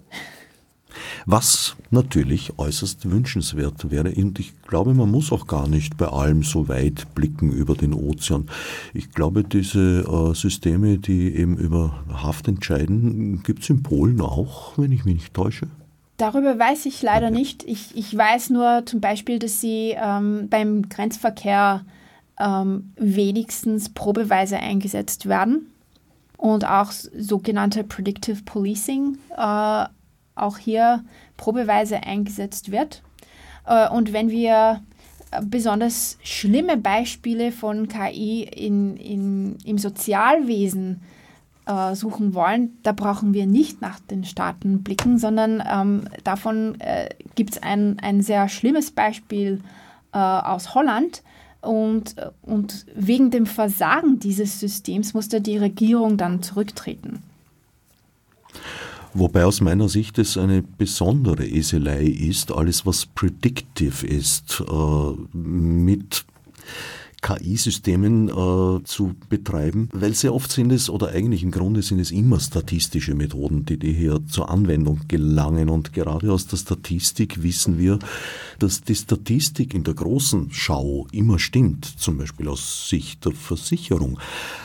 Was 1.26 1.76
natürlich 1.90 2.58
äußerst 2.58 3.10
wünschenswert 3.10 3.90
wäre. 3.90 4.10
Und 4.10 4.38
ich 4.38 4.52
glaube, 4.62 4.94
man 4.94 5.10
muss 5.10 5.32
auch 5.32 5.46
gar 5.46 5.68
nicht 5.68 5.96
bei 5.96 6.06
allem 6.06 6.42
so 6.42 6.68
weit 6.68 7.14
blicken 7.14 7.52
über 7.52 7.74
den 7.74 7.94
Ozean. 7.94 8.48
Ich 8.94 9.12
glaube, 9.12 9.44
diese 9.44 10.00
äh, 10.00 10.34
Systeme, 10.34 10.98
die 10.98 11.34
eben 11.34 11.56
über 11.56 12.04
Haft 12.12 12.48
entscheiden, 12.48 13.42
gibt 13.42 13.62
es 13.62 13.70
in 13.70 13.82
Polen 13.82 14.20
auch, 14.20 14.76
wenn 14.78 14.92
ich 14.92 15.04
mich 15.04 15.14
nicht 15.14 15.34
täusche. 15.34 15.68
Darüber 16.18 16.58
weiß 16.58 16.86
ich 16.86 17.00
leider 17.00 17.30
nicht. 17.30 17.62
Ich, 17.62 17.96
ich 17.96 18.16
weiß 18.16 18.50
nur 18.50 18.82
zum 18.86 19.00
Beispiel, 19.00 19.38
dass 19.38 19.60
sie 19.60 19.94
ähm, 19.96 20.48
beim 20.50 20.88
Grenzverkehr 20.88 21.84
ähm, 22.40 22.92
wenigstens 22.96 23.88
probeweise 23.88 24.58
eingesetzt 24.58 25.28
werden 25.28 25.68
und 26.36 26.64
auch 26.64 26.90
sogenannte 26.90 27.84
Predictive 27.84 28.42
Policing 28.44 29.18
äh, 29.36 29.84
auch 30.42 30.58
hier 30.58 31.04
probeweise 31.36 32.02
eingesetzt 32.02 32.70
wird. 32.70 33.02
Äh, 33.66 33.88
und 33.88 34.12
wenn 34.12 34.30
wir 34.30 34.82
besonders 35.42 36.18
schlimme 36.22 36.76
Beispiele 36.76 37.52
von 37.52 37.88
KI 37.88 38.42
in, 38.44 38.96
in, 38.96 39.56
im 39.64 39.78
Sozialwesen 39.78 41.00
äh, 41.66 41.94
suchen 41.94 42.34
wollen, 42.34 42.78
da 42.82 42.92
brauchen 42.92 43.34
wir 43.34 43.46
nicht 43.46 43.82
nach 43.82 44.00
den 44.00 44.24
Staaten 44.24 44.82
blicken, 44.82 45.18
sondern 45.18 45.62
ähm, 45.70 46.08
davon 46.24 46.80
äh, 46.80 47.10
gibt 47.34 47.52
es 47.52 47.62
ein, 47.62 47.98
ein 48.00 48.22
sehr 48.22 48.48
schlimmes 48.48 48.90
Beispiel 48.90 49.60
äh, 50.12 50.18
aus 50.18 50.74
Holland. 50.74 51.22
Und, 51.60 52.14
und 52.42 52.86
wegen 52.94 53.32
dem 53.32 53.44
Versagen 53.44 54.20
dieses 54.20 54.60
Systems 54.60 55.12
musste 55.12 55.40
die 55.40 55.58
Regierung 55.58 56.16
dann 56.16 56.40
zurücktreten. 56.40 57.24
Wobei 59.14 59.44
aus 59.44 59.60
meiner 59.60 59.88
Sicht 59.88 60.18
es 60.18 60.36
eine 60.36 60.62
besondere 60.62 61.46
Eselei 61.46 62.04
ist, 62.04 62.52
alles 62.52 62.84
was 62.84 63.06
predictive 63.06 64.06
ist, 64.06 64.62
äh, 64.68 65.36
mit 65.36 66.24
KI-Systemen 67.20 68.28
äh, 68.28 68.84
zu 68.84 69.14
betreiben, 69.28 69.88
weil 69.92 70.14
sehr 70.14 70.34
oft 70.34 70.52
sind 70.52 70.70
es, 70.70 70.88
oder 70.88 71.08
eigentlich 71.08 71.42
im 71.42 71.50
Grunde 71.50 71.82
sind 71.82 71.98
es 71.98 72.10
immer 72.10 72.38
statistische 72.38 73.14
Methoden, 73.14 73.64
die, 73.64 73.76
die 73.76 73.92
hier 73.92 74.20
zur 74.28 74.50
Anwendung 74.50 75.00
gelangen. 75.08 75.68
Und 75.68 75.92
gerade 75.92 76.32
aus 76.32 76.46
der 76.46 76.58
Statistik 76.58 77.42
wissen 77.42 77.78
wir, 77.78 77.98
dass 78.58 78.82
die 78.82 78.94
Statistik 78.94 79.74
in 79.74 79.84
der 79.84 79.94
großen 79.94 80.48
Schau 80.52 81.06
immer 81.10 81.38
stimmt, 81.38 81.84
zum 81.84 82.18
Beispiel 82.18 82.48
aus 82.48 82.88
Sicht 82.88 83.24
der 83.24 83.32
Versicherung. 83.32 84.18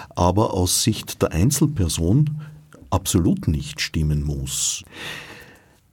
Aber 0.10 0.54
aus 0.54 0.84
Sicht 0.84 1.22
der 1.24 1.32
Einzelperson 1.32 2.30
absolut 2.94 3.48
nicht 3.48 3.82
stimmen 3.82 4.24
muss. 4.24 4.84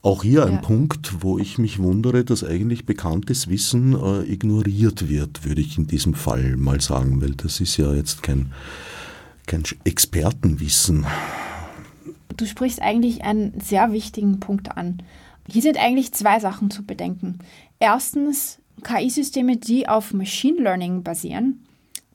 Auch 0.03 0.23
hier 0.23 0.47
ein 0.47 0.55
ja. 0.55 0.61
Punkt, 0.61 1.23
wo 1.23 1.39
ich 1.39 1.59
mich 1.59 1.79
wundere, 1.79 2.25
dass 2.25 2.43
eigentlich 2.43 2.87
bekanntes 2.87 3.49
Wissen 3.49 3.95
äh, 3.95 4.23
ignoriert 4.23 5.09
wird, 5.09 5.45
würde 5.45 5.61
ich 5.61 5.77
in 5.77 5.87
diesem 5.87 6.15
Fall 6.15 6.57
mal 6.57 6.81
sagen, 6.81 7.21
weil 7.21 7.33
das 7.33 7.61
ist 7.61 7.77
ja 7.77 7.93
jetzt 7.93 8.23
kein, 8.23 8.53
kein 9.47 9.63
Expertenwissen. 9.85 11.07
Du 12.37 12.47
sprichst 12.47 12.81
eigentlich 12.81 13.25
einen 13.25 13.61
sehr 13.61 13.93
wichtigen 13.93 14.41
Punkt 14.41 14.75
an. 14.75 15.03
Hier 15.47 15.61
sind 15.61 15.77
eigentlich 15.77 16.13
zwei 16.13 16.41
Sachen 16.41 16.71
zu 16.71 16.85
bedenken. 16.85 17.41
Erstens, 17.79 18.59
KI-Systeme, 18.83 19.59
die 19.59 19.87
auf 19.87 20.15
Machine 20.15 20.63
Learning 20.63 21.03
basieren, 21.03 21.67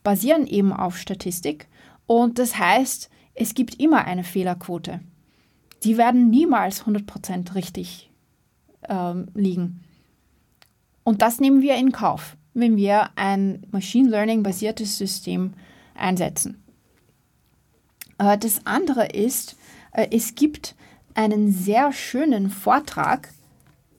basieren 0.04 0.48
eben 0.48 0.74
auf 0.74 0.98
Statistik. 0.98 1.68
Und 2.08 2.40
das 2.40 2.58
heißt, 2.58 3.12
es 3.36 3.54
gibt 3.54 3.80
immer 3.80 4.06
eine 4.06 4.24
Fehlerquote. 4.24 5.02
Die 5.84 5.98
werden 5.98 6.30
niemals 6.30 6.84
100% 6.86 7.54
richtig 7.54 8.10
ähm, 8.90 9.28
liegen. 9.36 9.84
Und 11.04 11.22
das 11.22 11.40
nehmen 11.40 11.62
wir 11.62 11.76
in 11.76 11.92
Kauf, 11.92 12.38
wenn 12.54 12.78
wir 12.78 13.10
ein 13.16 13.68
Machine 13.72 14.10
Learning-basiertes 14.10 14.98
System 14.98 15.54
einsetzen. 15.94 16.64
Äh, 18.18 18.38
das 18.38 18.66
andere 18.66 19.08
ist, 19.08 19.58
äh, 19.92 20.08
es 20.12 20.36
gibt 20.36 20.76
einen 21.14 21.52
sehr 21.52 21.92
schönen 21.94 22.50
Vortrag 22.50 23.30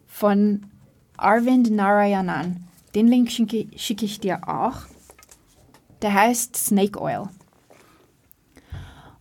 von 0.07 0.66
Arvind 1.16 1.70
Narayanan. 1.70 2.64
Den 2.95 3.07
Link 3.07 3.30
schicke, 3.30 3.66
schicke 3.76 4.05
ich 4.07 4.18
dir 4.18 4.49
auch. 4.49 4.78
Der 6.03 6.14
heißt 6.14 6.57
Snake 6.57 7.01
Oil. 7.01 7.28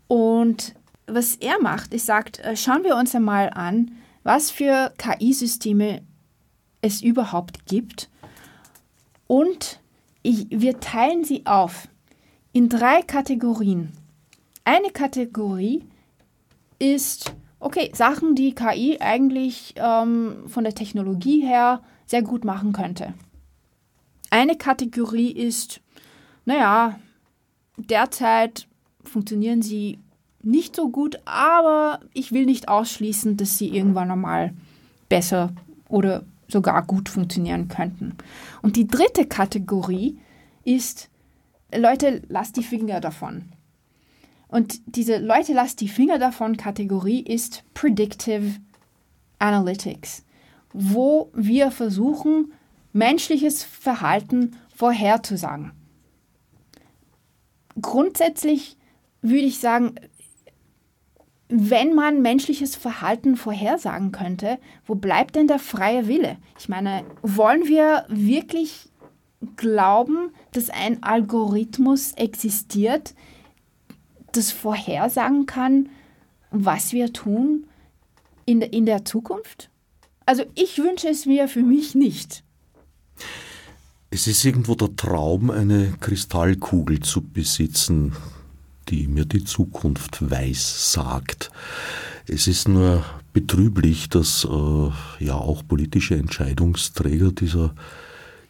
Und 0.08 0.76
was 1.08 1.36
er 1.36 1.62
macht, 1.62 1.94
ist 1.94 2.06
sagt, 2.06 2.40
äh, 2.40 2.56
schauen 2.56 2.84
wir 2.84 2.96
uns 2.96 3.16
einmal 3.16 3.50
an, 3.52 3.92
was 4.24 4.52
für 4.52 4.94
KI-Systeme 4.98 6.02
es 6.82 7.02
überhaupt 7.02 7.66
gibt. 7.66 8.10
Und 9.28 9.80
ich, 10.24 10.48
wir 10.50 10.80
teilen 10.80 11.24
sie 11.24 11.46
auf 11.46 11.88
in 12.54 12.70
drei 12.70 13.02
Kategorien. 13.02 13.92
Eine 14.64 14.90
Kategorie 14.90 15.84
ist, 16.80 17.36
okay, 17.60 17.92
Sachen, 17.94 18.36
die 18.36 18.56
KI 18.56 18.98
eigentlich 19.00 19.76
ähm, 19.78 20.44
von 20.48 20.64
der 20.64 20.74
Technologie 20.74 21.42
her 21.42 21.82
sehr 22.06 22.22
gut 22.22 22.46
machen 22.46 22.74
könnte. 22.74 23.14
Eine 24.30 24.58
Kategorie 24.58 25.32
ist, 25.32 25.82
naja, 26.46 27.00
derzeit 27.78 28.68
funktionieren 29.10 29.62
sie 29.62 30.00
nicht 30.44 30.76
so 30.76 30.90
gut, 30.90 31.20
aber 31.26 32.00
ich 32.14 32.32
will 32.32 32.46
nicht 32.46 32.68
ausschließen, 32.70 33.36
dass 33.38 33.58
sie 33.58 33.70
irgendwann 33.70 34.12
einmal 34.12 34.54
besser 35.10 35.54
oder 35.90 36.24
sogar 36.48 36.84
gut 36.84 37.10
funktionieren 37.10 37.68
könnten. 37.68 38.16
Und 38.62 38.76
die 38.76 38.88
dritte 38.88 39.26
Kategorie 39.26 40.18
ist, 40.64 41.10
Leute, 41.76 42.22
lasst 42.30 42.58
die 42.58 42.64
Finger 42.64 43.02
davon. 43.02 43.46
Und 44.48 44.80
diese 44.86 45.18
Leute, 45.18 45.54
lasst 45.54 45.82
die 45.82 45.88
Finger 45.88 46.20
davon 46.20 46.58
Kategorie 46.58 47.22
ist 47.22 47.64
Predictive 47.74 48.56
Analytics, 49.40 50.24
wo 50.72 51.32
wir 51.34 51.72
versuchen, 51.72 52.54
menschliches 52.94 53.64
Verhalten 53.64 54.56
vorherzusagen. 54.74 55.72
Grundsätzlich 57.82 58.78
würde 59.30 59.46
ich 59.46 59.60
sagen, 59.60 59.96
wenn 61.48 61.94
man 61.94 62.22
menschliches 62.22 62.76
Verhalten 62.76 63.36
vorhersagen 63.38 64.12
könnte, 64.12 64.58
wo 64.86 64.96
bleibt 64.96 65.36
denn 65.36 65.48
der 65.48 65.60
freie 65.60 66.08
Wille? 66.08 66.38
Ich 66.58 66.70
meine, 66.70 67.04
wollen 67.22 67.68
wir 67.68 68.06
wirklich 68.10 68.90
glauben, 69.56 70.32
dass 70.54 70.70
ein 70.70 71.04
Algorithmus 71.04 72.14
existiert, 72.14 73.14
das 74.32 74.52
vorhersagen 74.52 75.46
kann, 75.46 75.90
was 76.52 76.94
wir 76.94 77.14
tun 77.14 77.68
in, 78.46 78.62
in 78.62 78.86
der 78.86 79.06
Zukunft? 79.06 79.70
Also 80.26 80.44
ich 80.56 80.80
wünsche 80.80 81.08
es 81.08 81.26
mir 81.26 81.48
für 81.48 81.62
mich 81.62 81.94
nicht. 81.94 82.44
Es 84.10 84.28
ist 84.28 84.44
irgendwo 84.46 84.76
der 84.76 84.96
Traum, 84.96 85.52
eine 85.52 85.94
Kristallkugel 86.00 87.02
zu 87.02 87.22
besitzen, 87.22 88.14
die 88.90 89.08
mir 89.08 89.26
die 89.26 89.44
Zukunft 89.44 90.30
weiß 90.30 90.94
sagt. 90.94 91.52
Es 92.28 92.48
ist 92.48 92.68
nur 92.68 93.04
betrüblich, 93.34 94.10
dass 94.10 94.46
äh, 94.46 95.24
ja 95.24 95.36
auch 95.36 95.64
politische 95.68 96.16
Entscheidungsträger 96.16 97.32
dieser 97.32 97.76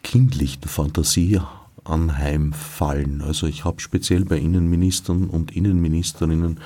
kindlichen 0.03 0.63
Fantasie 0.63 1.39
anheimfallen. 1.83 3.21
Also 3.21 3.47
ich 3.47 3.65
habe 3.65 3.81
speziell 3.81 4.25
bei 4.25 4.37
Innenministern 4.37 5.27
und 5.29 5.55
Innenministerinnen 5.55 6.59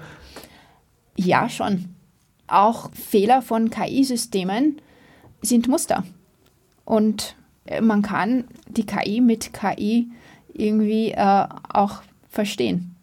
Ja, 1.15 1.49
schon. 1.49 1.90
Auch 2.51 2.91
Fehler 2.93 3.41
von 3.41 3.69
KI-Systemen 3.69 4.81
sind 5.41 5.67
Muster. 5.67 6.03
Und 6.85 7.35
man 7.81 8.01
kann 8.01 8.45
die 8.67 8.85
KI 8.85 9.21
mit 9.21 9.53
KI 9.53 10.09
irgendwie 10.53 11.11
äh, 11.11 11.47
auch 11.69 12.01
verstehen. 12.29 12.95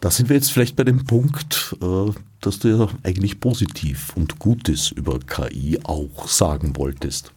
Da 0.00 0.10
sind 0.10 0.28
wir 0.28 0.36
jetzt 0.36 0.52
vielleicht 0.52 0.76
bei 0.76 0.84
dem 0.84 1.04
Punkt, 1.04 1.76
äh, 1.82 2.12
dass 2.40 2.58
du 2.58 2.68
ja 2.68 2.88
eigentlich 3.02 3.40
positiv 3.40 4.14
und 4.16 4.38
Gutes 4.38 4.90
über 4.90 5.18
KI 5.18 5.80
auch 5.84 6.28
sagen 6.28 6.76
wolltest. 6.76 7.32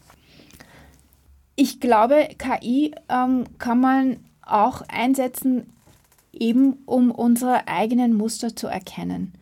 Ich 1.56 1.80
glaube, 1.80 2.30
KI 2.38 2.94
ähm, 3.10 3.46
kann 3.58 3.80
man 3.80 4.18
auch 4.42 4.82
einsetzen, 4.88 5.70
eben 6.34 6.74
um 6.86 7.12
unsere 7.12 7.68
eigenen 7.68 8.14
Muster 8.14 8.56
zu 8.56 8.68
erkennen. 8.68 9.34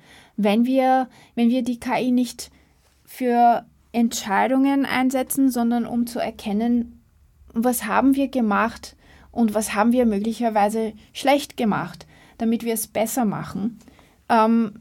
Wenn 0.41 0.65
wir, 0.65 1.09
wenn 1.35 1.49
wir 1.49 1.63
die 1.63 1.81
KI 1.81 2.11
nicht 2.11 2.49
für 3.03 3.65
Entscheidungen 3.91 4.85
einsetzen, 4.85 5.51
sondern 5.51 5.85
um 5.85 6.07
zu 6.07 6.19
erkennen, 6.19 7.01
was 7.53 7.85
haben 7.85 8.15
wir 8.15 8.29
gemacht 8.29 8.95
und 9.33 9.53
was 9.53 9.73
haben 9.75 9.91
wir 9.91 10.05
möglicherweise 10.05 10.93
schlecht 11.11 11.57
gemacht, 11.57 12.07
damit 12.37 12.63
wir 12.63 12.73
es 12.73 12.87
besser 12.87 13.25
machen, 13.25 13.79
ähm, 14.29 14.79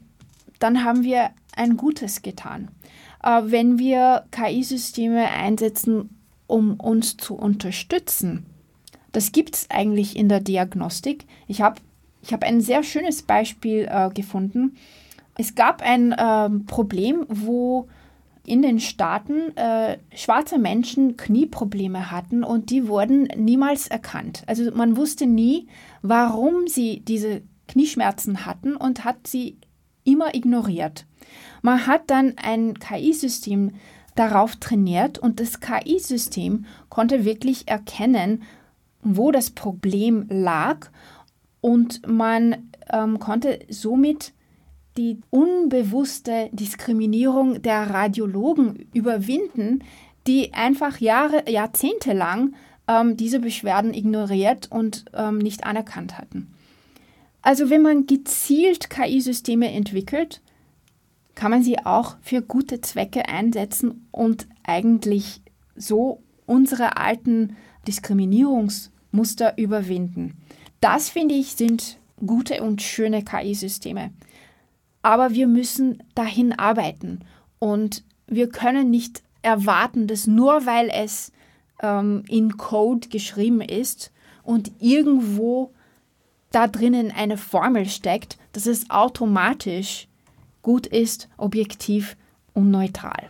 dann 0.59 0.85
haben 0.85 1.03
wir 1.03 1.31
ein 1.57 1.75
Gutes 1.75 2.21
getan. 2.21 2.69
Äh, 3.21 3.41
wenn 3.43 3.79
wir 3.79 4.23
KI-Systeme 4.31 5.27
einsetzen, 5.27 6.21
um 6.47 6.79
uns 6.79 7.17
zu 7.17 7.35
unterstützen, 7.35 8.45
das 9.11 9.33
gibt 9.33 9.55
es 9.55 9.69
eigentlich 9.69 10.15
in 10.15 10.29
der 10.29 10.39
Diagnostik. 10.39 11.25
Ich 11.47 11.61
habe 11.61 11.81
ich 12.21 12.31
hab 12.31 12.43
ein 12.43 12.61
sehr 12.61 12.83
schönes 12.83 13.23
Beispiel 13.23 13.89
äh, 13.91 14.09
gefunden. 14.13 14.77
Es 15.39 15.55
gab 15.55 15.81
ein 15.81 16.11
äh, 16.11 16.49
Problem, 16.67 17.25
wo 17.29 17.87
in 18.45 18.61
den 18.61 18.81
Staaten 18.81 19.55
äh, 19.55 19.97
schwarze 20.13 20.59
Menschen 20.59 21.15
Knieprobleme 21.15 22.11
hatten 22.11 22.43
und 22.43 22.71
die 22.71 22.89
wurden 22.89 23.23
niemals 23.37 23.87
erkannt. 23.87 24.43
Also 24.47 24.69
man 24.75 24.97
wusste 24.97 25.27
nie, 25.27 25.69
warum 26.01 26.67
sie 26.67 26.99
diese 26.99 27.41
Knieschmerzen 27.69 28.45
hatten 28.45 28.75
und 28.75 29.05
hat 29.05 29.27
sie 29.27 29.55
immer 30.03 30.35
ignoriert. 30.35 31.05
Man 31.61 31.87
hat 31.87 32.09
dann 32.09 32.33
ein 32.35 32.73
KI-System 32.77 33.75
darauf 34.15 34.57
trainiert 34.57 35.19
und 35.19 35.39
das 35.39 35.61
KI-System 35.61 36.65
konnte 36.89 37.23
wirklich 37.23 37.69
erkennen, 37.69 38.43
wo 39.03 39.31
das 39.31 39.51
Problem 39.51 40.25
lag 40.29 40.89
und 41.61 42.05
man 42.05 42.71
ähm, 42.91 43.19
konnte 43.19 43.59
somit 43.69 44.33
die 44.99 45.21
unbewusste 45.29 46.49
Diskriminierung 46.51 47.61
der 47.61 47.89
Radiologen 47.89 48.89
überwinden, 48.93 49.81
die 50.27 50.53
einfach 50.53 50.97
Jahre, 50.99 51.49
Jahrzehnte 51.49 52.11
lang 52.11 52.53
ähm, 52.85 53.15
diese 53.15 53.39
Beschwerden 53.39 53.93
ignoriert 53.93 54.67
und 54.69 55.05
ähm, 55.13 55.37
nicht 55.37 55.63
anerkannt 55.63 56.17
hatten. 56.17 56.53
Also 57.41 57.69
wenn 57.69 57.81
man 57.81 58.07
gezielt 58.07 58.89
KI-Systeme 58.89 59.71
entwickelt, 59.71 60.41
kann 61.33 61.51
man 61.51 61.63
sie 61.63 61.79
auch 61.79 62.17
für 62.19 62.41
gute 62.41 62.81
Zwecke 62.81 63.29
einsetzen 63.29 64.05
und 64.11 64.49
eigentlich 64.63 65.41
so 65.77 66.21
unsere 66.45 66.97
alten 66.97 67.55
Diskriminierungsmuster 67.87 69.57
überwinden. 69.57 70.33
Das 70.81 71.07
finde 71.07 71.35
ich 71.35 71.53
sind 71.53 71.99
gute 72.25 72.61
und 72.61 72.81
schöne 72.81 73.23
KI-Systeme. 73.23 74.11
Aber 75.01 75.31
wir 75.31 75.47
müssen 75.47 76.03
dahin 76.15 76.53
arbeiten 76.53 77.19
und 77.59 78.03
wir 78.27 78.49
können 78.49 78.89
nicht 78.89 79.23
erwarten, 79.41 80.07
dass 80.07 80.27
nur 80.27 80.65
weil 80.65 80.89
es 80.89 81.31
ähm, 81.81 82.23
in 82.27 82.57
Code 82.57 83.07
geschrieben 83.09 83.61
ist 83.61 84.11
und 84.43 84.71
irgendwo 84.79 85.71
da 86.51 86.67
drinnen 86.67 87.11
eine 87.11 87.37
Formel 87.37 87.87
steckt, 87.87 88.37
dass 88.53 88.65
es 88.65 88.89
automatisch 88.89 90.07
gut 90.61 90.87
ist, 90.87 91.29
objektiv 91.37 92.17
und 92.53 92.71
neutral. 92.71 93.29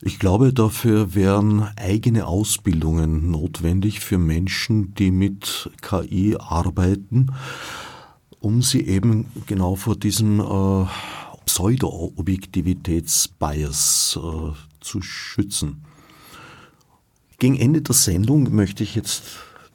Ich 0.00 0.18
glaube, 0.18 0.52
dafür 0.52 1.14
wären 1.14 1.68
eigene 1.76 2.26
Ausbildungen 2.26 3.30
notwendig 3.30 4.00
für 4.00 4.18
Menschen, 4.18 4.94
die 4.94 5.10
mit 5.10 5.70
KI 5.80 6.36
arbeiten 6.38 7.28
um 8.44 8.62
sie 8.62 8.86
eben 8.86 9.26
genau 9.46 9.74
vor 9.74 9.96
diesem 9.96 10.38
äh, 10.38 10.84
Pseudo-Objektivitätsbias 11.46 14.20
äh, 14.22 14.52
zu 14.80 15.00
schützen. 15.00 15.82
Gegen 17.38 17.58
Ende 17.58 17.80
der 17.80 17.94
Sendung 17.94 18.54
möchte 18.54 18.82
ich 18.82 18.94
jetzt 18.94 19.22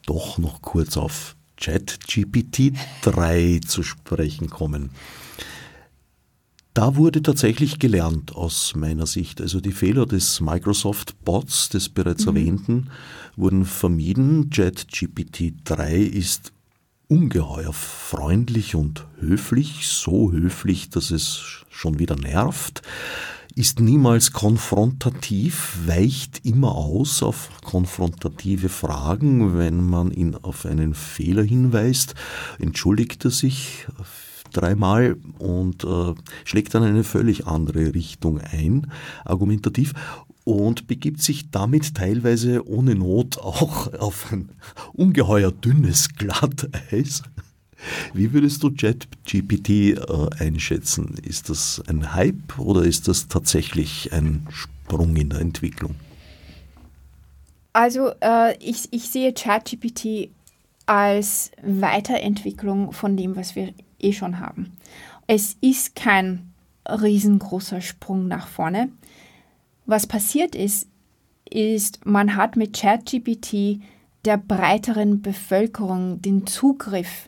doch 0.05 0.37
noch 0.37 0.61
kurz 0.61 0.97
auf 0.97 1.35
ChatGPT 1.57 2.73
3 3.01 3.61
zu 3.65 3.81
sprechen 3.81 4.51
kommen. 4.51 4.91
Da 6.75 6.95
wurde 6.95 7.23
tatsächlich 7.23 7.79
gelernt 7.79 8.35
aus 8.35 8.75
meiner 8.75 9.07
Sicht. 9.07 9.41
Also 9.41 9.61
die 9.61 9.71
Fehler 9.71 10.05
des 10.05 10.41
Microsoft 10.41 11.25
Bots, 11.25 11.69
des 11.69 11.89
bereits 11.89 12.27
mhm. 12.27 12.35
erwähnten, 12.35 12.91
wurden 13.35 13.65
vermieden. 13.65 14.51
ChatGPT 14.51 15.55
3 15.65 15.95
ist 15.95 16.53
ungeheuer 17.09 17.73
freundlich 17.73 18.75
und 18.75 19.07
höflich, 19.19 19.87
so 19.87 20.31
höflich, 20.31 20.89
dass 20.89 21.11
es 21.11 21.65
schon 21.69 21.97
wieder 21.99 22.15
nervt, 22.15 22.83
ist 23.55 23.79
niemals 23.79 24.31
konfrontativ, 24.31 25.79
weicht 25.87 26.45
immer 26.45 26.75
aus 26.75 27.23
auf 27.23 27.49
konfrontative 27.63 28.69
Fragen, 28.69 29.57
wenn 29.57 29.83
man 29.83 30.11
ihn 30.11 30.35
auf 30.35 30.65
einen 30.65 30.93
Fehler 30.93 31.43
hinweist, 31.43 32.13
entschuldigt 32.59 33.25
er 33.25 33.31
sich 33.31 33.87
dreimal 34.53 35.17
und 35.39 35.83
äh, 35.83 36.13
schlägt 36.45 36.73
dann 36.75 36.83
eine 36.83 37.03
völlig 37.03 37.47
andere 37.47 37.93
Richtung 37.93 38.39
ein, 38.39 38.91
argumentativ 39.25 39.93
und 40.49 40.87
begibt 40.87 41.21
sich 41.21 41.51
damit 41.51 41.93
teilweise 41.95 42.67
ohne 42.67 42.95
Not 42.95 43.37
auch 43.37 43.93
auf 43.93 44.31
ein 44.31 44.49
ungeheuer 44.93 45.51
dünnes 45.51 46.15
Glatteis. 46.15 47.21
Wie 48.13 48.33
würdest 48.33 48.63
du 48.63 48.69
JetGPT 48.69 49.69
äh, 49.69 49.95
einschätzen? 50.39 51.15
Ist 51.23 51.49
das 51.49 51.81
ein 51.87 52.13
Hype 52.13 52.57
oder 52.57 52.83
ist 52.83 53.07
das 53.07 53.27
tatsächlich 53.27 54.11
ein 54.11 54.47
Sprung 54.49 55.15
in 55.15 55.29
der 55.29 55.39
Entwicklung? 55.39 55.95
Also 57.71 58.11
äh, 58.19 58.57
ich, 58.57 58.91
ich 58.91 59.09
sehe 59.09 59.31
ChatGPT 59.31 60.29
als 60.87 61.51
Weiterentwicklung 61.61 62.91
von 62.91 63.15
dem, 63.15 63.35
was 63.35 63.55
wir 63.55 63.73
eh 63.99 64.11
schon 64.11 64.39
haben. 64.39 64.73
Es 65.27 65.55
ist 65.61 65.95
kein 65.95 66.51
riesengroßer 66.89 67.81
Sprung 67.81 68.27
nach 68.27 68.47
vorne. 68.47 68.89
Was 69.89 70.05
passiert 70.05 70.53
ist, 70.53 70.87
ist, 71.49 72.05
man 72.05 72.35
hat 72.35 72.55
mit 72.55 72.79
ChatGPT 72.79 73.81
der 74.23 74.37
breiteren 74.37 75.23
Bevölkerung 75.23 76.21
den 76.21 76.45
Zugriff 76.45 77.27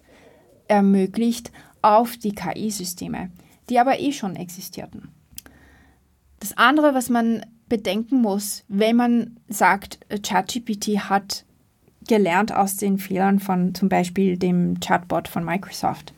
ermöglicht 0.68 1.51
auf 1.82 2.18
die 2.18 2.36
KI-Systeme, 2.36 3.32
die 3.68 3.80
aber 3.80 3.99
eh 3.99 4.12
schon 4.12 4.36
existierten. 4.36 5.09
Das 6.39 6.55
andere, 6.55 6.93
was 6.93 7.09
man 7.09 7.43
bedenken 7.68 8.22
muss, 8.22 8.64
wenn 8.68 8.95
man 8.95 9.39
sagt, 9.49 9.97
ChatGPT 10.22 11.09
hat 11.09 11.45
gelernt 12.07 12.53
aus 12.53 12.76
den 12.76 12.99
Fehlern 12.99 13.39
von 13.39 13.74
zum 13.74 13.89
Beispiel 13.89 14.38
dem 14.38 14.80
Chatbot 14.80 15.28
von 15.28 15.43
Microsoft, 15.43 16.14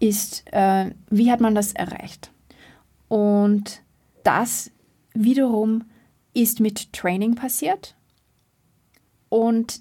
ist, 0.00 0.42
äh, 0.52 0.90
wie 1.08 1.30
hat 1.30 1.40
man 1.40 1.54
das 1.54 1.72
erreicht? 1.72 2.32
Und 3.06 3.82
das 4.24 4.72
wiederum 5.24 5.84
ist 6.34 6.60
mit 6.60 6.92
Training 6.92 7.34
passiert. 7.34 7.96
Und 9.28 9.80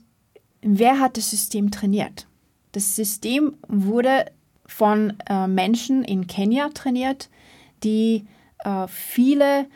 wer 0.62 1.00
hat 1.00 1.18
das 1.18 1.30
System 1.30 1.72
trainiert? 1.72 2.28
Das 2.72 2.96
System 2.96 3.58
wurde 3.68 4.26
von 4.66 5.14
äh, 5.30 5.48
Menschen 5.48 6.04
in 6.04 6.28
Kenia 6.28 6.70
trainiert, 6.70 7.30
die 7.84 8.26
äh, 8.64 8.88
viele 8.88 9.68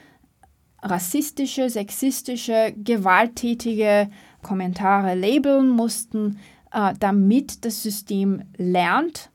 rassistische, 0.81 1.69
sexistische, 1.69 2.73
gewalttätige 2.75 4.09
Kommentare 4.41 5.15
labeln 5.15 5.69
mussten, 5.69 6.39
äh, 6.71 6.93
damit 6.99 7.65
das 7.65 7.83
System 7.83 8.43
lernt, 8.57 9.29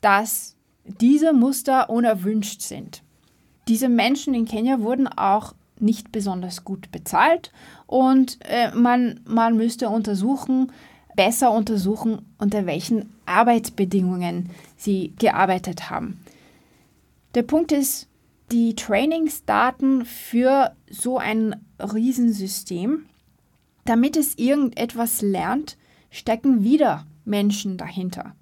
dass 0.00 0.56
diese 0.84 1.32
Muster 1.32 1.90
unerwünscht 1.90 2.62
sind. 2.62 3.02
Diese 3.68 3.88
Menschen 3.88 4.34
in 4.34 4.46
Kenia 4.46 4.80
wurden 4.80 5.06
auch 5.06 5.54
nicht 5.80 6.12
besonders 6.12 6.64
gut 6.64 6.90
bezahlt 6.90 7.52
und 7.86 8.38
äh, 8.44 8.70
man, 8.74 9.20
man 9.26 9.56
müsste 9.56 9.88
untersuchen, 9.88 10.72
besser 11.16 11.50
untersuchen, 11.50 12.24
unter 12.38 12.66
welchen 12.66 13.12
Arbeitsbedingungen 13.26 14.50
sie 14.76 15.14
gearbeitet 15.18 15.90
haben. 15.90 16.20
Der 17.34 17.42
Punkt 17.42 17.72
ist, 17.72 18.08
die 18.52 18.74
Trainingsdaten 18.74 20.04
für 20.04 20.74
so 20.88 21.18
ein 21.18 21.56
Riesensystem, 21.78 23.06
damit 23.84 24.16
es 24.16 24.38
irgendetwas 24.38 25.20
lernt, 25.22 25.76
stecken 26.10 26.64
wieder 26.64 27.06
Menschen 27.24 27.76
dahinter. 27.76 28.34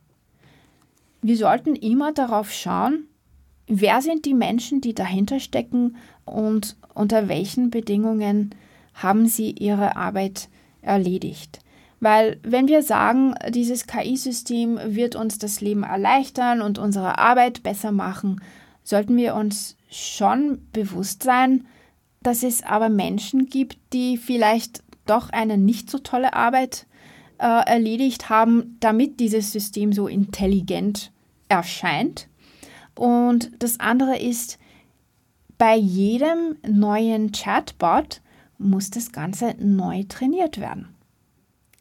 Wir 1.22 1.36
sollten 1.36 1.74
immer 1.74 2.12
darauf 2.12 2.52
schauen, 2.52 3.06
wer 3.66 4.00
sind 4.00 4.24
die 4.24 4.34
Menschen, 4.34 4.80
die 4.80 4.94
dahinter 4.94 5.40
stecken 5.40 5.96
und 6.24 6.76
unter 6.96 7.28
welchen 7.28 7.70
Bedingungen 7.70 8.54
haben 8.94 9.26
sie 9.26 9.50
ihre 9.50 9.96
Arbeit 9.96 10.48
erledigt. 10.82 11.60
Weil 12.00 12.38
wenn 12.42 12.68
wir 12.68 12.82
sagen, 12.82 13.34
dieses 13.50 13.86
KI-System 13.86 14.78
wird 14.84 15.16
uns 15.16 15.38
das 15.38 15.60
Leben 15.60 15.82
erleichtern 15.82 16.60
und 16.60 16.78
unsere 16.78 17.18
Arbeit 17.18 17.62
besser 17.62 17.92
machen, 17.92 18.40
sollten 18.82 19.16
wir 19.16 19.34
uns 19.34 19.76
schon 19.90 20.66
bewusst 20.72 21.22
sein, 21.22 21.66
dass 22.22 22.42
es 22.42 22.62
aber 22.62 22.88
Menschen 22.88 23.46
gibt, 23.46 23.78
die 23.92 24.16
vielleicht 24.16 24.82
doch 25.06 25.30
eine 25.30 25.58
nicht 25.58 25.90
so 25.90 25.98
tolle 25.98 26.34
Arbeit 26.34 26.86
äh, 27.38 27.44
erledigt 27.44 28.28
haben, 28.28 28.76
damit 28.80 29.20
dieses 29.20 29.52
System 29.52 29.92
so 29.92 30.08
intelligent 30.08 31.12
erscheint. 31.48 32.28
Und 32.94 33.50
das 33.58 33.80
andere 33.80 34.18
ist, 34.18 34.58
bei 35.58 35.76
jedem 35.76 36.56
neuen 36.66 37.32
Chatbot 37.32 38.20
muss 38.58 38.90
das 38.90 39.12
Ganze 39.12 39.54
neu 39.58 40.04
trainiert 40.08 40.60
werden. 40.60 40.94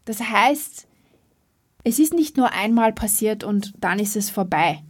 Das 0.06 0.22
heißt, 0.22 0.88
es 1.84 2.00
ist 2.00 2.14
nicht 2.14 2.38
nur 2.38 2.52
einmal 2.52 2.94
passiert 2.94 3.44
und 3.44 3.74
dann 3.80 4.00
ist 4.00 4.16
es 4.16 4.30
vorbei. 4.30 4.84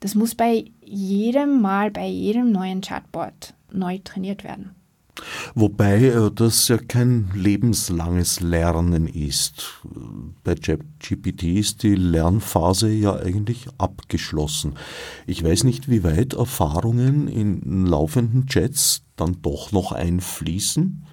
Das 0.00 0.14
muss 0.14 0.34
bei 0.34 0.70
jedem 0.82 1.60
Mal, 1.60 1.90
bei 1.90 2.06
jedem 2.06 2.52
neuen 2.52 2.80
Chatbot 2.80 3.54
neu 3.72 3.98
trainiert 4.02 4.44
werden. 4.44 4.74
Wobei 5.54 6.04
äh, 6.04 6.30
das 6.34 6.68
ja 6.68 6.78
kein 6.78 7.30
lebenslanges 7.34 8.40
Lernen 8.40 9.06
ist. 9.06 9.80
Bei 10.44 10.54
GPT 10.54 11.44
ist 11.44 11.82
die 11.82 11.94
Lernphase 11.94 12.90
ja 12.90 13.16
eigentlich 13.16 13.66
abgeschlossen. 13.78 14.74
Ich 15.26 15.42
weiß 15.42 15.64
nicht, 15.64 15.90
wie 15.90 16.04
weit 16.04 16.34
Erfahrungen 16.34 17.28
in 17.28 17.86
laufenden 17.86 18.46
Chats 18.46 19.02
dann 19.16 19.38
doch 19.42 19.72
noch 19.72 19.92
einfließen. 19.92 21.04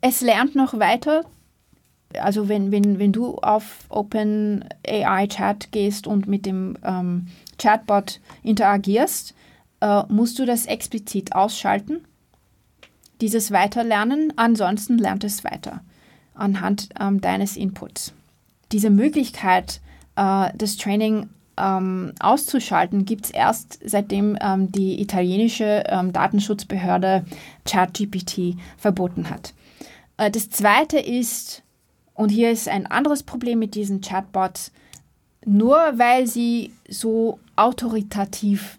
Es 0.00 0.20
lernt 0.20 0.54
noch 0.54 0.78
weiter. 0.78 1.24
Also 2.20 2.48
wenn, 2.48 2.70
wenn, 2.70 2.98
wenn 2.98 3.12
du 3.12 3.36
auf 3.38 3.84
OpenAI 3.88 5.26
Chat 5.26 5.72
gehst 5.72 6.06
und 6.06 6.28
mit 6.28 6.46
dem 6.46 6.78
ähm, 6.84 7.26
Chatbot 7.58 8.20
interagierst, 8.42 9.34
äh, 9.80 10.02
musst 10.08 10.38
du 10.38 10.46
das 10.46 10.66
explizit 10.66 11.34
ausschalten 11.34 12.06
dieses 13.20 13.50
Weiterlernen, 13.50 14.32
ansonsten 14.36 14.98
lernt 14.98 15.24
es 15.24 15.44
weiter 15.44 15.80
anhand 16.34 16.90
ähm, 17.00 17.20
deines 17.20 17.56
Inputs. 17.56 18.12
Diese 18.72 18.90
Möglichkeit, 18.90 19.80
äh, 20.16 20.50
das 20.54 20.76
Training 20.76 21.30
ähm, 21.56 22.12
auszuschalten, 22.20 23.04
gibt 23.04 23.26
es 23.26 23.30
erst 23.30 23.78
seitdem 23.84 24.36
ähm, 24.40 24.70
die 24.70 25.00
italienische 25.00 25.84
ähm, 25.86 26.12
Datenschutzbehörde 26.12 27.24
ChatGPT 27.64 28.56
verboten 28.76 29.30
hat. 29.30 29.54
Äh, 30.18 30.30
das 30.30 30.50
zweite 30.50 30.98
ist, 30.98 31.62
und 32.14 32.28
hier 32.30 32.50
ist 32.50 32.68
ein 32.68 32.86
anderes 32.86 33.22
Problem 33.22 33.58
mit 33.58 33.74
diesen 33.74 34.00
Chatbots, 34.00 34.72
nur 35.44 35.76
weil 35.94 36.26
sie 36.26 36.72
so 36.88 37.38
autoritativ 37.54 38.78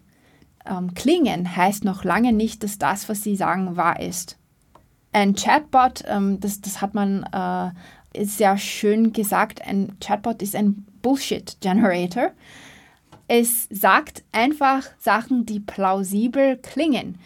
ähm, 0.68 0.94
klingen, 0.94 1.56
heißt 1.56 1.84
noch 1.84 2.04
lange 2.04 2.32
nicht, 2.32 2.62
dass 2.62 2.78
das, 2.78 3.08
was 3.08 3.22
sie 3.22 3.36
sagen, 3.36 3.76
wahr 3.76 4.00
ist. 4.00 4.36
Ein 5.12 5.34
Chatbot, 5.34 6.04
ähm, 6.06 6.38
das, 6.40 6.60
das 6.60 6.80
hat 6.80 6.94
man 6.94 7.22
äh, 7.32 8.24
sehr 8.24 8.58
schön 8.58 9.12
gesagt, 9.12 9.62
ein 9.66 9.96
Chatbot 10.00 10.42
ist 10.42 10.54
ein 10.54 10.86
Bullshit-Generator. 11.02 12.32
Es 13.26 13.66
sagt 13.70 14.24
einfach 14.32 14.84
Sachen, 14.98 15.44
die 15.44 15.60
plausibel 15.60 16.56
klingen. 16.56 17.18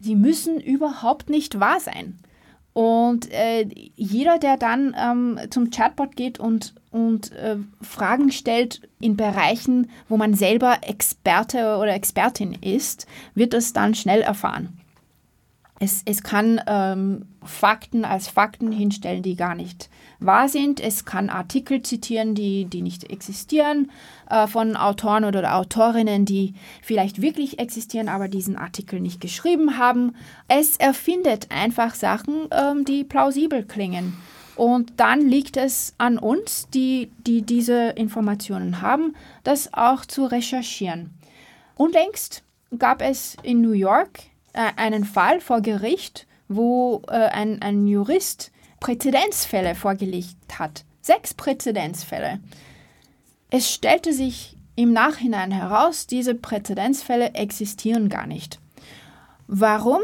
Sie 0.00 0.14
müssen 0.14 0.60
überhaupt 0.60 1.28
nicht 1.28 1.58
wahr 1.58 1.80
sein. 1.80 2.18
Und 2.78 3.28
äh, 3.32 3.66
jeder, 3.96 4.38
der 4.38 4.56
dann 4.56 4.94
ähm, 4.96 5.40
zum 5.50 5.70
Chatbot 5.70 6.14
geht 6.14 6.38
und, 6.38 6.74
und 6.92 7.32
äh, 7.32 7.56
Fragen 7.80 8.30
stellt 8.30 8.82
in 9.00 9.16
Bereichen, 9.16 9.90
wo 10.08 10.16
man 10.16 10.34
selber 10.34 10.78
Experte 10.82 11.78
oder 11.78 11.92
Expertin 11.94 12.52
ist, 12.52 13.08
wird 13.34 13.52
es 13.52 13.72
dann 13.72 13.96
schnell 13.96 14.20
erfahren. 14.20 14.78
Es, 15.80 16.02
es 16.04 16.22
kann 16.22 16.60
ähm, 16.68 17.26
Fakten 17.42 18.04
als 18.04 18.28
Fakten 18.28 18.70
hinstellen, 18.70 19.24
die 19.24 19.34
gar 19.34 19.56
nicht 19.56 19.90
wahr 20.20 20.48
sind. 20.48 20.78
Es 20.78 21.04
kann 21.04 21.30
Artikel 21.30 21.82
zitieren, 21.82 22.36
die, 22.36 22.66
die 22.66 22.82
nicht 22.82 23.10
existieren, 23.10 23.90
äh, 24.30 24.46
von 24.46 24.76
Autoren 24.76 25.24
oder 25.24 25.56
Autorinnen, 25.56 26.24
die 26.24 26.54
vielleicht 26.82 27.22
wirklich 27.22 27.58
existieren, 27.58 28.08
aber 28.08 28.28
diesen 28.28 28.56
Artikel 28.56 29.00
nicht 29.00 29.20
geschrieben 29.20 29.78
haben. 29.78 30.14
Es 30.48 30.76
erfindet 30.76 31.48
einfach 31.50 31.94
Sachen, 31.94 32.48
ähm, 32.50 32.84
die 32.84 33.04
plausibel 33.04 33.64
klingen. 33.64 34.16
Und 34.56 34.94
dann 34.96 35.20
liegt 35.20 35.56
es 35.56 35.94
an 35.98 36.18
uns, 36.18 36.68
die, 36.74 37.12
die 37.18 37.42
diese 37.42 37.90
Informationen 37.90 38.82
haben, 38.82 39.14
das 39.44 39.72
auch 39.72 40.04
zu 40.04 40.24
recherchieren. 40.26 41.10
Unlängst 41.76 42.42
gab 42.76 43.00
es 43.00 43.36
in 43.42 43.60
New 43.60 43.72
York 43.72 44.18
äh, 44.52 44.72
einen 44.76 45.04
Fall 45.04 45.40
vor 45.40 45.60
Gericht, 45.60 46.26
wo 46.48 47.02
äh, 47.08 47.12
ein, 47.12 47.62
ein 47.62 47.86
Jurist 47.86 48.50
Präzedenzfälle 48.80 49.74
vorgelegt 49.74 50.58
hat. 50.58 50.84
Sechs 51.00 51.34
Präzedenzfälle. 51.34 52.40
Es 53.50 53.72
stellte 53.72 54.12
sich 54.12 54.56
im 54.76 54.92
Nachhinein 54.92 55.50
heraus, 55.50 56.06
diese 56.06 56.34
Präzedenzfälle 56.34 57.34
existieren 57.34 58.08
gar 58.08 58.26
nicht. 58.26 58.60
Warum? 59.46 60.00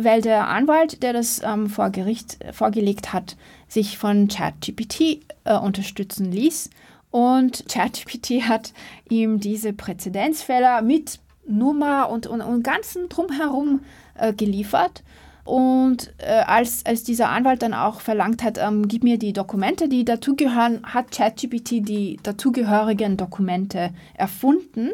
Weil 0.00 0.22
der 0.22 0.48
Anwalt, 0.48 1.02
der 1.02 1.12
das 1.12 1.42
ähm, 1.42 1.68
vor 1.68 1.90
Gericht 1.90 2.38
vorgelegt 2.52 3.12
hat, 3.12 3.36
sich 3.66 3.98
von 3.98 4.28
ChatGPT 4.28 5.22
äh, 5.44 5.56
unterstützen 5.56 6.30
ließ. 6.30 6.70
Und 7.10 7.64
ChatGPT 7.68 8.42
hat 8.48 8.72
ihm 9.08 9.40
diese 9.40 9.72
Präzedenzfälle 9.72 10.82
mit 10.82 11.18
Nummer 11.46 12.08
und, 12.08 12.26
und, 12.26 12.40
und 12.40 12.62
ganzen 12.62 13.08
Drumherum 13.08 13.80
äh, 14.14 14.32
geliefert. 14.32 15.02
Und 15.44 16.12
äh, 16.18 16.42
als, 16.46 16.84
als 16.84 17.02
dieser 17.02 17.30
Anwalt 17.30 17.62
dann 17.62 17.74
auch 17.74 18.00
verlangt 18.00 18.42
hat, 18.42 18.58
ähm, 18.58 18.88
gib 18.88 19.02
mir 19.02 19.18
die 19.18 19.32
Dokumente, 19.32 19.88
die 19.88 20.04
dazugehören, 20.04 20.82
hat 20.84 21.10
ChatGPT 21.10 21.86
die 21.86 22.18
dazugehörigen 22.22 23.16
Dokumente 23.16 23.90
erfunden. 24.14 24.90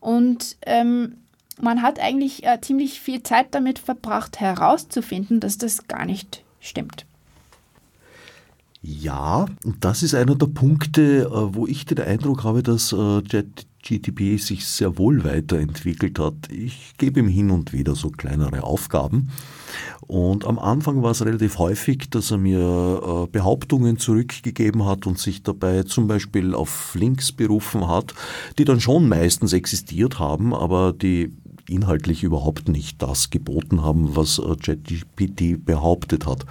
Und 0.00 0.56
ähm, 0.66 1.16
man 1.60 1.82
hat 1.82 2.00
eigentlich 2.00 2.44
äh, 2.44 2.60
ziemlich 2.60 3.00
viel 3.00 3.22
Zeit 3.22 3.54
damit 3.54 3.78
verbracht, 3.78 4.40
herauszufinden, 4.40 5.40
dass 5.40 5.58
das 5.58 5.86
gar 5.86 6.04
nicht 6.04 6.42
stimmt. 6.60 7.06
Ja, 8.82 9.46
das 9.80 10.02
ist 10.02 10.14
einer 10.14 10.34
der 10.34 10.46
Punkte, 10.48 11.22
äh, 11.22 11.54
wo 11.54 11.66
ich 11.66 11.86
den 11.86 12.00
Eindruck 12.00 12.44
habe, 12.44 12.62
dass 12.62 12.90
ChatGTP 12.90 13.73
äh, 13.90 14.36
sich 14.36 14.66
sehr 14.66 14.98
wohl 14.98 15.24
weiterentwickelt 15.24 16.18
hat. 16.18 16.34
Ich 16.50 16.94
gebe 16.98 17.20
ihm 17.20 17.28
hin 17.28 17.50
und 17.50 17.72
wieder 17.72 17.94
so 17.94 18.10
kleinere 18.10 18.62
Aufgaben. 18.64 19.30
Und 20.00 20.46
am 20.46 20.58
Anfang 20.58 21.02
war 21.02 21.10
es 21.10 21.24
relativ 21.24 21.58
häufig, 21.58 22.10
dass 22.10 22.30
er 22.30 22.38
mir 22.38 23.02
äh, 23.24 23.26
Behauptungen 23.30 23.98
zurückgegeben 23.98 24.84
hat 24.84 25.06
und 25.06 25.18
sich 25.18 25.42
dabei 25.42 25.82
zum 25.82 26.06
Beispiel 26.06 26.54
auf 26.54 26.94
Links 26.94 27.32
berufen 27.32 27.88
hat, 27.88 28.14
die 28.58 28.64
dann 28.64 28.80
schon 28.80 29.08
meistens 29.08 29.52
existiert 29.52 30.18
haben, 30.18 30.54
aber 30.54 30.92
die 30.92 31.32
inhaltlich 31.68 32.22
überhaupt 32.22 32.68
nicht 32.68 33.00
das 33.02 33.30
geboten 33.30 33.82
haben, 33.82 34.16
was 34.16 34.40
ChatGPT 34.62 35.64
behauptet 35.64 36.26
hat. 36.26 36.44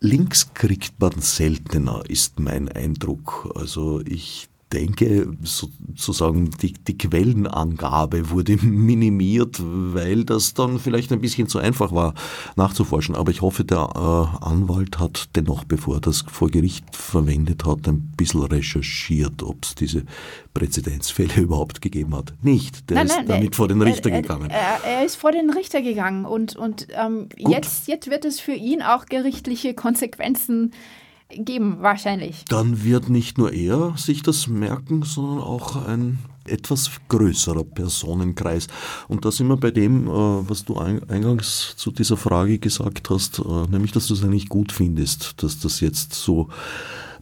Links 0.00 0.52
kriegt 0.52 1.00
man 1.00 1.20
seltener, 1.20 2.02
ist 2.08 2.38
mein 2.40 2.68
Eindruck. 2.68 3.52
Also 3.54 4.00
ich 4.00 4.48
denke, 4.74 5.28
sozusagen 5.42 6.50
die, 6.60 6.72
die 6.72 6.98
Quellenangabe 6.98 8.30
wurde 8.30 8.56
minimiert, 8.62 9.60
weil 9.60 10.24
das 10.24 10.54
dann 10.54 10.78
vielleicht 10.78 11.12
ein 11.12 11.20
bisschen 11.20 11.48
zu 11.48 11.58
einfach 11.58 11.92
war 11.92 12.14
nachzuforschen. 12.56 13.14
Aber 13.14 13.30
ich 13.30 13.40
hoffe, 13.40 13.64
der 13.64 13.88
äh, 13.94 14.44
Anwalt 14.44 14.98
hat 14.98 15.28
dennoch, 15.36 15.64
bevor 15.64 15.96
er 15.96 16.00
das 16.00 16.24
vor 16.30 16.50
Gericht 16.50 16.84
verwendet 16.94 17.64
hat, 17.64 17.86
ein 17.88 18.12
bisschen 18.16 18.42
recherchiert, 18.42 19.42
ob 19.42 19.64
es 19.64 19.74
diese 19.74 20.04
Präzedenzfälle 20.52 21.34
überhaupt 21.40 21.80
gegeben 21.80 22.14
hat. 22.14 22.34
Nicht, 22.42 22.90
der 22.90 22.96
nein, 22.96 23.06
ist 23.06 23.16
nein, 23.16 23.26
damit 23.26 23.52
er, 23.52 23.56
vor 23.56 23.68
den 23.68 23.80
Richter 23.82 24.10
er, 24.10 24.22
gegangen. 24.22 24.50
Er, 24.50 24.80
er, 24.84 25.04
ist 25.04 25.16
vor 25.16 25.32
den 25.32 25.50
Richter 25.50 25.82
gegangen 25.82 26.24
und, 26.24 26.56
und 26.56 26.88
ähm, 26.90 27.28
jetzt, 27.36 27.88
jetzt 27.88 28.10
wird 28.10 28.24
es 28.24 28.40
für 28.40 28.54
ihn 28.54 28.82
auch 28.82 29.06
gerichtliche 29.06 29.74
Konsequenzen 29.74 30.70
geben, 30.70 31.03
wahrscheinlich. 31.80 32.44
Dann 32.48 32.84
wird 32.84 33.08
nicht 33.08 33.38
nur 33.38 33.52
er 33.52 33.94
sich 33.96 34.22
das 34.22 34.46
merken, 34.46 35.02
sondern 35.02 35.38
auch 35.38 35.86
ein 35.86 36.18
etwas 36.46 36.90
größerer 37.08 37.64
Personenkreis. 37.64 38.66
Und 39.08 39.24
da 39.24 39.30
sind 39.30 39.48
wir 39.48 39.56
bei 39.56 39.70
dem, 39.70 40.06
äh, 40.06 40.10
was 40.10 40.64
du 40.64 40.76
eingangs 40.76 41.74
zu 41.76 41.90
dieser 41.90 42.16
Frage 42.16 42.58
gesagt 42.58 43.10
hast, 43.10 43.38
äh, 43.38 43.42
nämlich, 43.70 43.92
dass 43.92 44.08
du 44.08 44.14
es 44.14 44.22
eigentlich 44.22 44.48
gut 44.48 44.72
findest, 44.72 45.42
dass 45.42 45.58
das 45.58 45.80
jetzt 45.80 46.12
so 46.12 46.48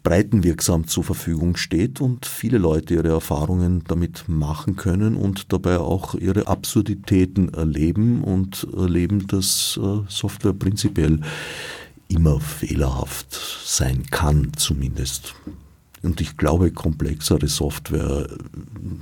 breitenwirksam 0.03 0.89
zur 0.89 1.05
Verfügung 1.05 1.57
steht 1.57 2.01
und 2.01 2.27
viele 2.27 2.59
Leute 2.59 2.95
ihre 2.95 3.11
Erfahrungen 3.11 3.85
damit 3.87 4.25
machen 4.27 4.77
können 4.77 5.17
und 5.17 5.53
dabei 5.53 5.79
auch 5.79 6.15
ihre 6.15 6.49
Absurditäten 6.49 7.55
erleben 7.55 8.25
und 8.25 8.67
erleben, 8.77 9.27
dass 9.29 9.79
äh, 9.81 10.01
Software 10.09 10.55
prinzipiell 10.55 11.21
immer 12.13 12.41
fehlerhaft 12.41 13.39
sein 13.65 14.05
kann 14.11 14.53
zumindest. 14.57 15.35
Und 16.03 16.21
ich 16.21 16.37
glaube, 16.37 16.73
komplexere 16.73 17.49
Software 17.49 18.29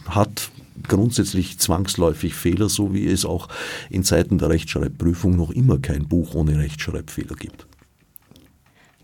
hat 0.08 0.50
grundsätzlich 0.86 1.58
zwangsläufig 1.58 2.34
Fehler, 2.34 2.68
so 2.68 2.94
wie 2.94 3.06
es 3.06 3.24
auch 3.24 3.48
in 3.88 4.04
Zeiten 4.04 4.38
der 4.38 4.50
Rechtschreibprüfung 4.50 5.36
noch 5.36 5.50
immer 5.50 5.78
kein 5.78 6.08
Buch 6.08 6.34
ohne 6.34 6.58
Rechtschreibfehler 6.58 7.36
gibt. 7.36 7.66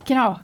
Genau. 0.06 0.38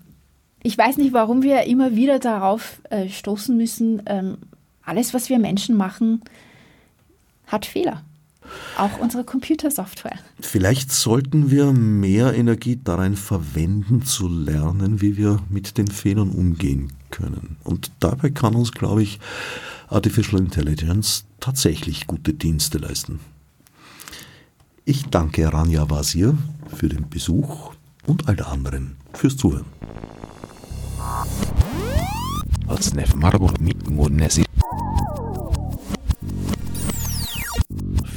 Ich 0.62 0.78
weiß 0.78 0.96
nicht, 0.96 1.12
warum 1.12 1.42
wir 1.42 1.64
immer 1.64 1.96
wieder 1.96 2.18
darauf 2.18 2.80
äh, 2.90 3.08
stoßen 3.08 3.56
müssen, 3.56 4.02
ähm, 4.06 4.38
alles, 4.84 5.12
was 5.12 5.28
wir 5.28 5.38
Menschen 5.38 5.76
machen, 5.76 6.22
hat 7.46 7.66
Fehler. 7.66 8.02
Auch 8.76 8.98
unsere 8.98 9.24
Computersoftware. 9.24 10.18
Vielleicht 10.40 10.92
sollten 10.92 11.50
wir 11.50 11.72
mehr 11.72 12.34
Energie 12.34 12.80
darin 12.82 13.16
verwenden, 13.16 14.02
zu 14.02 14.28
lernen, 14.28 15.00
wie 15.00 15.16
wir 15.16 15.40
mit 15.48 15.78
den 15.78 15.88
Fehlern 15.88 16.30
umgehen 16.30 16.92
können. 17.10 17.56
Und 17.64 17.90
dabei 18.00 18.30
kann 18.30 18.54
uns, 18.54 18.72
glaube 18.72 19.02
ich, 19.02 19.20
Artificial 19.88 20.40
Intelligence 20.40 21.24
tatsächlich 21.40 22.06
gute 22.06 22.32
Dienste 22.32 22.78
leisten. 22.78 23.20
Ich 24.84 25.06
danke 25.06 25.52
Rania 25.52 25.88
Wazir 25.90 26.36
für 26.74 26.88
den 26.88 27.08
Besuch 27.08 27.74
und 28.06 28.28
all 28.28 28.40
anderen 28.42 28.96
fürs 29.12 29.36
Zuhören. 29.36 29.66